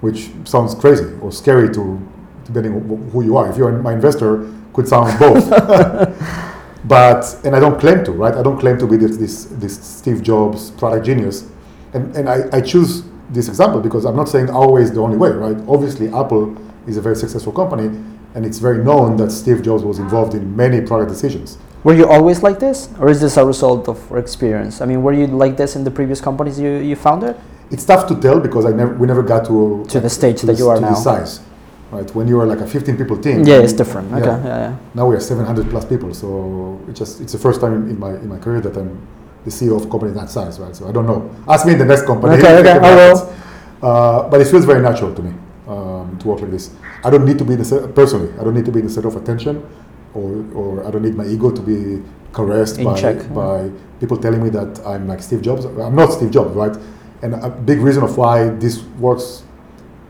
which 0.00 0.30
sounds 0.44 0.74
crazy 0.74 1.06
or 1.20 1.32
scary 1.32 1.72
to 1.74 1.98
depending 2.46 2.74
on 2.74 3.10
who 3.12 3.22
you 3.22 3.36
are. 3.36 3.50
If 3.50 3.56
you're 3.56 3.72
my 3.72 3.92
investor, 3.92 4.48
could 4.72 4.88
sound 4.88 5.18
both. 5.18 5.44
but 6.84 7.38
and 7.44 7.54
I 7.56 7.60
don't 7.60 7.78
claim 7.78 8.04
to, 8.04 8.12
right? 8.12 8.34
I 8.34 8.42
don't 8.42 8.58
claim 8.58 8.78
to 8.78 8.86
be 8.86 8.96
this 8.96 9.16
this, 9.16 9.44
this 9.62 9.78
Steve 9.98 10.22
Jobs 10.22 10.70
product 10.72 11.04
genius, 11.06 11.46
and 11.92 12.14
and 12.16 12.28
I, 12.28 12.44
I 12.52 12.60
choose 12.60 13.02
this 13.30 13.48
example 13.48 13.80
because 13.80 14.04
I'm 14.04 14.16
not 14.16 14.28
saying 14.28 14.50
our 14.50 14.70
way 14.70 14.82
is 14.82 14.92
the 14.92 15.00
only 15.00 15.16
way, 15.16 15.30
right? 15.30 15.56
Obviously, 15.68 16.08
Apple 16.08 16.56
is 16.86 16.96
a 16.96 17.00
very 17.00 17.16
successful 17.16 17.52
company, 17.52 17.86
and 18.34 18.46
it's 18.46 18.58
very 18.58 18.82
known 18.84 19.16
that 19.16 19.30
Steve 19.32 19.62
Jobs 19.62 19.82
was 19.82 19.98
involved 19.98 20.34
in 20.34 20.54
many 20.56 20.80
product 20.80 21.10
decisions. 21.10 21.58
Were 21.82 21.94
you 21.94 22.06
always 22.08 22.42
like 22.42 22.58
this, 22.58 22.88
or 23.00 23.08
is 23.10 23.20
this 23.20 23.36
a 23.36 23.44
result 23.44 23.88
of 23.88 23.98
experience? 24.12 24.80
I 24.80 24.86
mean, 24.86 25.02
were 25.02 25.12
you 25.12 25.26
like 25.26 25.56
this 25.56 25.76
in 25.76 25.84
the 25.84 25.90
previous 25.90 26.20
companies 26.20 26.58
you, 26.58 26.70
you 26.78 26.96
founded? 26.96 27.36
It's 27.70 27.84
tough 27.84 28.06
to 28.08 28.14
tell 28.20 28.38
because 28.40 28.64
I 28.64 28.70
never 28.70 28.94
we 28.94 29.06
never 29.08 29.22
got 29.22 29.44
to 29.46 29.84
To 29.88 30.00
the 30.00 30.10
stage 30.10 30.40
to 30.40 30.46
that 30.46 30.52
this- 30.52 30.60
you 30.60 30.68
are 30.68 30.76
to 30.76 30.80
now. 30.82 30.90
this 30.90 31.02
size, 31.02 31.40
right? 31.96 32.14
When 32.14 32.28
you 32.28 32.40
are 32.40 32.46
like 32.46 32.60
a 32.60 32.66
15 32.66 32.96
people 32.96 33.16
team, 33.16 33.44
Yeah, 33.44 33.64
it's 33.64 33.72
different. 33.72 34.12
Okay, 34.12 34.26
Yeah. 34.26 34.44
yeah, 34.44 34.58
yeah. 34.64 34.76
Now 34.94 35.06
we 35.10 35.14
are 35.16 35.20
700 35.20 35.70
plus 35.70 35.84
people, 35.84 36.12
so 36.14 36.78
it's 36.88 36.98
just 36.98 37.20
it's 37.22 37.32
the 37.32 37.38
first 37.46 37.60
time 37.60 37.74
in 37.92 37.98
my 37.98 38.12
in 38.24 38.28
my 38.28 38.38
career 38.38 38.60
that 38.66 38.76
I'm 38.76 38.90
the 39.44 39.50
CEO 39.50 39.76
of 39.76 39.84
a 39.86 39.90
company 39.94 40.12
that 40.20 40.28
size, 40.30 40.58
right? 40.64 40.74
So 40.78 40.88
I 40.88 40.92
don't 40.92 41.06
know. 41.06 41.20
Ask 41.48 41.66
me 41.66 41.72
in 41.72 41.78
the 41.78 41.84
next 41.92 42.04
company. 42.06 42.36
Okay, 42.36 42.52
okay, 42.60 42.78
I 42.90 42.92
will. 43.00 43.18
Uh, 43.82 44.28
but 44.30 44.40
it 44.40 44.48
feels 44.52 44.64
very 44.72 44.82
natural 44.88 45.14
to 45.18 45.22
me 45.22 45.32
um, 45.68 46.16
to 46.20 46.24
work 46.28 46.40
like 46.40 46.50
this. 46.56 46.70
I 47.04 47.08
don't 47.10 47.24
need 47.24 47.38
to 47.38 47.44
be 47.50 47.54
the 47.56 47.64
personally. 48.00 48.30
I 48.38 48.44
don't 48.44 48.54
need 48.58 48.64
to 48.70 48.72
be 48.76 48.80
in 48.82 48.86
the 48.88 48.92
center 48.96 49.08
of 49.08 49.16
attention, 49.22 49.54
or 50.14 50.30
or 50.60 50.68
I 50.86 50.90
don't 50.92 51.02
need 51.08 51.16
my 51.22 51.26
ego 51.34 51.48
to 51.58 51.62
be 51.72 51.78
caressed 52.32 52.76
In 52.78 52.84
by 52.84 52.94
check, 53.02 53.16
by 53.32 53.70
people 54.00 54.16
telling 54.26 54.42
me 54.46 54.50
that 54.58 54.70
I'm 54.90 55.04
like 55.12 55.20
Steve 55.28 55.42
Jobs. 55.48 55.64
I'm 55.64 55.96
not 56.02 56.12
Steve 56.12 56.30
Jobs, 56.36 56.52
right? 56.62 56.76
And 57.22 57.30
a 57.34 57.50
big 57.70 57.78
reason 57.80 58.02
of 58.02 58.12
why 58.22 58.36
this 58.62 58.82
works 59.06 59.42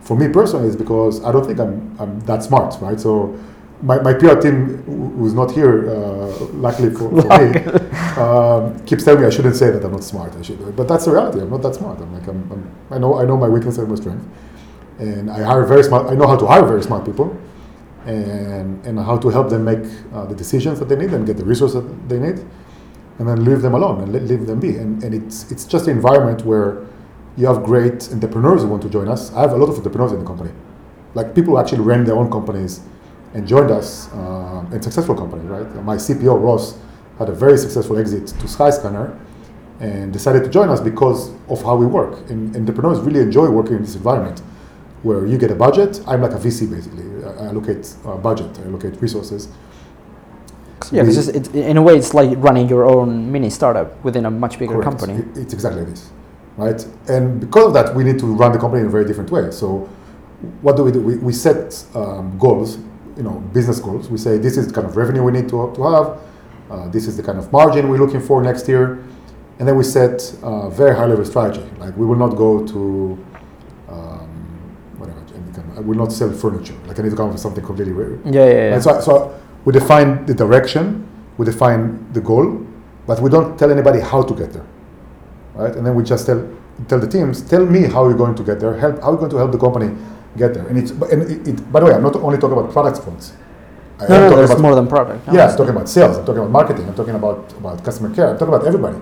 for 0.07 0.15
me 0.17 0.27
personally 0.29 0.67
is 0.67 0.75
because 0.75 1.23
I 1.23 1.31
don't 1.33 1.45
think 1.45 1.59
I'm, 1.59 1.95
I'm 1.99 2.19
that 2.21 2.43
smart, 2.43 2.71
right? 2.81 2.99
So 2.99 3.37
my, 3.81 3.99
my 4.07 4.13
PR 4.13 4.35
team, 4.43 4.55
who- 4.87 5.09
who's 5.17 5.33
not 5.41 5.51
here, 5.51 5.73
uh, 5.89 6.45
luckily 6.67 6.89
for, 6.97 7.07
for 7.21 7.29
me, 7.39 7.47
um, 8.23 8.61
keeps 8.85 9.03
telling 9.03 9.21
me 9.21 9.27
I 9.27 9.29
shouldn't 9.29 9.55
say 9.55 9.69
that 9.69 9.83
I'm 9.85 9.91
not 9.91 10.03
smart. 10.03 10.31
I 10.35 10.41
should, 10.41 10.59
but 10.75 10.87
that's 10.87 11.05
the 11.05 11.11
reality. 11.11 11.39
I'm 11.41 11.49
not 11.49 11.61
that 11.63 11.75
smart. 11.75 11.99
I'm 11.99 12.11
like 12.13 12.27
I'm, 12.27 12.41
I'm, 12.53 12.63
I 12.95 12.97
know 12.97 13.11
I 13.21 13.25
know 13.25 13.37
my 13.37 13.49
weakness 13.55 13.77
and 13.77 13.87
my 13.89 13.95
strength, 13.95 14.25
and 14.99 15.29
I 15.29 15.43
hire 15.43 15.65
very 15.65 15.83
smart. 15.83 16.07
I 16.11 16.15
know 16.15 16.27
how 16.27 16.37
to 16.37 16.47
hire 16.47 16.65
very 16.65 16.83
smart 16.89 17.05
people, 17.05 17.27
and 18.05 18.85
and 18.85 18.99
how 18.99 19.17
to 19.17 19.29
help 19.29 19.49
them 19.49 19.63
make 19.65 19.83
uh, 20.13 20.25
the 20.25 20.35
decisions 20.35 20.79
that 20.79 20.87
they 20.89 20.95
need 20.95 21.13
and 21.13 21.25
get 21.27 21.37
the 21.37 21.45
resources 21.45 21.75
that 21.83 22.09
they 22.09 22.19
need, 22.19 22.37
and 23.19 23.27
then 23.27 23.43
leave 23.45 23.61
them 23.61 23.73
alone 23.75 24.01
and 24.01 24.13
let, 24.13 24.23
leave 24.23 24.45
them 24.47 24.59
be. 24.59 24.77
And, 24.77 25.03
and 25.03 25.13
it's 25.13 25.51
it's 25.51 25.65
just 25.65 25.87
an 25.87 25.95
environment 25.95 26.45
where 26.45 26.85
you 27.37 27.45
have 27.45 27.63
great 27.63 28.09
entrepreneurs 28.11 28.63
who 28.63 28.67
want 28.67 28.81
to 28.81 28.89
join 28.89 29.07
us. 29.07 29.31
I 29.33 29.41
have 29.41 29.51
a 29.53 29.57
lot 29.57 29.69
of 29.69 29.77
entrepreneurs 29.77 30.11
in 30.11 30.19
the 30.19 30.25
company, 30.25 30.51
like 31.13 31.35
people 31.35 31.53
who 31.53 31.59
actually 31.59 31.81
ran 31.81 32.03
their 32.03 32.15
own 32.15 32.31
companies 32.31 32.81
and 33.33 33.47
joined 33.47 33.71
us 33.71 34.11
uh, 34.13 34.65
in 34.71 34.81
successful 34.81 35.15
companies. 35.15 35.45
Right, 35.45 35.83
my 35.83 35.95
CPO 35.95 36.41
Ross 36.41 36.77
had 37.19 37.29
a 37.29 37.33
very 37.33 37.57
successful 37.57 37.97
exit 37.97 38.27
to 38.27 38.47
Skyscanner 38.47 39.17
and 39.79 40.11
decided 40.11 40.43
to 40.43 40.49
join 40.49 40.69
us 40.69 40.81
because 40.81 41.31
of 41.49 41.61
how 41.63 41.75
we 41.75 41.85
work. 41.85 42.29
And 42.29 42.55
entrepreneurs 42.55 42.99
really 42.99 43.19
enjoy 43.19 43.49
working 43.49 43.75
in 43.75 43.81
this 43.83 43.95
environment 43.95 44.39
where 45.03 45.25
you 45.27 45.37
get 45.37 45.51
a 45.51 45.55
budget. 45.55 46.01
I'm 46.07 46.21
like 46.21 46.31
a 46.31 46.37
VC 46.37 46.69
basically. 46.69 47.05
I 47.23 47.47
allocate 47.47 47.95
uh, 48.05 48.17
budget, 48.17 48.57
I 48.59 48.63
allocate 48.63 48.99
resources. 49.01 49.49
Yeah, 50.91 51.03
just, 51.03 51.29
in 51.29 51.75
a 51.77 51.81
way, 51.81 51.97
it's 51.97 52.13
like 52.13 52.29
running 52.37 52.69
your 52.69 52.85
own 52.85 53.31
mini 53.31 53.49
startup 53.49 54.01
within 54.03 54.25
a 54.25 54.31
much 54.31 54.59
bigger 54.59 54.73
Correct. 54.73 54.99
company. 54.99 55.25
It's 55.35 55.53
exactly 55.53 55.83
this, 55.83 56.11
right? 56.57 56.85
And 57.07 57.39
because 57.39 57.67
of 57.67 57.73
that, 57.73 57.95
we 57.95 58.03
need 58.03 58.19
to 58.19 58.25
run 58.25 58.51
the 58.51 58.59
company 58.59 58.81
in 58.81 58.87
a 58.87 58.89
very 58.89 59.05
different 59.05 59.31
way. 59.31 59.51
So, 59.51 59.89
what 60.61 60.75
do 60.77 60.83
we 60.83 60.91
do? 60.91 61.01
We, 61.01 61.17
we 61.17 61.33
set 61.33 61.85
um, 61.95 62.37
goals, 62.37 62.77
you 63.15 63.23
know, 63.23 63.39
business 63.53 63.79
goals. 63.79 64.09
We 64.09 64.17
say 64.17 64.37
this 64.37 64.57
is 64.57 64.67
the 64.67 64.73
kind 64.73 64.85
of 64.87 64.95
revenue 64.97 65.23
we 65.23 65.31
need 65.31 65.49
to, 65.49 65.71
to 65.75 65.83
have. 65.83 66.19
Uh, 66.69 66.87
this 66.89 67.07
is 67.07 67.15
the 67.17 67.23
kind 67.23 67.37
of 67.39 67.51
margin 67.51 67.89
we're 67.89 67.97
looking 67.97 68.19
for 68.21 68.41
next 68.43 68.67
year, 68.67 69.03
and 69.59 69.67
then 69.67 69.75
we 69.77 69.83
set 69.83 70.35
a 70.43 70.69
very 70.69 70.95
high 70.95 71.05
level 71.05 71.25
strategy. 71.25 71.65
Like 71.79 71.95
we 71.97 72.05
will 72.05 72.17
not 72.17 72.35
go 72.35 72.65
to 72.67 73.25
um, 73.89 74.29
whatever. 74.97 75.19
of- 75.19 75.85
will 75.87 75.95
not 75.97 76.11
sell 76.11 76.31
furniture. 76.31 76.75
Like 76.87 76.99
I 76.99 77.03
need 77.03 77.11
to 77.11 77.15
come 77.15 77.27
up 77.27 77.33
with 77.33 77.41
something 77.41 77.63
completely. 77.63 77.93
Yeah, 78.25 78.45
yeah, 78.45 78.51
yeah. 78.51 78.73
And 78.73 78.83
so, 78.83 78.99
so 78.99 79.39
we 79.65 79.73
define 79.73 80.25
the 80.25 80.33
direction, 80.33 81.07
we 81.37 81.45
define 81.45 82.11
the 82.13 82.21
goal, 82.21 82.65
but 83.05 83.21
we 83.21 83.29
don't 83.29 83.57
tell 83.57 83.71
anybody 83.71 83.99
how 83.99 84.21
to 84.23 84.33
get 84.35 84.53
there, 84.53 84.65
right? 85.57 85.75
And 85.75 85.85
then 85.85 85.95
we 85.95 86.03
just 86.03 86.25
tell 86.25 86.41
tell 86.87 86.99
the 86.99 87.07
teams, 87.07 87.41
tell 87.41 87.65
me 87.65 87.83
how 87.83 88.07
you're 88.07 88.17
going 88.17 88.35
to 88.35 88.43
get 88.43 88.59
there. 88.59 88.77
Help 88.77 89.01
how 89.01 89.09
are 89.09 89.13
you 89.13 89.17
going 89.17 89.31
to 89.31 89.37
help 89.37 89.51
the 89.51 89.57
company 89.57 89.89
get 90.37 90.53
there? 90.53 90.67
And 90.67 90.77
it's 90.77 90.91
and 90.91 91.23
it, 91.31 91.47
it, 91.47 91.71
by 91.71 91.79
the 91.79 91.87
way, 91.87 91.93
I'm 91.93 92.03
not 92.03 92.15
only 92.17 92.37
talking 92.37 92.57
about 92.57 92.71
product 92.71 93.01
points. 93.01 93.33
I 93.99 94.07
no, 94.07 94.15
no, 94.19 94.29
talking 94.29 94.45
about- 94.45 94.61
more 94.61 94.75
than 94.75 94.87
product. 94.87 95.27
yeah, 95.33 95.47
I'm 95.49 95.57
talking 95.57 95.75
about 95.75 95.89
sales. 95.89 96.17
I'm 96.17 96.25
talking 96.25 96.41
about 96.41 96.51
marketing. 96.51 96.87
I'm 96.87 96.93
talking 96.95 97.15
about, 97.15 97.51
about 97.53 97.83
customer 97.83 98.13
care. 98.13 98.29
I'm 98.29 98.37
talking 98.37 98.53
about 98.53 98.67
everybody. 98.67 98.97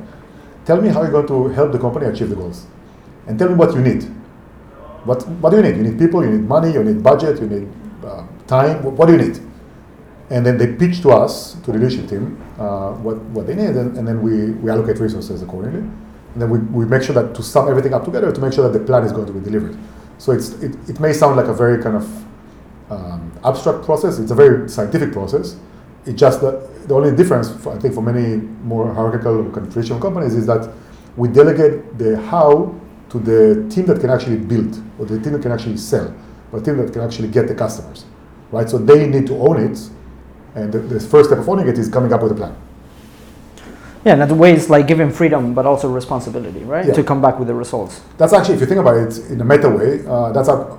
Tell 0.66 0.82
me 0.82 0.88
how 0.90 1.02
you're 1.04 1.12
going 1.12 1.28
to 1.28 1.50
help 1.50 1.72
the 1.74 1.80
company 1.80 2.06
achieve 2.08 2.30
the 2.30 2.36
goals, 2.36 2.66
and 3.28 3.38
tell 3.38 3.50
me 3.50 3.56
what 3.56 3.76
you 3.76 3.82
need. 3.82 4.04
What 5.04 5.28
What 5.42 5.50
do 5.52 5.58
you 5.58 5.64
need? 5.64 5.76
You 5.78 5.84
need 5.84 6.00
people. 6.00 6.24
You 6.24 6.32
need 6.32 6.48
money. 6.48 6.72
You 6.74 6.84
need 6.84 7.04
budget. 7.04 7.42
You 7.42 7.48
need 7.48 7.68
uh, 8.06 8.24
time. 8.48 8.84
What, 8.84 8.94
what 8.94 9.06
do 9.08 9.12
you 9.18 9.22
need? 9.28 9.40
And 10.32 10.44
then 10.46 10.58
they 10.58 10.74
pitch 10.74 11.02
to 11.02 11.12
us, 11.12 11.54
to 11.66 11.72
the 11.72 11.78
leadership 11.78 12.10
team, 12.10 12.42
uh, 12.58 12.94
what, 12.94 13.18
what 13.36 13.46
they 13.46 13.54
need, 13.54 13.76
and, 13.76 13.96
and 13.96 14.08
then 14.08 14.24
we, 14.24 14.52
we 14.54 14.72
allocate 14.72 14.98
resources 14.98 15.44
accordingly. 15.44 15.88
And 16.36 16.42
then 16.42 16.50
we, 16.50 16.60
we 16.60 16.86
make 16.86 17.02
sure 17.02 17.16
that 17.16 17.34
to 17.34 17.42
sum 17.42 17.70
everything 17.70 17.94
up 17.94 18.04
together 18.04 18.30
to 18.30 18.42
make 18.42 18.52
sure 18.52 18.70
that 18.70 18.78
the 18.78 18.86
plan 18.86 19.04
is 19.06 19.14
going 19.14 19.26
to 19.26 19.32
be 19.32 19.40
delivered. 19.40 19.78
So 20.18 20.34
it's, 20.34 20.50
it, 20.62 20.76
it 20.90 21.00
may 21.00 21.14
sound 21.14 21.38
like 21.38 21.48
a 21.48 21.54
very 21.54 21.82
kind 21.82 21.96
of 21.96 22.26
um, 22.92 23.32
abstract 23.46 23.86
process. 23.86 24.20
It's 24.20 24.32
a 24.32 24.36
very 24.36 24.70
scientific 24.70 25.14
process. 25.14 25.56
It 26.06 26.18
just 26.18 26.42
the, 26.42 26.70
the 26.88 26.94
only 26.94 27.16
difference, 27.16 27.50
for, 27.64 27.74
I 27.74 27.80
think, 27.80 27.94
for 27.94 28.02
many 28.02 28.36
more 28.64 28.94
hierarchical 28.94 29.46
kind 29.46 29.66
of 29.66 29.72
traditional 29.74 30.00
companies 30.00 30.36
is 30.36 30.46
that 30.48 30.70
we 31.16 31.30
delegate 31.30 31.98
the 31.98 32.20
how 32.20 32.76
to 33.10 33.20
the 33.20 33.66
team 33.74 33.86
that 33.86 34.02
can 34.02 34.10
actually 34.10 34.38
build, 34.38 34.84
or 35.00 35.06
the 35.06 35.20
team 35.22 35.32
that 35.34 35.42
can 35.42 35.54
actually 35.54 35.78
sell, 35.78 36.14
or 36.52 36.60
the 36.60 36.66
team 36.66 36.78
that 36.84 36.92
can 36.92 37.02
actually 37.02 37.30
get 37.30 37.48
the 37.48 37.56
customers, 37.56 38.04
right? 38.52 38.70
So 38.70 38.78
they 38.78 39.08
need 39.08 39.26
to 39.28 39.38
own 39.38 39.72
it, 39.72 39.80
and 40.54 40.74
the, 40.74 40.80
the 40.80 41.00
first 41.00 41.30
step 41.30 41.40
of 41.40 41.48
owning 41.48 41.68
it 41.70 41.78
is 41.78 41.88
coming 41.88 42.12
up 42.12 42.22
with 42.22 42.34
a 42.34 42.36
plan. 42.36 42.56
Yeah, 44.06 44.22
and 44.22 44.30
the 44.30 44.36
way 44.36 44.54
it's 44.54 44.70
like 44.70 44.86
giving 44.86 45.12
freedom, 45.12 45.56
but 45.56 45.66
also 45.66 45.90
responsibility, 45.90 46.64
right? 46.64 46.86
Yeah. 46.86 46.94
To 46.94 47.04
come 47.04 47.22
back 47.24 47.40
with 47.40 47.48
the 47.48 47.56
results. 47.56 48.02
That's 48.18 48.34
actually, 48.34 48.56
if 48.56 48.62
you 48.62 48.68
think 48.68 48.80
about 48.80 48.98
it 48.98 49.18
in 49.32 49.42
a 49.42 49.46
meta 49.46 49.68
way, 49.68 50.06
uh, 50.06 50.32
that's 50.32 50.48
our, 50.48 50.78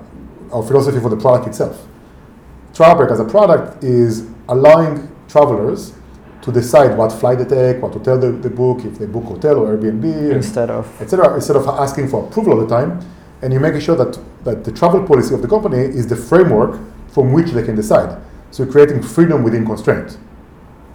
our 0.53 0.63
philosophy 0.63 1.01
for 1.01 1.09
the 1.09 1.17
product 1.17 1.47
itself. 1.47 1.85
TravelPerk 2.73 3.11
as 3.11 3.19
a 3.19 3.25
product 3.25 3.83
is 3.83 4.29
allowing 4.47 5.11
travelers 5.27 5.93
to 6.41 6.51
decide 6.53 6.97
what 6.97 7.11
flight 7.11 7.39
they 7.39 7.43
take, 7.43 7.81
what 7.81 7.91
hotel 7.91 8.17
they, 8.17 8.31
they 8.31 8.47
book, 8.47 8.85
if 8.85 8.97
they 8.97 9.05
book 9.05 9.25
hotel 9.25 9.57
or 9.57 9.75
Airbnb, 9.75 10.05
and 10.05 10.31
Instead 10.33 10.69
of 10.69 11.01
etc. 11.01 11.35
Instead 11.35 11.57
of 11.57 11.67
asking 11.67 12.07
for 12.07 12.25
approval 12.25 12.53
all 12.53 12.65
the 12.65 12.67
time, 12.67 13.01
and 13.41 13.51
you're 13.51 13.61
making 13.61 13.81
sure 13.81 13.97
that, 13.97 14.17
that 14.45 14.63
the 14.63 14.71
travel 14.71 15.05
policy 15.05 15.33
of 15.33 15.41
the 15.41 15.47
company 15.49 15.79
is 15.79 16.07
the 16.07 16.15
framework 16.15 16.79
from 17.09 17.33
which 17.33 17.51
they 17.51 17.63
can 17.63 17.75
decide. 17.75 18.21
So 18.51 18.63
you're 18.63 18.71
creating 18.71 19.03
freedom 19.03 19.43
within 19.43 19.65
constraint, 19.65 20.17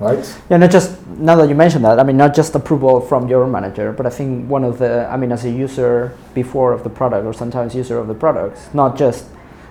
right? 0.03 0.39
Yeah, 0.51 0.57
not 0.59 0.71
just 0.71 1.05
now 1.19 1.37
that 1.37 1.49
you 1.49 1.55
mentioned 1.55 1.85
that. 1.85 1.99
I 1.99 2.03
mean, 2.03 2.17
not 2.17 2.35
just 2.35 2.55
approval 2.55 3.01
from 3.01 3.29
your 3.29 3.47
manager, 3.47 3.93
but 3.93 4.07
I 4.07 4.11
think 4.11 4.49
one 4.49 4.65
of 4.65 4.79
the, 4.79 5.07
I 5.09 5.17
mean, 5.17 5.33
as 5.33 5.45
a 5.45 5.51
user 5.51 6.17
before 6.35 6.73
of 6.73 6.83
the 6.85 6.91
product, 6.91 7.25
or 7.27 7.33
sometimes 7.33 7.75
user 7.75 7.99
of 7.99 8.09
the 8.09 8.15
products, 8.15 8.69
not 8.75 8.97
just 8.97 9.27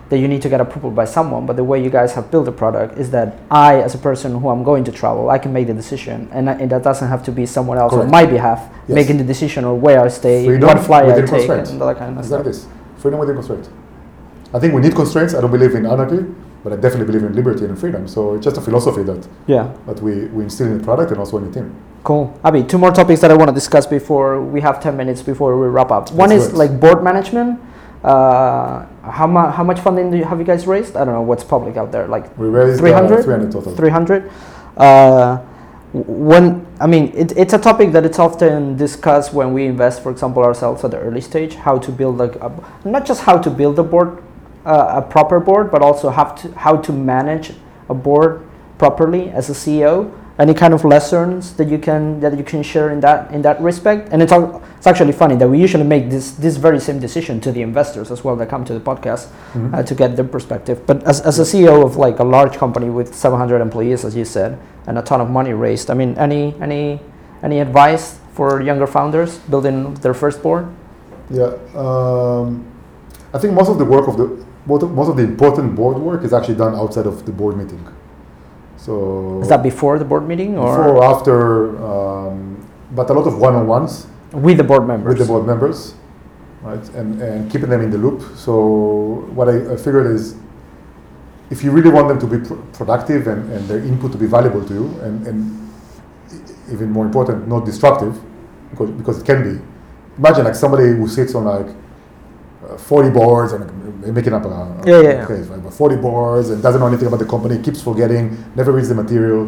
that 0.09 0.17
you 0.19 0.27
need 0.27 0.41
to 0.41 0.49
get 0.49 0.59
approval 0.59 0.91
by 0.91 1.05
someone, 1.05 1.45
but 1.45 1.55
the 1.55 1.63
way 1.63 1.81
you 1.81 1.89
guys 1.89 2.11
have 2.13 2.29
built 2.31 2.43
the 2.43 2.51
product 2.51 2.97
is 2.97 3.11
that 3.11 3.37
I, 3.49 3.75
as 3.81 3.95
a 3.95 3.97
person 3.97 4.37
who 4.41 4.49
I'm 4.49 4.61
going 4.61 4.83
to 4.83 4.91
travel, 4.91 5.29
I 5.29 5.37
can 5.39 5.53
make 5.53 5.67
the 5.67 5.73
decision, 5.73 6.27
and, 6.33 6.49
I- 6.49 6.53
and 6.55 6.69
that 6.71 6.83
doesn't 6.83 7.07
have 7.07 7.23
to 7.23 7.31
be 7.31 7.45
someone 7.45 7.77
else 7.77 7.91
Correct. 7.93 8.05
on 8.05 8.11
my 8.11 8.25
behalf 8.25 8.59
Yes. 8.87 8.95
making 8.95 9.17
the 9.19 9.23
decision 9.23 9.63
or 9.63 9.73
where 9.79 10.01
I 10.03 10.09
stay, 10.09 10.45
Freedom 10.45 10.67
what 10.67 10.79
flight 10.79 11.05
I 11.05 11.21
take, 11.21 11.47
and 11.49 11.79
that 11.81 11.97
kind 11.97 12.19
of 12.19 12.25
stuff. 12.25 12.45
Exactly. 12.45 12.73
Freedom 12.97 13.19
within 13.21 13.35
constraint. 13.35 13.69
I 14.53 14.59
think 14.59 14.73
we 14.73 14.81
need 14.81 14.93
constraints. 14.95 15.33
I 15.33 15.39
don't 15.39 15.49
believe 15.51 15.73
in 15.75 15.85
anarchy, 15.85 16.25
but 16.63 16.71
I 16.73 16.75
definitely 16.75 17.05
believe 17.07 17.23
in 17.23 17.33
liberty 17.35 17.65
and 17.65 17.77
freedom. 17.77 18.07
So 18.07 18.35
it's 18.35 18.43
just 18.45 18.57
a 18.57 18.61
philosophy 18.61 19.03
that, 19.03 19.27
Yeah. 19.47 19.71
that 19.87 20.01
we, 20.01 20.25
we 20.27 20.43
instill 20.43 20.67
in 20.67 20.77
the 20.77 20.83
product 20.83 21.11
and 21.11 21.19
also 21.19 21.37
in 21.37 21.51
the 21.51 21.59
team. 21.59 21.73
Cool. 22.03 22.37
Avi, 22.43 22.63
two 22.63 22.77
more 22.77 22.91
topics 22.91 23.21
that 23.21 23.31
I 23.31 23.35
want 23.35 23.49
to 23.49 23.53
discuss 23.53 23.85
before 23.85 24.41
we 24.41 24.61
have 24.61 24.81
10 24.81 24.95
minutes 24.97 25.21
before 25.21 25.59
we 25.59 25.67
wrap 25.67 25.91
up. 25.91 26.11
One 26.11 26.29
Let's 26.29 26.45
is 26.45 26.49
it. 26.53 26.55
like 26.55 26.79
board 26.79 27.03
management. 27.03 27.59
Uh, 28.03 28.85
how, 29.03 29.27
mu- 29.27 29.51
how 29.51 29.63
much 29.63 29.79
funding 29.79 30.09
do 30.09 30.17
you, 30.17 30.23
have 30.23 30.39
you 30.39 30.45
guys 30.45 30.65
raised? 30.65 30.95
I 30.95 31.05
don't 31.05 31.13
know 31.13 31.21
what's 31.21 31.43
public 31.43 31.77
out 31.77 31.91
there, 31.91 32.07
like 32.07 32.35
We 32.37 32.47
raised 32.47 32.79
300? 32.79 33.19
Uh, 33.19 33.23
300 33.23 33.51
total. 33.51 33.75
300. 33.75 34.31
Uh, 34.77 35.37
when 35.93 36.65
I 36.79 36.87
mean, 36.87 37.11
it, 37.15 37.37
it's 37.37 37.53
a 37.53 37.57
topic 37.59 37.91
that 37.91 38.05
it's 38.05 38.17
often 38.17 38.77
discussed 38.77 39.33
when 39.33 39.53
we 39.53 39.65
invest, 39.65 40.01
for 40.01 40.09
example, 40.09 40.41
ourselves 40.43 40.83
at 40.83 40.91
the 40.91 40.97
early 40.97 41.21
stage, 41.21 41.55
how 41.55 41.77
to 41.79 41.91
build 41.91 42.17
like 42.17 42.35
a, 42.37 42.51
not 42.85 43.05
just 43.05 43.21
how 43.23 43.37
to 43.37 43.49
build 43.49 43.77
a 43.77 43.83
board, 43.83 44.23
uh, 44.65 44.93
a 44.97 45.01
proper 45.01 45.39
board, 45.39 45.71
but 45.71 45.81
also 45.81 46.09
have 46.09 46.35
to 46.41 46.51
how 46.53 46.77
to 46.77 46.91
manage 46.91 47.53
a 47.89 47.93
board 47.93 48.41
properly 48.77 49.29
as 49.29 49.49
a 49.49 49.53
CEO. 49.53 50.11
Any 50.39 50.53
kind 50.55 50.73
of 50.73 50.83
lessons 50.85 51.53
that 51.57 51.67
you 51.67 51.77
can 51.77 52.19
that 52.21 52.35
you 52.37 52.43
can 52.43 52.63
share 52.63 52.89
in 52.89 52.99
that 53.01 53.31
in 53.31 53.41
that 53.43 53.61
respect? 53.61 54.09
And 54.11 54.21
it's 54.23 54.31
it's 54.77 54.87
actually 54.87 55.11
funny 55.11 55.35
that 55.35 55.47
we 55.47 55.59
usually 55.59 55.83
make 55.83 56.09
this 56.09 56.31
this 56.31 56.57
very 56.57 56.79
same 56.79 56.99
decision 56.99 57.39
to 57.41 57.51
the 57.51 57.61
investors 57.61 58.09
as 58.11 58.23
well 58.23 58.35
that 58.37 58.49
come 58.49 58.65
to 58.65 58.73
the 58.73 58.79
podcast 58.79 59.27
Mhm. 59.53 59.73
uh, 59.73 59.83
to 59.83 59.93
get 59.93 60.15
their 60.15 60.25
perspective. 60.25 60.81
But 60.87 61.03
as, 61.03 61.21
as 61.21 61.37
a 61.39 61.43
CEO 61.45 61.83
of 61.85 61.97
like 61.97 62.17
a 62.19 62.23
large 62.23 62.57
company 62.57 62.89
with 62.89 63.13
700 63.13 63.61
employees, 63.61 64.03
as 64.05 64.15
you 64.15 64.25
said, 64.25 64.57
and 64.87 64.97
a 64.97 65.01
ton 65.03 65.21
of 65.21 65.29
money 65.29 65.53
raised, 65.53 65.91
I 65.91 65.93
mean, 65.93 66.15
any 66.17 66.55
any 66.61 66.99
any 67.43 67.59
advice 67.59 68.17
for 68.33 68.61
younger 68.61 68.87
founders 68.87 69.37
building 69.49 69.93
their 70.01 70.13
first 70.15 70.41
board? 70.41 70.65
Yeah, 71.29 71.51
um, 71.75 72.65
I 73.33 73.37
think 73.37 73.53
most 73.53 73.69
of 73.69 73.77
the 73.77 73.85
work 73.85 74.07
of 74.07 74.17
the 74.17 74.27
most 74.65 74.83
of, 74.83 74.91
most 74.91 75.09
of 75.09 75.17
the 75.17 75.23
important 75.23 75.75
board 75.75 75.97
work 75.97 76.23
is 76.23 76.33
actually 76.33 76.55
done 76.55 76.75
outside 76.75 77.07
of 77.07 77.25
the 77.25 77.31
board 77.31 77.57
meeting. 77.57 77.83
So 78.77 79.41
Is 79.41 79.49
that 79.49 79.61
before 79.63 79.99
the 79.99 80.05
board 80.05 80.27
meeting 80.27 80.57
or 80.57 80.75
before 80.77 80.97
or 80.97 81.03
after? 81.03 81.85
Um, 81.85 82.67
but 82.95 83.09
a 83.09 83.13
lot 83.13 83.27
of 83.27 83.37
one-on-ones 83.37 84.07
with 84.33 84.57
the 84.57 84.63
board 84.63 84.87
members? 84.87 85.09
with 85.09 85.19
the 85.19 85.25
board 85.31 85.45
members, 85.45 85.93
right, 86.61 86.89
and 86.95 87.21
and 87.21 87.51
keeping 87.51 87.69
them 87.69 87.81
in 87.81 87.91
the 87.91 87.97
loop. 87.97 88.21
So 88.35 89.27
what 89.33 89.49
I, 89.49 89.73
I 89.73 89.77
figured 89.77 90.07
is, 90.07 90.35
if 91.49 91.63
you 91.63 91.71
really 91.71 91.91
want 91.91 92.07
them 92.07 92.19
to 92.19 92.27
be 92.27 92.39
pr- 92.45 92.61
productive 92.73 93.27
and, 93.27 93.51
and 93.51 93.67
their 93.67 93.79
input 93.79 94.11
to 94.13 94.17
be 94.17 94.25
valuable 94.25 94.65
to 94.65 94.73
you, 94.73 94.85
and, 95.01 95.27
and 95.27 95.69
even 96.71 96.89
more 96.89 97.05
important, 97.05 97.47
not 97.47 97.65
destructive, 97.65 98.19
because, 98.71 98.89
because 98.91 99.19
it 99.21 99.25
can 99.25 99.43
be. 99.43 99.61
Imagine 100.17 100.45
like 100.45 100.55
somebody 100.55 100.87
who 100.89 101.07
sits 101.07 101.35
on 101.35 101.45
like 101.45 101.67
uh, 102.69 102.77
40 102.77 103.09
boards 103.09 103.53
and 103.53 103.63
uh, 104.05 104.11
making 104.11 104.33
up 104.33 104.45
a, 104.45 104.49
a 104.49 104.81
Yeah, 104.85 105.01
yeah, 105.01 105.09
yeah. 105.11 105.25
right? 105.49 105.63
But 105.63 105.73
40 105.73 105.95
boards 105.97 106.49
and 106.49 106.61
doesn't 106.61 106.79
know 106.79 106.87
anything 106.87 107.07
about 107.07 107.19
the 107.19 107.25
company, 107.25 107.61
keeps 107.61 107.81
forgetting, 107.81 108.37
never 108.55 108.71
reads 108.71 108.89
the 108.89 108.95
material, 108.95 109.43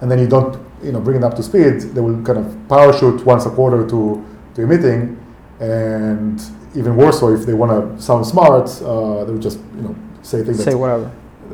and 0.00 0.10
then 0.10 0.18
you 0.18 0.26
don't, 0.28 0.58
you 0.82 0.92
know, 0.92 1.00
bring 1.00 1.16
it 1.18 1.24
up 1.24 1.34
to 1.36 1.42
speed. 1.42 1.80
They 1.94 2.00
will 2.00 2.22
kind 2.22 2.38
of 2.38 2.68
parachute 2.68 3.24
once 3.24 3.46
a 3.46 3.50
quarter 3.50 3.86
to 3.88 4.24
to 4.54 4.64
a 4.64 4.66
meeting, 4.66 5.16
and 5.60 6.40
even 6.74 6.96
worse, 6.96 7.20
so 7.20 7.28
if 7.34 7.46
they 7.46 7.54
want 7.54 7.70
to 7.72 8.02
sound 8.02 8.26
smart, 8.26 8.68
uh, 8.82 9.24
they 9.24 9.32
will 9.32 9.38
just, 9.38 9.58
you 9.76 9.82
know, 9.82 9.94
say 10.22 10.42
things 10.42 10.58
Say 10.64 10.72
that 10.72 10.78
whatever. 10.78 11.10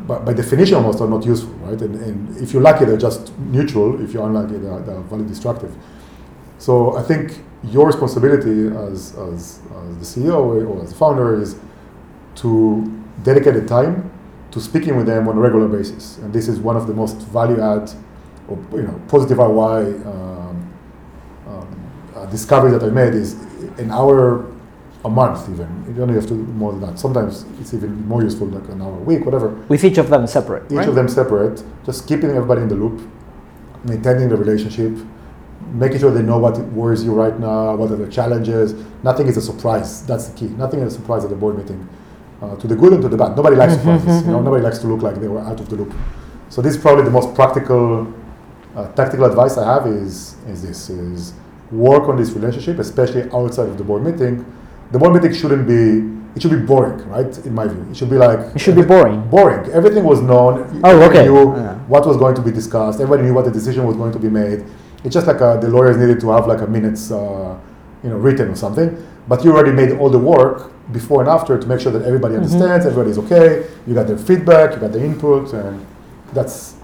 by, 0.07 0.19
by 0.19 0.33
definition 0.33 0.77
almost 0.77 1.01
are 1.01 1.09
not 1.09 1.25
useful, 1.27 1.53
right? 1.67 1.81
And, 1.81 1.95
and 1.97 2.37
if 2.39 2.53
you're 2.53 2.63
lucky, 2.63 2.85
they're 2.87 2.97
just 2.97 3.37
neutral. 3.39 4.01
If 4.03 4.13
you're 4.13 4.27
unlucky, 4.27 4.57
they're, 4.59 4.81
they're 4.81 5.01
value 5.03 5.27
destructive. 5.27 5.73
So 6.59 6.97
I 6.97 7.03
think 7.03 7.39
your 7.65 7.87
responsibility 7.87 8.69
as, 8.69 9.17
as, 9.17 9.61
as 9.99 10.15
the 10.15 10.21
CEO 10.21 10.67
or 10.67 10.83
as 10.83 10.91
the 10.93 10.99
founder 10.99 11.41
is 11.41 11.57
to 12.37 13.05
dedicate 13.23 13.55
the 13.55 13.67
time 13.67 14.11
to 14.51 14.61
speaking 14.61 14.97
with 14.97 15.07
them 15.07 15.29
on 15.29 15.37
a 15.37 15.41
regular 15.41 15.69
basis. 15.69 16.19
And 16.19 16.33
this 16.33 16.49
is 16.49 16.59
one 16.61 16.77
of 16.77 16.87
the 16.87 16.95
most 16.95 17.17
value 17.29 17.61
add 17.61 17.91
or 18.49 18.59
you 18.73 18.83
know 18.83 19.01
positive 19.09 19.39
ROI 19.39 19.95
um, 20.07 20.73
um, 21.47 21.91
uh, 22.15 22.27
discovery 22.27 22.71
that 22.71 22.83
I 22.83 22.89
made 22.91 23.15
is 23.15 23.35
an 23.79 23.91
hour 23.91 24.47
a 25.05 25.09
month 25.11 25.49
even. 25.51 25.85
You 25.87 25.95
don't 25.95 26.09
have 26.09 26.25
to 26.25 26.35
do 26.35 26.37
more 26.37 26.73
than 26.73 26.81
that. 26.83 26.99
Sometimes 26.99 27.45
it's 27.61 27.73
even 27.75 28.07
more 28.09 28.23
useful 28.23 28.47
like 28.49 28.69
an 28.69 28.83
hour 28.83 28.95
a 28.95 29.05
week, 29.05 29.25
whatever 29.25 29.49
With 29.69 29.85
each 29.85 29.99
of 29.99 30.09
them 30.11 30.27
separate, 30.27 30.65
each 30.73 30.79
right? 30.79 30.89
of 30.89 30.95
them 30.95 31.09
separate, 31.09 31.63
just 31.85 32.09
keeping 32.09 32.31
everybody 32.31 32.63
in 32.63 32.69
the 32.69 32.75
loop, 32.75 33.01
maintaining 33.85 34.29
the 34.29 34.37
relationship, 34.37 34.97
making 35.75 35.99
sure 36.01 36.11
they 36.11 36.23
know 36.23 36.39
what 36.39 36.59
worries 36.73 37.05
you 37.05 37.13
right 37.13 37.39
now, 37.39 37.75
what 37.77 37.91
are 37.91 37.97
the 37.97 38.09
challenges. 38.11 38.75
Nothing 39.03 39.27
is 39.27 39.37
a 39.37 39.43
surprise. 39.43 40.05
That's 40.07 40.29
the 40.29 40.37
key. 40.39 40.47
Nothing 40.55 40.81
is 40.81 40.95
a 40.95 40.97
surprise 40.99 41.25
at 41.25 41.31
the 41.31 41.37
board 41.37 41.59
meeting, 41.59 41.89
uh, 42.43 42.57
to 42.57 42.67
the 42.67 42.77
good 42.77 42.93
and 42.93 43.03
to 43.03 43.09
the 43.09 43.17
bad. 43.17 43.37
Nobody 43.37 43.57
likes 43.57 43.75
surprises. 43.75 44.25
you 44.27 44.33
know, 44.33 44.41
nobody 44.41 44.63
likes 44.63 44.79
to 44.79 44.87
look 44.87 45.03
like 45.03 45.17
they 45.21 45.29
were 45.29 45.41
out 45.41 45.61
of 45.61 45.69
the 45.69 45.77
loop. 45.77 45.95
So 46.49 46.63
this 46.63 46.77
is 46.77 46.81
probably 46.81 47.05
the 47.05 47.11
most 47.11 47.35
practical, 47.35 48.13
uh, 48.77 48.91
tactical 48.93 49.27
advice 49.27 49.57
I 49.59 49.67
have 49.75 49.87
is 49.87 50.37
is 50.49 50.63
this 50.63 50.89
is 50.91 51.35
work 51.71 52.09
on 52.09 52.17
this 52.17 52.31
relationship, 52.31 52.79
especially 52.79 53.31
outside 53.33 53.69
of 53.69 53.77
the 53.77 53.85
board 53.85 54.03
meeting. 54.03 54.45
The 54.93 54.99
board 54.99 55.13
meeting 55.15 55.35
shouldn't 55.35 55.67
be. 55.67 56.17
It 56.37 56.43
should 56.43 56.51
be 56.53 56.59
boring, 56.65 57.07
right? 57.09 57.37
In 57.47 57.55
my 57.55 57.67
view, 57.67 57.85
it 57.91 57.97
should 57.97 58.11
be 58.11 58.17
like 58.17 58.39
It 58.55 58.61
should 58.61 58.77
be 58.77 58.83
boring. 58.83 59.29
boring. 59.29 59.69
Everything 59.73 60.05
was 60.05 60.21
known. 60.21 60.81
Oh, 60.85 61.03
okay. 61.09 61.25
Knew 61.25 61.57
Yeah. 61.57 61.75
what 61.89 62.07
was 62.07 62.17
going 62.17 62.35
to 62.37 62.43
be 62.43 62.53
discussed. 62.53 63.01
Everybody 63.01 63.27
knew 63.27 63.35
what 63.35 63.45
the 63.47 63.51
decision 63.51 63.85
was 63.87 63.97
going 63.97 64.13
to 64.13 64.19
be 64.19 64.29
made. 64.29 64.65
It's 65.05 65.15
just 65.15 65.27
like 65.27 65.41
uh, 65.41 65.57
the 65.59 65.69
lawyers 65.69 65.97
needed 65.97 66.21
to 66.21 66.31
have 66.31 66.47
like 66.47 66.61
a 66.61 66.67
minutes, 66.67 67.11
uh, 67.11 67.57
you 68.03 68.11
know, 68.11 68.17
written 68.17 68.49
or 68.49 68.57
something, 68.57 68.97
but 69.29 69.45
you 69.45 69.53
already 69.53 69.73
made 69.73 69.93
all 69.99 70.11
the 70.11 70.19
work 70.19 70.73
before 70.93 71.21
and 71.21 71.29
after 71.31 71.59
to 71.59 71.67
make 71.67 71.81
sure 71.81 71.93
that 71.93 72.03
everybody 72.03 72.35
Mm-hmm. 72.35 72.45
understands, 72.45 72.87
everybody's 72.87 73.19
okay, 73.19 73.67
you 73.87 73.95
got 73.95 74.07
their 74.07 74.19
feedback, 74.19 74.73
you 74.75 74.79
got 74.81 74.93
their 74.93 75.05
input, 75.05 75.53
and 75.53 75.85
that's 76.33 76.77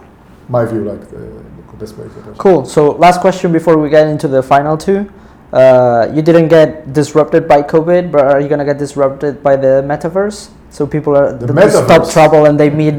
my 0.49 0.65
view, 0.65 0.85
like 0.85 1.01
the, 1.11 1.17
the 1.17 1.77
best 1.79 1.97
way 1.97 2.05
to. 2.05 2.35
Cool. 2.39 2.65
So 2.67 2.93
last 2.93 3.21
question 3.21 3.51
before 3.53 3.79
we 3.79 3.89
get 3.91 4.07
into 4.09 4.29
the 4.29 4.43
final 4.43 4.77
two. 4.77 5.11
Uh, 5.53 6.11
you 6.13 6.21
didn't 6.21 6.49
get 6.49 6.93
disrupted 6.93 7.47
by 7.47 7.63
COVID, 7.63 8.11
but 8.11 8.25
are 8.27 8.41
you 8.41 8.49
gonna 8.49 8.65
get 8.65 8.77
disrupted 8.77 9.41
by 9.43 9.55
the 9.55 9.83
metaverse? 9.87 10.51
So 10.71 10.85
people 10.87 11.17
are 11.17 11.33
The 11.33 11.47
th- 11.47 11.57
they 11.57 11.71
stop 11.71 12.11
travel 12.11 12.47
and 12.47 12.59
they 12.59 12.71
meet 12.71 12.95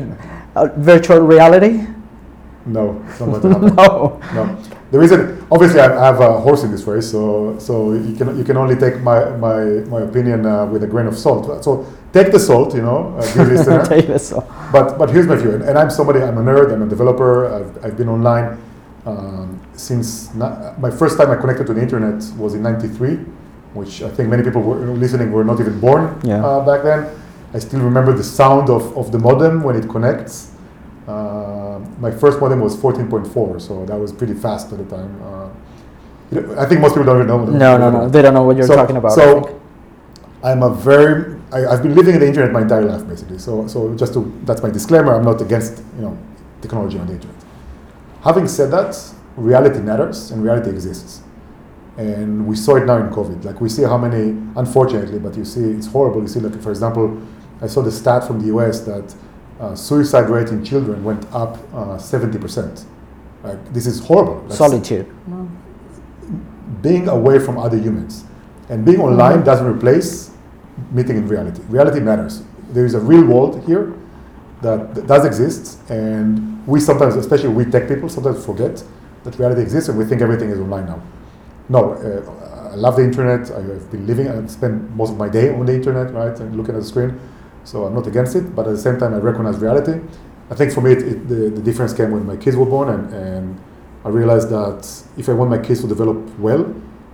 uh, 0.56 0.70
virtual 0.78 1.20
reality. 1.20 1.86
No, 2.66 3.04
it's 3.10 3.20
not 3.20 3.42
going 3.42 3.42
to 3.44 3.60
happen. 3.60 3.76
no. 3.76 4.22
No, 4.34 4.58
the 4.92 5.00
reason 5.00 5.46
obviously 5.52 5.80
I 5.80 5.88
I 5.88 6.06
have 6.06 6.20
a 6.22 6.40
horse 6.40 6.64
in 6.64 6.72
this 6.72 6.84
race, 6.88 7.10
so 7.12 7.58
so 7.60 7.94
you 7.94 8.16
can 8.16 8.38
you 8.38 8.44
can 8.44 8.58
only 8.58 8.76
take 8.76 9.02
my 9.02 9.30
my, 9.38 9.60
my 9.94 10.02
opinion 10.02 10.46
uh, 10.46 10.66
with 10.66 10.84
a 10.84 10.88
grain 10.88 11.08
of 11.08 11.18
salt. 11.18 11.64
So 11.64 11.86
take 12.14 12.32
the 12.32 12.40
salt, 12.40 12.76
you 12.76 12.82
know, 12.82 13.16
uh, 13.18 13.34
dear 13.34 13.46
listener. 13.54 13.86
Take 13.86 14.08
this 14.08 14.32
off. 14.32 14.46
But 14.72 14.98
but 14.98 15.10
here's 15.10 15.28
my 15.28 15.36
view, 15.36 15.52
and, 15.56 15.64
and 15.64 15.78
I'm 15.78 15.90
somebody. 15.90 16.22
I'm 16.22 16.38
a 16.38 16.42
nerd. 16.44 16.72
I'm 16.74 16.82
a 16.84 16.88
developer. 16.88 17.52
I've, 17.54 17.86
I've 17.86 17.98
been 17.98 18.10
online 18.10 18.58
um, 19.06 19.60
since 19.74 20.34
my 20.36 20.92
first 20.92 21.18
time 21.18 21.30
I 21.32 21.36
connected 21.36 21.66
to 21.68 21.74
the 21.74 21.82
internet 21.82 22.24
was 22.38 22.54
in 22.54 22.62
'93, 22.64 23.16
which 23.74 24.02
I 24.02 24.10
think 24.10 24.30
many 24.30 24.44
people 24.44 24.62
were 24.62 24.78
listening 24.78 25.32
were 25.32 25.44
not 25.44 25.60
even 25.60 25.80
born 25.80 26.20
Yeah. 26.24 26.46
uh, 26.46 26.66
back 26.66 26.84
then. 26.84 27.10
I 27.54 27.60
still 27.60 27.80
remember 27.82 28.12
the 28.14 28.24
sound 28.24 28.70
of, 28.70 28.96
of 28.98 29.12
the 29.12 29.20
modem 29.20 29.64
when 29.64 29.76
it 29.78 29.88
connects. 29.90 30.52
Uh, 31.08 31.80
my 32.00 32.12
first 32.12 32.40
modem 32.40 32.62
was 32.62 32.76
14.4, 32.76 33.62
so 33.62 33.86
that 33.86 33.96
was 33.98 34.12
pretty 34.12 34.34
fast 34.34 34.72
at 34.72 34.80
the 34.80 34.96
time. 34.96 35.22
Uh, 35.22 35.50
I 36.62 36.66
think 36.66 36.82
most 36.82 36.92
people 36.92 37.06
don't 37.06 37.18
even 37.18 37.28
know. 37.28 37.46
No, 37.46 37.78
no, 37.78 37.92
no. 37.92 38.10
They 38.10 38.22
don't 38.22 38.34
know 38.34 38.44
what 38.44 38.58
you're 38.58 38.66
So- 38.68 38.76
talking 38.76 38.98
about. 38.98 39.12
So. 39.14 39.62
I'm 40.44 40.62
a 40.62 40.70
very 40.70 41.36
I, 41.52 41.66
I've 41.66 41.82
been 41.82 41.96
living 41.96 42.14
in 42.14 42.20
the 42.20 42.28
internet 42.28 42.52
my 42.52 42.62
entire 42.62 42.84
life 42.86 43.08
basically. 43.08 43.40
So 43.40 43.66
so 43.68 43.96
just 43.96 44.14
to 44.14 44.32
that's 44.44 44.62
my 44.62 44.70
disclaimer. 44.70 45.14
I'm 45.16 45.24
not 45.24 45.42
against 45.42 45.82
you 45.96 46.02
know 46.04 46.18
technology 46.62 47.00
on 47.00 47.08
the 47.08 47.14
internet. 47.14 47.36
Having 48.24 48.48
said 48.50 48.70
that, 48.72 48.96
reality 49.38 49.80
matters 49.80 50.30
and 50.32 50.44
reality 50.44 50.70
exists, 50.70 51.22
and 51.98 52.46
we 52.46 52.56
saw 52.56 52.76
it 52.76 52.86
now 52.86 52.98
in 52.98 53.10
COVID. 53.10 53.44
Like 53.44 53.60
we 53.60 53.70
see 53.70 53.84
how 53.84 53.98
many, 53.98 54.38
unfortunately, 54.56 55.18
but 55.18 55.36
you 55.36 55.46
see 55.46 55.62
it's 55.62 55.88
horrible. 55.88 56.22
You 56.22 56.28
see 56.28 56.40
like 56.42 56.62
for 56.62 56.70
example, 56.70 57.20
I 57.62 57.68
saw 57.68 57.82
the 57.82 57.92
stat 57.92 58.26
from 58.28 58.40
the 58.40 58.48
U.S. 58.48 58.82
that 58.82 59.16
uh, 59.60 59.76
suicide 59.76 60.30
rate 60.30 60.50
in 60.50 60.64
children 60.64 61.04
went 61.04 61.26
up 61.34 61.58
uh, 61.74 61.98
seventy 61.98 62.38
percent. 62.38 62.86
Like 63.44 63.74
this 63.74 63.86
is 63.86 64.00
horrible. 64.00 64.42
That's- 64.42 64.58
Solitude. 64.58 65.08
being 66.82 67.08
away 67.08 67.40
from 67.40 67.58
other 67.58 67.78
humans. 67.78 68.24
And 68.70 68.84
being 68.86 69.00
online 69.00 69.44
doesn't 69.44 69.66
replace 69.68 70.32
meeting 70.92 71.18
in 71.18 71.28
reality. 71.28 71.62
Reality 71.70 72.00
matters. 72.00 72.44
There 72.72 72.86
is 72.86 72.96
a 72.96 73.00
real 73.00 73.24
world 73.24 73.64
here 73.66 73.94
that, 74.62 74.96
that 74.96 75.08
does 75.08 75.26
exist, 75.26 75.80
and 75.90 76.66
we 76.68 76.80
sometimes, 76.80 77.16
especially 77.16 77.50
we 77.50 77.66
tech 77.66 77.88
people, 77.88 78.10
sometimes 78.10 78.44
forget 78.44 78.84
that 79.24 79.38
reality 79.38 79.62
exists 79.62 79.90
and 79.90 79.98
we 79.98 80.06
think 80.06 80.22
everything 80.22 80.50
is 80.50 80.60
online 80.60 80.88
now. 80.88 81.02
No, 81.70 81.94
uh, 81.94 82.72
I 82.72 82.76
love 82.76 82.96
the 82.96 83.04
internet. 83.04 83.52
I 83.52 83.62
have 83.62 83.92
been 83.92 84.06
living 84.08 84.28
and 84.28 84.50
spend 84.50 84.96
most 84.96 85.12
of 85.12 85.18
my 85.18 85.30
day 85.30 85.54
on 85.54 85.66
the 85.66 85.74
internet, 85.76 86.12
right, 86.14 86.38
and 86.40 86.56
looking 86.58 86.76
at 86.76 86.82
the 86.82 86.88
screen. 86.88 87.20
So 87.66 87.86
I'm 87.86 87.94
not 87.94 88.08
against 88.08 88.36
it, 88.36 88.56
but 88.56 88.68
at 88.68 88.72
the 88.72 88.78
same 88.78 88.98
time, 89.00 89.14
I 89.14 89.18
recognize 89.18 89.58
reality. 89.58 90.00
I 90.50 90.56
think 90.56 90.72
for 90.72 90.82
me, 90.82 90.92
it, 90.92 91.02
it, 91.02 91.28
the, 91.28 91.50
the 91.50 91.62
difference 91.62 91.94
came 91.94 92.12
when 92.12 92.26
my 92.26 92.38
kids 92.38 92.56
were 92.56 92.68
born, 92.68 92.90
and, 92.90 93.14
and 93.14 93.62
I 94.06 94.10
realized 94.10 94.50
that 94.50 94.88
if 95.18 95.28
I 95.28 95.34
want 95.34 95.50
my 95.50 95.58
kids 95.58 95.82
to 95.82 95.88
develop 95.88 96.18
well, 96.40 96.74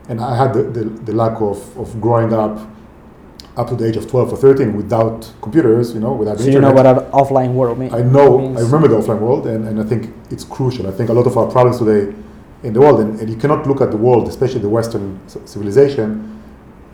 and 0.09 0.19
I 0.19 0.35
had 0.35 0.53
the, 0.53 0.63
the, 0.63 0.83
the 0.83 1.13
lack 1.13 1.41
of, 1.41 1.77
of 1.77 1.99
growing 2.01 2.33
up 2.33 2.59
up 3.57 3.67
to 3.67 3.75
the 3.75 3.85
age 3.85 3.97
of 3.97 4.09
12 4.09 4.33
or 4.33 4.37
13 4.37 4.75
without 4.77 5.29
computers, 5.41 5.93
you 5.93 5.99
know, 5.99 6.13
without 6.13 6.37
So 6.37 6.45
the 6.45 6.51
you 6.51 6.61
know 6.61 6.71
what 6.71 6.85
an 6.85 6.97
offline 7.11 7.53
world 7.53 7.77
means. 7.77 7.93
I 7.93 8.01
know, 8.01 8.37
means. 8.39 8.57
I 8.57 8.61
remember 8.61 8.87
the 8.87 8.95
offline 8.95 9.19
world, 9.19 9.45
and, 9.45 9.67
and 9.67 9.79
I 9.79 9.83
think 9.83 10.13
it's 10.29 10.45
crucial. 10.45 10.87
I 10.87 10.91
think 10.91 11.09
a 11.09 11.13
lot 11.13 11.27
of 11.27 11.37
our 11.37 11.51
problems 11.51 11.79
today 11.79 12.15
in 12.63 12.73
the 12.73 12.79
world, 12.79 13.01
and, 13.01 13.19
and 13.19 13.29
you 13.29 13.35
cannot 13.35 13.67
look 13.67 13.81
at 13.81 13.91
the 13.91 13.97
world, 13.97 14.27
especially 14.29 14.61
the 14.61 14.69
Western 14.69 15.19
civilization, 15.27 16.41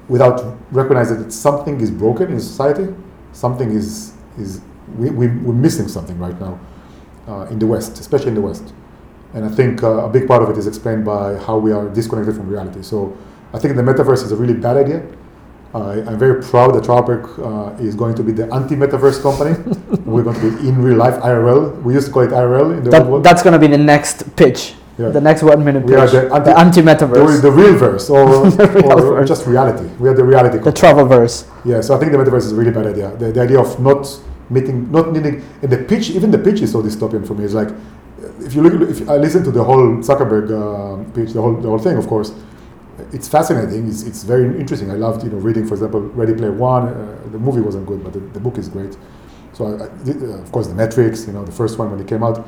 without 0.08 0.58
recognizing 0.72 1.22
that 1.22 1.32
something 1.32 1.80
is 1.80 1.92
broken 1.92 2.32
in 2.32 2.40
society, 2.40 2.92
something 3.34 3.72
is, 3.72 4.14
is 4.38 4.62
we, 4.98 5.10
we, 5.10 5.28
we're 5.28 5.54
missing 5.54 5.88
something 5.88 6.18
right 6.20 6.40
now 6.40 6.60
uh, 7.28 7.46
in 7.52 7.60
the 7.60 7.68
West, 7.68 8.00
especially 8.00 8.30
in 8.30 8.36
the 8.36 8.42
West. 8.42 8.74
And 9.34 9.46
I 9.46 9.50
think 9.50 9.84
uh, 9.84 10.06
a 10.06 10.10
big 10.10 10.28
part 10.28 10.42
of 10.42 10.50
it 10.50 10.58
is 10.58 10.68
explained 10.68 11.06
by 11.06 11.36
how 11.38 11.58
we 11.58 11.72
are 11.72 11.90
disconnected 11.90 12.36
from 12.36 12.48
reality. 12.48 12.82
So 12.82 13.16
I 13.54 13.60
think 13.60 13.76
the 13.76 13.82
metaverse 13.82 14.24
is 14.24 14.32
a 14.32 14.36
really 14.36 14.54
bad 14.54 14.78
idea. 14.78 15.06
I, 15.74 16.02
I'm 16.08 16.18
very 16.18 16.42
proud 16.42 16.74
that 16.76 16.84
TravelPerk 16.84 17.78
uh, 17.80 17.84
is 17.84 17.94
going 17.94 18.16
to 18.16 18.24
be 18.24 18.32
the 18.32 18.52
anti-metaverse 18.54 19.22
company. 19.22 19.52
We're 20.06 20.24
going 20.24 20.40
to 20.40 20.52
be 20.62 20.68
in 20.70 20.82
real 20.82 20.96
life 20.98 21.16
IRL. 21.22 21.82
We 21.84 21.94
used 21.94 22.08
to 22.08 22.14
call 22.14 22.24
it 22.24 22.30
IRL 22.32 22.78
in 22.78 22.84
the 22.86 22.90
That, 22.92 23.06
world. 23.06 23.24
that's 23.24 23.44
gonna 23.44 23.60
be 23.60 23.68
the 23.68 23.78
next 23.78 24.36
pitch. 24.38 24.76
Yeah. 24.98 25.10
The 25.10 25.22
next 25.22 25.44
one 25.44 25.64
minute 25.64 25.84
We 25.86 25.94
are 25.96 26.08
the 26.08 26.22
The, 26.22 26.58
anti- 26.58 26.82
anti-metaverse. 26.82 27.36
the, 27.36 27.42
the 27.50 27.52
real 27.52 27.76
verse 27.78 28.10
or, 28.10 28.50
The 28.50 28.68
real 28.68 28.92
or 28.94 29.02
verse. 29.02 29.28
just 29.28 29.46
reality. 29.46 29.88
We 30.00 30.10
are 30.10 30.14
the 30.16 30.24
reality. 30.24 30.58
the 30.58 30.64
company. 30.64 30.80
travel 30.80 31.06
verse. 31.06 31.46
Yeah, 31.64 31.82
so 31.82 31.96
I 31.96 32.00
think 32.00 32.12
the 32.14 32.18
metaverse 32.18 32.46
is 32.50 32.52
a 32.52 32.56
really 32.56 32.72
bad 32.72 32.88
idea. 32.88 33.16
The, 33.16 33.32
the 33.32 33.42
idea 33.42 33.60
of 33.60 33.80
not 33.80 34.08
meeting, 34.50 34.92
not 34.92 35.12
needing, 35.12 35.44
and 35.62 35.72
the 35.72 35.78
pitch, 35.78 36.10
even 36.10 36.32
the 36.32 36.40
pitch 36.40 36.62
is 36.62 36.72
so 36.72 36.82
dystopian 36.82 37.28
for 37.28 37.36
me. 37.36 37.44
It's 37.46 37.54
like, 37.54 37.70
if 38.40 38.56
you 38.56 38.62
look, 38.64 38.90
if 38.90 39.08
I 39.08 39.18
listen 39.18 39.44
to 39.44 39.52
the 39.52 39.64
whole 39.64 39.98
Zuckerberg 39.98 40.48
uh, 40.50 41.04
pitch, 41.14 41.34
the 41.34 41.42
whole, 41.42 41.56
the 41.56 41.68
whole 41.70 41.78
thing, 41.80 41.96
of 41.98 42.08
course, 42.08 42.32
it's 43.14 43.28
fascinating. 43.28 43.88
It's, 43.88 44.02
it's 44.02 44.24
very 44.24 44.46
interesting. 44.60 44.90
I 44.90 44.96
loved, 44.96 45.24
you 45.24 45.30
know, 45.30 45.38
reading, 45.38 45.68
for 45.68 45.76
example, 45.76 46.02
Ready 46.02 46.34
Player 46.34 46.52
One. 46.54 46.88
Uh, 46.88 47.20
the 47.32 47.38
movie 47.38 47.62
wasn't 47.62 47.86
good, 47.86 48.04
but 48.04 48.14
the, 48.14 48.20
the 48.20 48.40
book 48.40 48.58
is 48.58 48.68
great. 48.68 48.98
So, 49.54 49.66
I, 49.68 49.84
I, 49.84 50.40
of 50.42 50.52
course, 50.52 50.68
the 50.68 50.74
Matrix, 50.74 51.28
you 51.28 51.34
know, 51.34 51.44
the 51.46 51.52
first 51.52 51.78
one 51.78 51.92
when 51.92 52.00
it 52.00 52.08
came 52.08 52.24
out. 52.24 52.44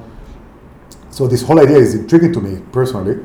So 1.20 1.28
this 1.28 1.42
whole 1.42 1.60
idea 1.60 1.76
is 1.80 1.96
intriguing 1.96 2.32
to 2.32 2.40
me 2.40 2.62
personally, 2.72 3.22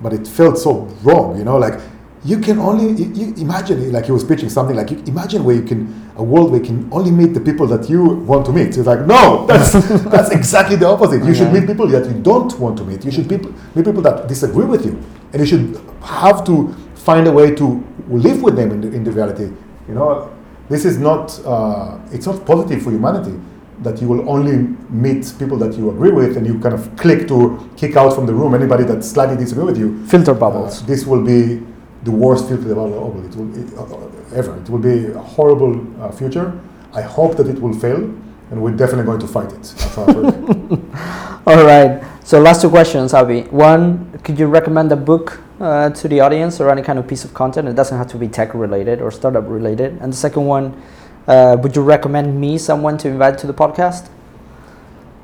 but 0.00 0.14
it 0.14 0.26
felt 0.26 0.56
so 0.56 0.84
wrong. 1.02 1.36
You 1.36 1.44
know, 1.44 1.58
like 1.58 1.78
you 2.24 2.38
can 2.38 2.58
only 2.58 2.92
you, 3.02 3.12
you 3.12 3.34
imagine 3.34 3.92
like 3.92 4.06
he 4.06 4.12
was 4.12 4.24
pitching 4.24 4.48
something 4.48 4.74
like 4.74 4.90
you 4.90 5.02
imagine 5.06 5.44
where 5.44 5.54
you 5.54 5.62
can 5.62 6.10
a 6.16 6.22
world 6.22 6.50
where 6.50 6.60
you 6.60 6.66
can 6.66 6.88
only 6.90 7.10
meet 7.10 7.34
the 7.34 7.40
people 7.42 7.66
that 7.66 7.90
you 7.90 8.02
want 8.02 8.46
to 8.46 8.52
meet. 8.52 8.68
It's 8.68 8.86
like 8.86 9.00
no, 9.00 9.44
that's 9.46 9.72
that's 10.14 10.30
exactly 10.30 10.76
the 10.76 10.86
opposite. 10.86 11.26
You 11.26 11.34
should 11.34 11.52
meet 11.52 11.66
people 11.66 11.86
that 11.88 12.06
you 12.06 12.14
don't 12.22 12.58
want 12.58 12.78
to 12.78 12.84
meet. 12.84 13.04
You 13.04 13.10
should 13.10 13.28
people, 13.28 13.52
meet 13.74 13.84
people 13.84 14.00
that 14.00 14.28
disagree 14.28 14.64
with 14.64 14.86
you, 14.86 14.98
and 15.34 15.40
you 15.40 15.46
should 15.46 15.78
have 16.04 16.42
to 16.46 16.72
find 16.94 17.26
a 17.26 17.32
way 17.32 17.54
to 17.54 17.84
live 18.08 18.40
with 18.40 18.56
them 18.56 18.70
in 18.70 18.80
the, 18.80 18.88
in 18.96 19.04
the 19.04 19.12
reality. 19.12 19.52
You 19.88 19.94
know, 19.94 20.34
this 20.70 20.86
is 20.86 20.96
not 20.96 21.38
uh, 21.44 21.98
it's 22.12 22.24
not 22.24 22.46
positive 22.46 22.82
for 22.82 22.92
humanity 22.92 23.38
that 23.80 24.00
you 24.00 24.08
will 24.08 24.28
only 24.28 24.56
meet 24.88 25.34
people 25.38 25.58
that 25.58 25.76
you 25.76 25.90
agree 25.90 26.10
with 26.10 26.36
and 26.36 26.46
you 26.46 26.58
kind 26.58 26.74
of 26.74 26.96
click 26.96 27.28
to 27.28 27.68
kick 27.76 27.96
out 27.96 28.14
from 28.14 28.26
the 28.26 28.32
room 28.32 28.54
anybody 28.54 28.84
that 28.84 29.02
slightly 29.04 29.36
disagree 29.36 29.64
with 29.64 29.78
you 29.78 30.06
Filter 30.06 30.32
uh, 30.32 30.34
bubbles. 30.34 30.84
this 30.86 31.04
will 31.06 31.22
be 31.22 31.62
the 32.04 32.10
worst 32.10 32.48
filter 32.48 32.74
bubble 32.74 33.24
it 33.24 33.34
will, 33.36 33.50
it, 33.58 33.78
uh, 33.78 34.16
ever. 34.34 34.56
It 34.60 34.68
will 34.70 34.78
be 34.78 35.06
a 35.06 35.18
horrible 35.18 36.02
uh, 36.02 36.10
future. 36.10 36.58
I 36.92 37.02
hope 37.02 37.36
that 37.36 37.48
it 37.48 37.60
will 37.60 37.74
fail, 37.74 38.02
and 38.50 38.62
we're 38.62 38.76
definitely 38.76 39.04
going 39.04 39.20
to 39.20 39.28
fight 39.28 39.52
it. 39.52 39.74
All 41.46 41.64
right. 41.64 42.02
So 42.24 42.40
last 42.40 42.62
two 42.62 42.70
questions, 42.70 43.14
Avi. 43.14 43.42
One, 43.42 44.18
could 44.24 44.38
you 44.38 44.46
recommend 44.46 44.90
a 44.92 44.96
book 44.96 45.40
uh, 45.60 45.90
to 45.90 46.08
the 46.08 46.20
audience 46.20 46.60
or 46.60 46.70
any 46.70 46.82
kind 46.82 46.98
of 46.98 47.06
piece 47.06 47.24
of 47.24 47.34
content? 47.34 47.68
It 47.68 47.76
doesn't 47.76 47.96
have 47.96 48.08
to 48.08 48.18
be 48.18 48.28
tech 48.28 48.54
related 48.54 49.00
or 49.00 49.10
startup 49.10 49.46
related. 49.48 49.98
And 50.00 50.12
the 50.12 50.16
second 50.16 50.46
one, 50.46 50.80
uh, 51.26 51.56
would 51.60 51.74
you 51.76 51.82
recommend 51.82 52.40
me 52.40 52.58
someone 52.58 52.98
to 52.98 53.08
invite 53.08 53.38
to 53.38 53.46
the 53.46 53.54
podcast? 53.54 54.08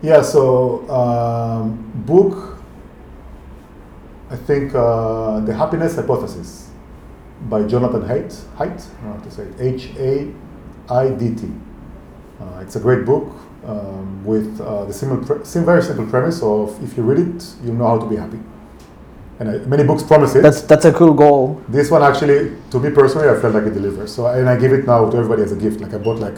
yeah. 0.02 0.22
So 0.22 0.88
um, 0.90 1.90
book. 2.06 2.58
I 4.30 4.36
think 4.36 4.74
uh, 4.74 5.40
the 5.40 5.52
Happiness 5.54 5.96
Hypothesis 5.96 6.70
by 7.48 7.64
Jonathan 7.64 8.02
Haidt. 8.02 8.32
Haidt. 8.56 8.86
I 9.04 9.22
to 9.22 9.30
say. 9.30 9.46
H 9.58 9.90
A 9.98 10.32
I 10.88 11.10
D 11.10 11.34
T. 11.34 11.50
Uh, 12.40 12.60
it's 12.60 12.76
a 12.76 12.80
great 12.80 13.04
book 13.04 13.30
um, 13.64 14.24
with 14.24 14.60
uh, 14.60 14.84
the 14.86 14.92
simple, 14.92 15.18
pre- 15.24 15.44
very 15.62 15.82
simple 15.82 16.06
premise 16.06 16.42
of 16.42 16.82
if 16.82 16.96
you 16.96 17.02
read 17.02 17.18
it, 17.18 17.54
you 17.62 17.72
know 17.72 17.86
how 17.86 17.98
to 17.98 18.06
be 18.06 18.16
happy. 18.16 18.40
And 19.42 19.50
I, 19.50 19.58
many 19.66 19.82
books 19.82 20.04
promise 20.04 20.36
it. 20.36 20.42
That's 20.42 20.60
that's 20.62 20.84
a 20.84 20.92
cool 20.92 21.12
goal. 21.14 21.60
This 21.68 21.90
one 21.90 22.02
actually, 22.08 22.52
to 22.70 22.78
me 22.78 22.90
personally, 22.90 23.28
I 23.28 23.34
felt 23.40 23.54
like 23.54 23.64
it 23.64 23.74
delivers. 23.74 24.14
So 24.14 24.26
and 24.28 24.48
I 24.48 24.56
give 24.56 24.72
it 24.72 24.86
now 24.86 25.10
to 25.10 25.16
everybody 25.16 25.42
as 25.42 25.50
a 25.50 25.56
gift. 25.56 25.80
Like 25.80 25.92
I 25.94 25.98
bought 25.98 26.20
like 26.20 26.36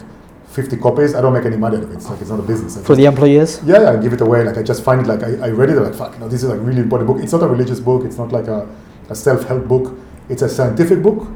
50 0.48 0.78
copies. 0.78 1.14
I 1.14 1.20
don't 1.20 1.34
make 1.34 1.44
any 1.44 1.58
money 1.58 1.76
out 1.76 1.82
of 1.82 1.90
it. 1.90 1.96
It's 1.96 2.08
like 2.08 2.22
it's 2.22 2.30
not 2.30 2.40
a 2.40 2.48
business. 2.52 2.78
I 2.78 2.80
For 2.80 2.86
just- 2.88 2.96
the 3.00 3.04
employees? 3.04 3.60
yeah, 3.66 3.82
yeah, 3.82 3.90
I 3.90 3.96
give 3.98 4.14
it 4.14 4.22
away. 4.22 4.42
Like 4.44 4.56
I 4.56 4.62
just 4.62 4.82
find 4.82 5.02
it. 5.02 5.06
Like 5.06 5.22
I, 5.22 5.48
I 5.48 5.50
read 5.50 5.68
it. 5.68 5.76
Like 5.78 5.94
fuck, 5.94 6.14
you 6.14 6.20
know, 6.20 6.28
this 6.28 6.42
is 6.42 6.48
like 6.48 6.60
really 6.62 6.80
important 6.80 7.06
book. 7.08 7.18
It's 7.22 7.32
not 7.32 7.42
a 7.42 7.46
religious 7.46 7.78
book. 7.78 8.06
It's 8.06 8.16
not 8.16 8.32
like 8.32 8.48
a, 8.48 8.66
a 9.10 9.14
self-help 9.14 9.68
book. 9.68 9.98
It's 10.30 10.40
a 10.40 10.48
scientific 10.48 11.02
book 11.02 11.28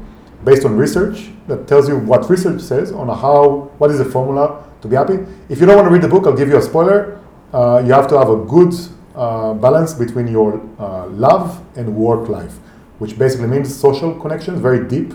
based 0.43 0.65
on 0.65 0.75
research 0.75 1.29
that 1.47 1.67
tells 1.67 1.87
you 1.87 1.97
what 1.99 2.27
research 2.31 2.61
says 2.61 2.91
on 2.91 3.09
how 3.09 3.69
what 3.77 3.91
is 3.91 3.99
the 3.99 4.05
formula 4.05 4.63
to 4.81 4.87
be 4.87 4.95
happy. 4.95 5.19
If 5.49 5.59
you 5.59 5.67
don't 5.67 5.75
want 5.75 5.87
to 5.87 5.93
read 5.93 6.01
the 6.01 6.07
book, 6.15 6.25
I'll 6.25 6.35
give 6.43 6.49
you 6.49 6.57
a 6.57 6.61
spoiler. 6.63 7.19
Uh, 7.53 7.83
you 7.85 7.93
have 7.93 8.07
to 8.07 8.17
have 8.17 8.29
a 8.29 8.37
good 8.37 8.73
uh, 9.19 9.53
balance 9.65 9.91
between 10.03 10.27
your 10.37 10.49
uh, 10.79 11.07
love 11.27 11.47
and 11.79 11.87
work 12.07 12.23
life. 12.39 12.55
which 13.03 13.13
basically 13.23 13.47
means 13.55 13.67
social 13.87 14.11
connections, 14.23 14.57
very 14.69 14.81
deep 14.93 15.09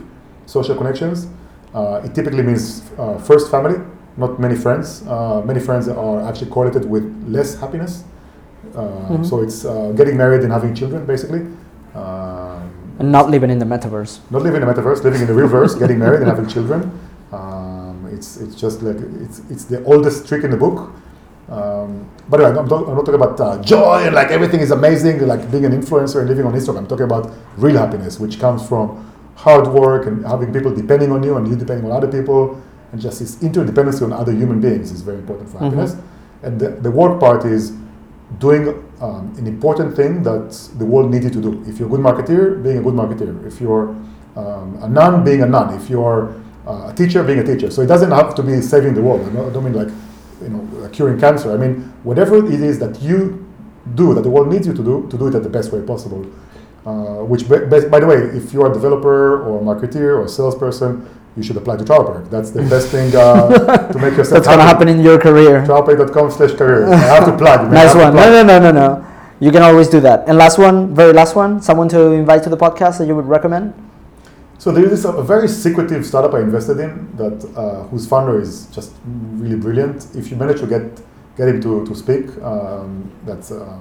social 0.52 0.76
connections. 0.80 1.18
Uh, 1.78 2.06
it 2.06 2.10
typically 2.18 2.44
means 2.50 2.62
uh, 2.98 3.18
first 3.30 3.50
family, 3.54 3.76
not 4.22 4.30
many 4.44 4.56
friends. 4.64 4.86
Uh, 5.06 5.42
many 5.50 5.60
friends 5.66 5.84
are 6.04 6.18
actually 6.28 6.50
correlated 6.54 6.84
with 6.94 7.04
less 7.36 7.50
happiness. 7.62 7.92
Uh, 8.74 8.80
Mhm. 9.12 9.24
So 9.30 9.34
it's 9.44 9.58
uh, 9.64 9.92
getting 10.00 10.16
married 10.22 10.42
and 10.44 10.50
having 10.58 10.72
children, 10.80 11.00
basically. 11.12 11.42
Um, 12.00 12.62
And 13.00 13.08
not 13.18 13.26
living 13.34 13.50
in 13.54 13.58
the 13.64 13.68
metaverse. 13.74 14.12
not 14.34 14.42
living 14.46 14.60
in 14.62 14.66
the 14.66 14.72
metaverse, 14.74 15.00
living 15.08 15.20
in 15.24 15.28
the 15.32 15.36
real 15.40 15.50
verse, 15.58 15.72
getting 15.82 15.98
married 16.04 16.20
and 16.22 16.28
having 16.34 16.46
children. 16.56 16.80
Um, 17.38 17.96
it's 18.16 18.28
it's 18.42 18.56
just 18.64 18.76
like 18.86 18.98
it's 19.24 19.38
it's 19.52 19.64
the 19.72 19.78
oldest 19.92 20.18
trick 20.28 20.42
in 20.46 20.50
the 20.50 20.60
book. 20.66 20.78
Um, 21.50 22.08
but 22.28 22.40
anyway, 22.40 22.58
I'm, 22.58 22.66
not, 22.66 22.88
I'm 22.88 22.94
not 22.94 23.04
talking 23.04 23.14
about 23.14 23.38
uh, 23.40 23.62
joy 23.62 24.04
and 24.06 24.14
like 24.14 24.30
everything 24.30 24.60
is 24.60 24.70
amazing, 24.70 25.26
like 25.26 25.50
being 25.50 25.64
an 25.66 25.72
influencer 25.72 26.20
and 26.20 26.28
living 26.28 26.46
on 26.46 26.54
Instagram. 26.54 26.78
I'm 26.78 26.86
talking 26.86 27.04
about 27.04 27.30
real 27.58 27.76
happiness, 27.76 28.18
which 28.18 28.40
comes 28.40 28.66
from 28.66 29.10
hard 29.36 29.66
work 29.66 30.06
and 30.06 30.24
having 30.26 30.52
people 30.52 30.74
depending 30.74 31.12
on 31.12 31.22
you 31.22 31.36
and 31.36 31.46
you 31.46 31.56
depending 31.56 31.84
on 31.90 31.92
other 31.96 32.08
people, 32.10 32.60
and 32.92 33.00
just 33.00 33.18
this 33.18 33.36
interdependency 33.36 34.02
on 34.02 34.12
other 34.12 34.32
human 34.32 34.60
beings 34.60 34.90
is 34.90 35.02
very 35.02 35.18
important 35.18 35.48
for 35.50 35.58
Mhm. 35.58 35.64
happiness. 35.64 35.96
And 36.42 36.58
the, 36.60 36.68
the 36.70 36.90
work 36.90 37.20
part 37.20 37.44
is 37.44 37.72
doing 38.38 38.68
um, 39.00 39.34
an 39.36 39.46
important 39.46 39.94
thing 39.96 40.22
that 40.22 40.50
the 40.78 40.84
world 40.86 41.10
needs 41.10 41.24
you 41.24 41.30
to 41.30 41.40
do. 41.42 41.62
If 41.66 41.78
you're 41.78 41.88
a 41.88 41.90
good 41.90 42.00
marketeer, 42.00 42.62
being 42.62 42.78
a 42.78 42.82
good 42.82 42.94
marketeer. 42.94 43.44
If 43.46 43.60
you're 43.60 43.94
um, 44.36 44.78
a 44.82 44.88
nun, 44.88 45.24
being 45.24 45.42
a 45.42 45.46
nun. 45.46 45.74
If 45.74 45.90
you're 45.90 46.34
uh, 46.66 46.90
a 46.90 46.94
teacher, 46.94 47.22
being 47.22 47.38
a 47.40 47.44
teacher. 47.44 47.70
So 47.70 47.82
it 47.82 47.86
doesn't 47.86 48.10
have 48.10 48.34
to 48.36 48.42
be 48.42 48.60
saving 48.62 48.94
the 48.94 49.02
world. 49.02 49.20
I 49.28 49.50
don't 49.52 49.62
mean 49.64 49.74
like 49.74 49.88
you 50.44 50.50
know 50.50 50.88
curing 50.92 51.18
cancer. 51.18 51.52
I 51.52 51.56
mean 51.56 51.92
whatever 52.04 52.36
it 52.38 52.60
is 52.70 52.78
that 52.78 53.00
you 53.02 53.44
do 53.94 54.14
that 54.14 54.22
the 54.22 54.30
world 54.30 54.48
needs 54.48 54.66
you 54.66 54.74
to 54.74 54.82
do, 54.82 55.06
to 55.10 55.18
do 55.18 55.26
it 55.28 55.34
at 55.34 55.42
the 55.42 55.48
best 55.48 55.72
way 55.72 55.82
possible. 55.82 56.24
Uh, 56.86 57.24
which, 57.24 57.48
by, 57.48 57.58
by 57.88 57.98
the 57.98 58.06
way, 58.06 58.16
if 58.36 58.52
you're 58.52 58.70
a 58.70 58.72
developer 58.72 59.42
or 59.42 59.58
a 59.58 59.62
marketeer 59.62 60.18
or 60.18 60.24
a 60.24 60.28
salesperson, 60.28 61.08
you 61.34 61.42
should 61.42 61.56
apply 61.56 61.76
to 61.76 61.84
TravelPerk. 61.84 62.30
That's 62.30 62.50
the 62.50 62.62
best 62.62 62.88
thing 62.88 63.14
uh, 63.16 63.88
to 63.92 63.98
make 63.98 64.16
yourself 64.16 64.44
That's 64.44 64.46
gonna 64.46 64.62
happen 64.62 64.88
in 64.88 65.00
your 65.00 65.18
career. 65.18 65.64
Travelperk.com 65.66 66.30
slash 66.30 66.52
careers. 66.52 66.90
I 66.90 66.96
have 66.96 67.24
to 67.24 67.36
plug. 67.36 67.72
Nice 67.72 67.94
one. 67.94 68.14
No, 68.14 68.30
no, 68.30 68.42
no, 68.42 68.58
no, 68.58 68.70
no. 68.70 69.06
You 69.40 69.50
can 69.50 69.62
always 69.62 69.88
do 69.88 70.00
that. 70.00 70.28
And 70.28 70.38
last 70.38 70.58
one, 70.58 70.94
very 70.94 71.12
last 71.12 71.34
one, 71.34 71.60
someone 71.60 71.88
to 71.88 72.12
invite 72.12 72.42
to 72.44 72.50
the 72.50 72.56
podcast 72.56 72.98
that 72.98 73.06
you 73.06 73.16
would 73.16 73.26
recommend? 73.26 73.72
So 74.64 74.72
there 74.72 74.90
is 74.90 75.04
a, 75.04 75.12
a 75.12 75.22
very 75.22 75.46
secretive 75.46 76.06
startup 76.06 76.32
I 76.32 76.40
invested 76.40 76.80
in 76.80 77.14
that 77.18 77.38
uh, 77.54 77.82
whose 77.88 78.08
founder 78.08 78.40
is 78.40 78.64
just 78.68 78.92
really 79.04 79.56
brilliant. 79.56 80.06
If 80.16 80.30
you 80.30 80.38
manage 80.38 80.60
to 80.60 80.66
get 80.66 80.84
get 81.36 81.48
him 81.48 81.60
to, 81.60 81.84
to 81.84 81.94
speak, 81.94 82.24
um, 82.42 83.12
that's 83.26 83.50
uh, 83.50 83.78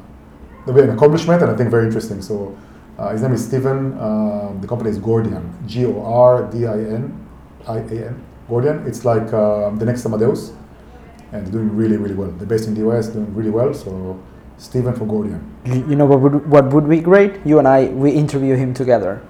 that'll 0.66 0.74
be 0.74 0.82
an 0.82 0.90
accomplishment 0.90 1.42
and 1.42 1.50
I 1.50 1.56
think 1.56 1.72
very 1.72 1.86
interesting. 1.86 2.22
So 2.22 2.58
uh, 2.98 3.12
his 3.14 3.22
name 3.22 3.32
is 3.32 3.46
Stephen. 3.48 3.98
Um, 3.98 4.60
the 4.60 4.68
company 4.68 4.90
is 4.90 5.00
Gordian, 5.00 5.46
G 5.66 5.86
O 5.86 6.04
R 6.04 6.52
D 6.52 6.68
I 6.68 6.80
N 7.00 7.28
I 7.66 7.78
A 7.78 8.08
N. 8.12 8.22
Gordian. 8.50 8.86
It's 8.86 9.06
like 9.06 9.32
um, 9.32 9.80
the 9.80 9.86
next 9.86 10.06
Amadeus, 10.06 10.52
and 11.32 11.46
they're 11.46 11.54
doing 11.60 11.74
really 11.78 11.96
really 11.96 12.16
well. 12.16 12.32
They're 12.32 12.54
based 12.56 12.68
in 12.68 12.74
the 12.74 12.82
US, 12.90 13.08
doing 13.08 13.34
really 13.34 13.52
well. 13.52 13.74
So 13.74 14.22
Stephen 14.58 14.94
for 14.94 15.06
Gordian. 15.06 15.42
You 15.66 15.96
know 15.96 16.06
what 16.06 16.20
would, 16.20 16.50
what 16.50 16.74
would 16.74 16.90
be 16.90 17.00
great? 17.00 17.40
You 17.46 17.60
and 17.60 17.70
I, 17.70 17.86
we 17.86 18.12
interview 18.12 18.58
him 18.58 18.74
together. 18.74 19.22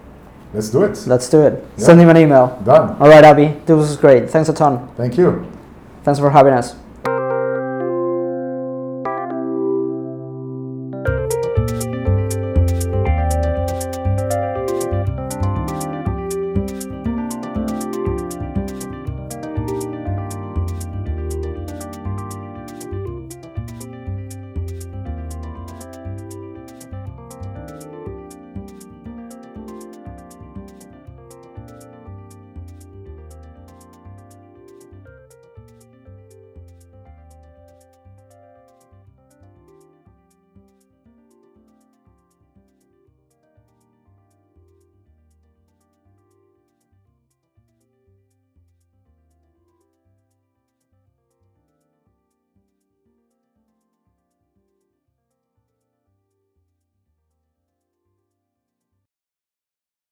Let's 0.53 0.69
do 0.69 0.83
it. 0.83 1.07
Let's 1.07 1.29
do 1.29 1.41
it. 1.41 1.65
Yeah. 1.77 1.85
Send 1.85 1.99
him 1.99 2.09
an 2.09 2.17
email. 2.17 2.61
Done. 2.63 2.95
All 2.99 3.09
right, 3.09 3.23
Avi. 3.23 3.47
This 3.65 3.75
was 3.75 3.97
great. 3.97 4.29
Thanks 4.29 4.49
a 4.49 4.53
ton. 4.53 4.87
Thank 4.95 5.17
you. 5.17 5.45
Thanks 6.03 6.19
for 6.19 6.29
having 6.29 6.53
us. 6.53 6.75